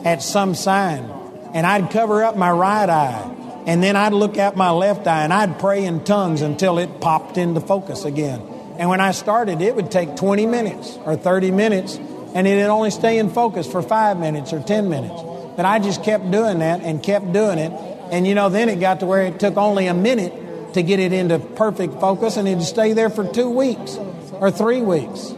[0.04, 1.18] at some sign
[1.54, 3.34] and I'd cover up my right eye.
[3.66, 7.00] And then I'd look at my left eye and I'd pray in tongues until it
[7.00, 8.40] popped into focus again.
[8.78, 12.90] And when I started, it would take 20 minutes or 30 minutes, and it'd only
[12.90, 15.20] stay in focus for five minutes or 10 minutes.
[15.58, 17.72] But I just kept doing that and kept doing it.
[18.12, 21.00] And you know, then it got to where it took only a minute to get
[21.00, 23.98] it into perfect focus, and it'd stay there for two weeks
[24.34, 25.34] or three weeks.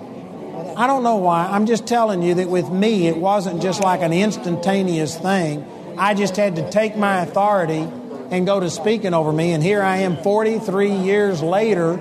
[0.77, 1.47] I don't know why.
[1.47, 5.65] I'm just telling you that with me, it wasn't just like an instantaneous thing.
[5.97, 7.89] I just had to take my authority
[8.31, 9.53] and go to speaking over me.
[9.53, 11.93] And here I am 43 years later.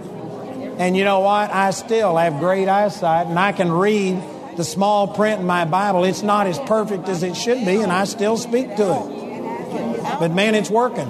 [0.77, 1.51] And you know what?
[1.51, 4.21] I still have great eyesight and I can read
[4.59, 6.03] the small print in my Bible.
[6.03, 10.19] It's not as perfect as it should be, and I still speak to it.
[10.19, 11.07] But man, it's working.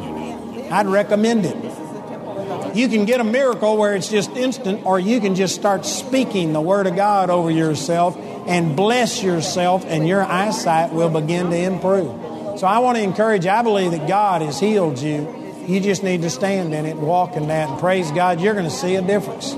[0.71, 2.75] I'd recommend it.
[2.75, 6.53] You can get a miracle where it's just instant, or you can just start speaking
[6.53, 8.15] the Word of God over yourself
[8.45, 12.59] and bless yourself, and your eyesight will begin to improve.
[12.59, 13.51] So I want to encourage you.
[13.51, 15.65] I believe that God has healed you.
[15.67, 17.67] You just need to stand in it and walk in that.
[17.67, 19.53] And praise God, you're going to see a difference.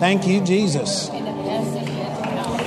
[0.00, 1.08] Thank you, Jesus.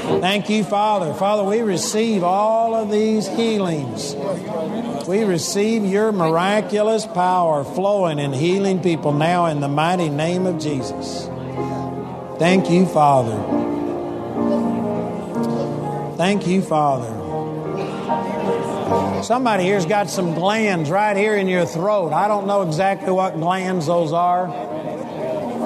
[0.09, 1.13] Thank you, Father.
[1.13, 4.15] Father, we receive all of these healings.
[5.07, 10.59] We receive your miraculous power flowing and healing people now in the mighty name of
[10.59, 11.27] Jesus.
[12.39, 13.37] Thank you, Father.
[16.17, 17.15] Thank you, Father.
[19.23, 22.13] Somebody here's got some glands right here in your throat.
[22.13, 24.47] I don't know exactly what glands those are,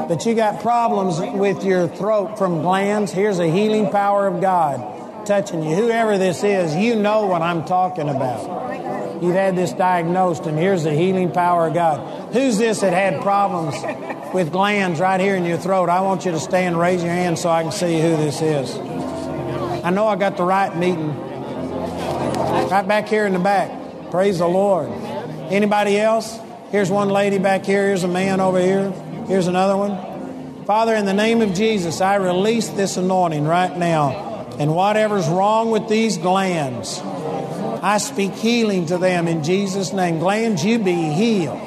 [0.08, 3.12] but you got problems with your throat from glands.
[3.12, 5.76] Here's a healing power of God touching you.
[5.76, 9.22] Whoever this is, you know what I'm talking about.
[9.22, 12.34] You've had this diagnosed, and here's the healing power of God.
[12.34, 13.76] Who's this that had problems
[14.34, 17.40] with glands right here in your throat, I want you to stand, raise your hand
[17.40, 18.76] so I can see who this is.
[19.84, 21.16] I know I got the right meeting.
[22.70, 24.12] Right back here in the back.
[24.12, 24.90] Praise the Lord.
[25.52, 26.40] Anybody else?
[26.72, 27.88] Here's one lady back here.
[27.88, 28.92] Here's a man over here.
[29.28, 30.66] Here's another one.
[30.66, 34.48] Father, in the name of Jesus, I release this anointing right now.
[34.60, 40.20] And whatever's wrong with these glands, I speak healing to them in Jesus' name.
[40.20, 41.60] Glands, you be healed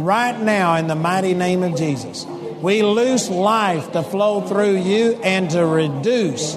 [0.00, 2.24] right now in the mighty name of Jesus.
[2.62, 6.54] We loose life to flow through you and to reduce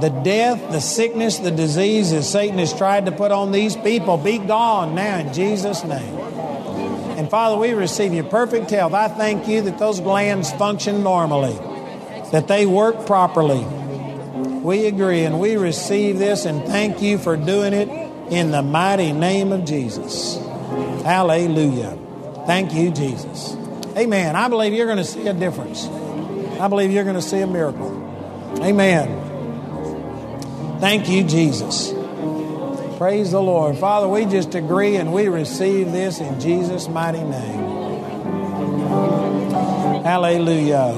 [0.00, 4.16] the death, the sickness, the disease that Satan has tried to put on these people.
[4.16, 6.16] Be gone now in Jesus' name.
[7.18, 8.94] And Father, we receive your perfect health.
[8.94, 11.54] I thank you that those glands function normally,
[12.30, 13.64] that they work properly.
[14.62, 17.88] We agree and we receive this and thank you for doing it
[18.30, 20.36] in the mighty name of Jesus.
[21.02, 21.98] Hallelujah.
[22.46, 23.56] Thank you, Jesus.
[23.96, 24.36] Amen.
[24.36, 25.88] I believe you're going to see a difference.
[26.60, 27.90] I believe you're going to see a miracle.
[28.62, 29.26] Amen.
[30.78, 31.97] Thank you, Jesus.
[32.98, 33.78] Praise the Lord.
[33.78, 37.60] Father, we just agree and we receive this in Jesus' mighty name.
[40.02, 40.94] Hallelujah.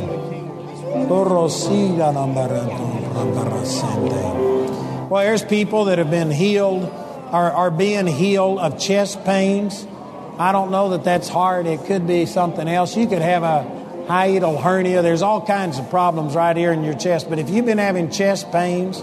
[5.10, 9.86] Well, there's people that have been healed, are, are being healed of chest pains.
[10.38, 11.66] I don't know that that's hard.
[11.66, 12.96] It could be something else.
[12.96, 15.02] You could have a hiatal hernia.
[15.02, 17.28] There's all kinds of problems right here in your chest.
[17.28, 19.02] But if you've been having chest pains,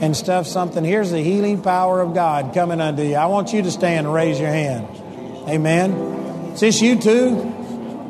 [0.00, 3.16] and stuff something, here's the healing power of God coming unto you.
[3.16, 4.86] I want you to stand and raise your hand.
[5.48, 5.92] Amen.
[6.52, 7.34] Is this you too?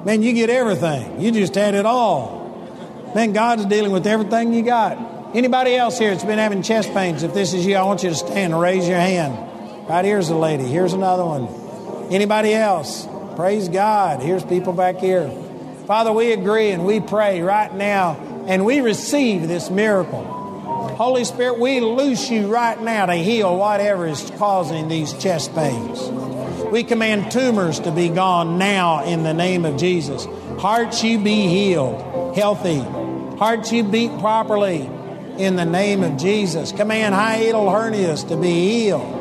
[0.05, 1.21] Man, you get everything.
[1.21, 3.13] You just had it all.
[3.15, 5.35] Man, God's dealing with everything you got.
[5.35, 8.11] Anybody else here that's been having chest pains, if this is you, I want you
[8.11, 9.89] to stand and raise your hand.
[9.89, 10.65] Right here's a lady.
[10.65, 12.13] Here's another one.
[12.13, 13.07] Anybody else?
[13.37, 14.23] Praise God.
[14.23, 15.29] Here's people back here.
[15.87, 18.15] Father, we agree and we pray right now
[18.47, 20.36] and we receive this miracle.
[20.97, 26.01] Holy Spirit, we loose you right now to heal whatever is causing these chest pains.
[26.71, 30.25] We command tumors to be gone now in the name of Jesus.
[30.59, 32.79] Hearts, you be healed, healthy.
[33.37, 34.89] Hearts, you beat properly
[35.37, 36.73] in the name of Jesus.
[36.73, 39.13] Command hiatal hernias to be healed.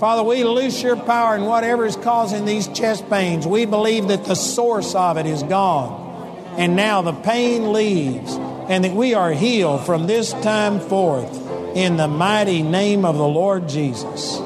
[0.00, 3.46] Father, we loose your power in whatever is causing these chest pains.
[3.46, 6.00] We believe that the source of it is gone.
[6.56, 8.38] And now the pain leaves
[8.72, 11.30] and that we are healed from this time forth
[11.76, 14.38] in the mighty name of the Lord Jesus.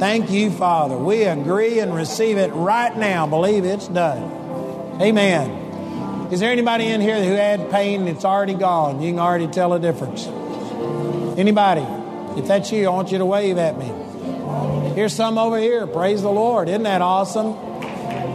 [0.00, 0.96] Thank you, Father.
[0.96, 3.28] We agree and receive it right now.
[3.28, 5.00] Believe it's done.
[5.00, 6.28] Amen.
[6.32, 9.00] Is there anybody in here who had pain that's already gone?
[9.00, 10.26] You can already tell a difference.
[11.38, 11.86] Anybody?
[12.36, 13.92] If that's you, I want you to wave at me.
[14.96, 15.86] Here's some over here.
[15.86, 16.68] Praise the Lord.
[16.68, 17.52] Isn't that awesome?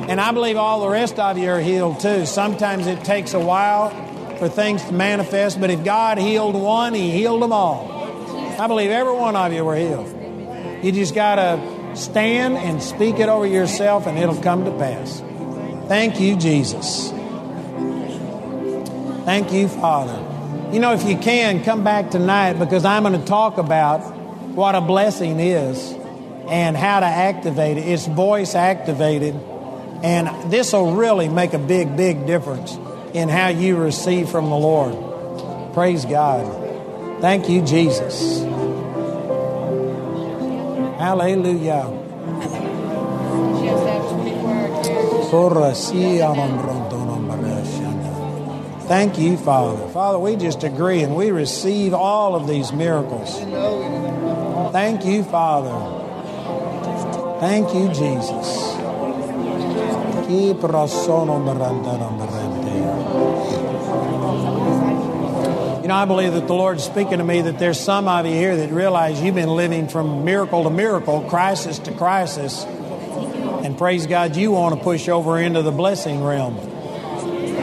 [0.08, 2.26] And I believe all the rest of you are healed too.
[2.26, 7.12] Sometimes it takes a while for things to manifest, but if God healed one, He
[7.12, 7.92] healed them all.
[8.60, 10.08] I believe every one of you were healed.
[10.84, 15.22] You just got to stand and speak it over yourself, and it'll come to pass.
[15.88, 17.10] Thank you, Jesus.
[19.26, 20.20] Thank you, Father.
[20.74, 24.00] You know, if you can, come back tonight because I'm going to talk about
[24.56, 25.94] what a blessing is
[26.48, 27.88] and how to activate it.
[27.88, 29.36] It's voice activated,
[30.04, 32.78] and this will really make a big, big difference
[33.14, 35.74] in how you receive from the Lord.
[35.74, 37.22] Praise God.
[37.22, 38.42] Thank you, Jesus.
[40.98, 42.00] Hallelujah.
[48.88, 49.88] Thank you, Father.
[49.90, 53.40] Father, we just agree and we receive all of these miracles.
[54.72, 55.72] Thank you, Father.
[57.40, 58.74] Thank you, Jesus.
[65.84, 68.32] You know, I believe that the Lord's speaking to me that there's some of you
[68.32, 72.64] here that realize you've been living from miracle to miracle, crisis to crisis.
[72.64, 76.56] And praise God, you want to push over into the blessing realm.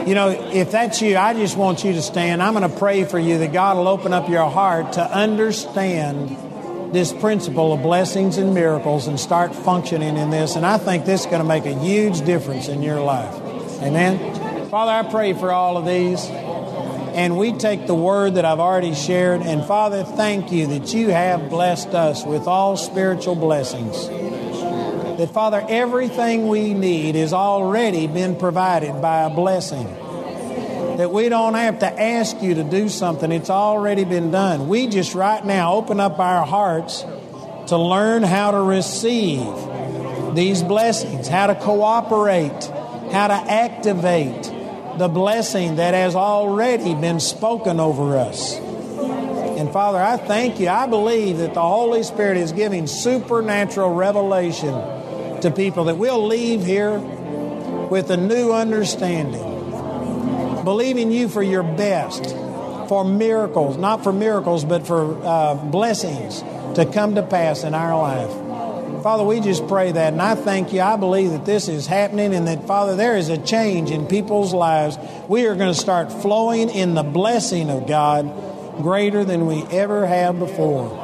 [0.07, 2.43] You know, if that's you, I just want you to stand.
[2.43, 6.93] I'm going to pray for you that God will open up your heart to understand
[6.93, 10.55] this principle of blessings and miracles and start functioning in this.
[10.55, 13.33] And I think this is going to make a huge difference in your life.
[13.81, 14.69] Amen.
[14.69, 16.23] Father, I pray for all of these
[17.13, 19.41] and we take the word that I've already shared.
[19.41, 24.07] And Father, thank you that you have blessed us with all spiritual blessings.
[24.07, 29.85] That, Father, everything we need has already been provided by a blessing.
[30.97, 34.67] That we don't have to ask you to do something, it's already been done.
[34.67, 37.01] We just right now open up our hearts
[37.67, 39.45] to learn how to receive
[40.35, 42.71] these blessings, how to cooperate
[43.11, 44.50] how to activate
[45.01, 48.55] the blessing that has already been spoken over us.
[48.55, 50.69] And Father, I thank you.
[50.69, 54.71] I believe that the Holy Spirit is giving supernatural revelation
[55.41, 59.41] to people that we'll leave here with a new understanding,
[60.63, 62.35] believing you for your best,
[62.87, 66.41] for miracles, not for miracles, but for uh, blessings
[66.75, 68.40] to come to pass in our life.
[69.01, 70.81] Father, we just pray that, and I thank you.
[70.81, 74.53] I believe that this is happening, and that, Father, there is a change in people's
[74.53, 74.97] lives.
[75.27, 78.31] We are going to start flowing in the blessing of God
[78.81, 80.97] greater than we ever have before.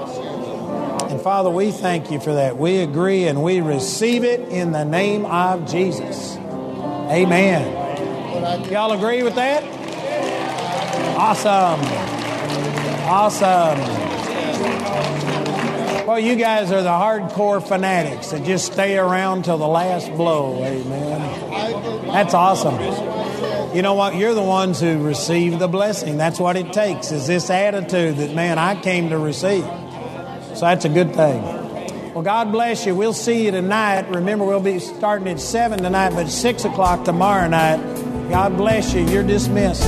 [1.10, 2.58] And Father, we thank you for that.
[2.58, 6.38] We agree and we receive it in the name of Jesus.
[6.38, 7.86] Amen.
[8.72, 9.64] Y'all agree with that?
[11.18, 11.82] Awesome.
[13.10, 15.07] Awesome.
[16.18, 20.64] Well, you guys are the hardcore fanatics that just stay around till the last blow.
[20.64, 22.08] Amen.
[22.08, 22.74] That's awesome.
[23.76, 24.16] You know what?
[24.16, 26.18] You're the ones who receive the blessing.
[26.18, 29.64] That's what it takes, is this attitude that, man, I came to receive.
[30.56, 31.44] So that's a good thing.
[32.16, 32.96] Well, God bless you.
[32.96, 34.10] We'll see you tonight.
[34.10, 37.78] Remember, we'll be starting at 7 tonight, but 6 o'clock tomorrow night.
[38.32, 39.08] God bless you.
[39.08, 39.86] You're dismissed.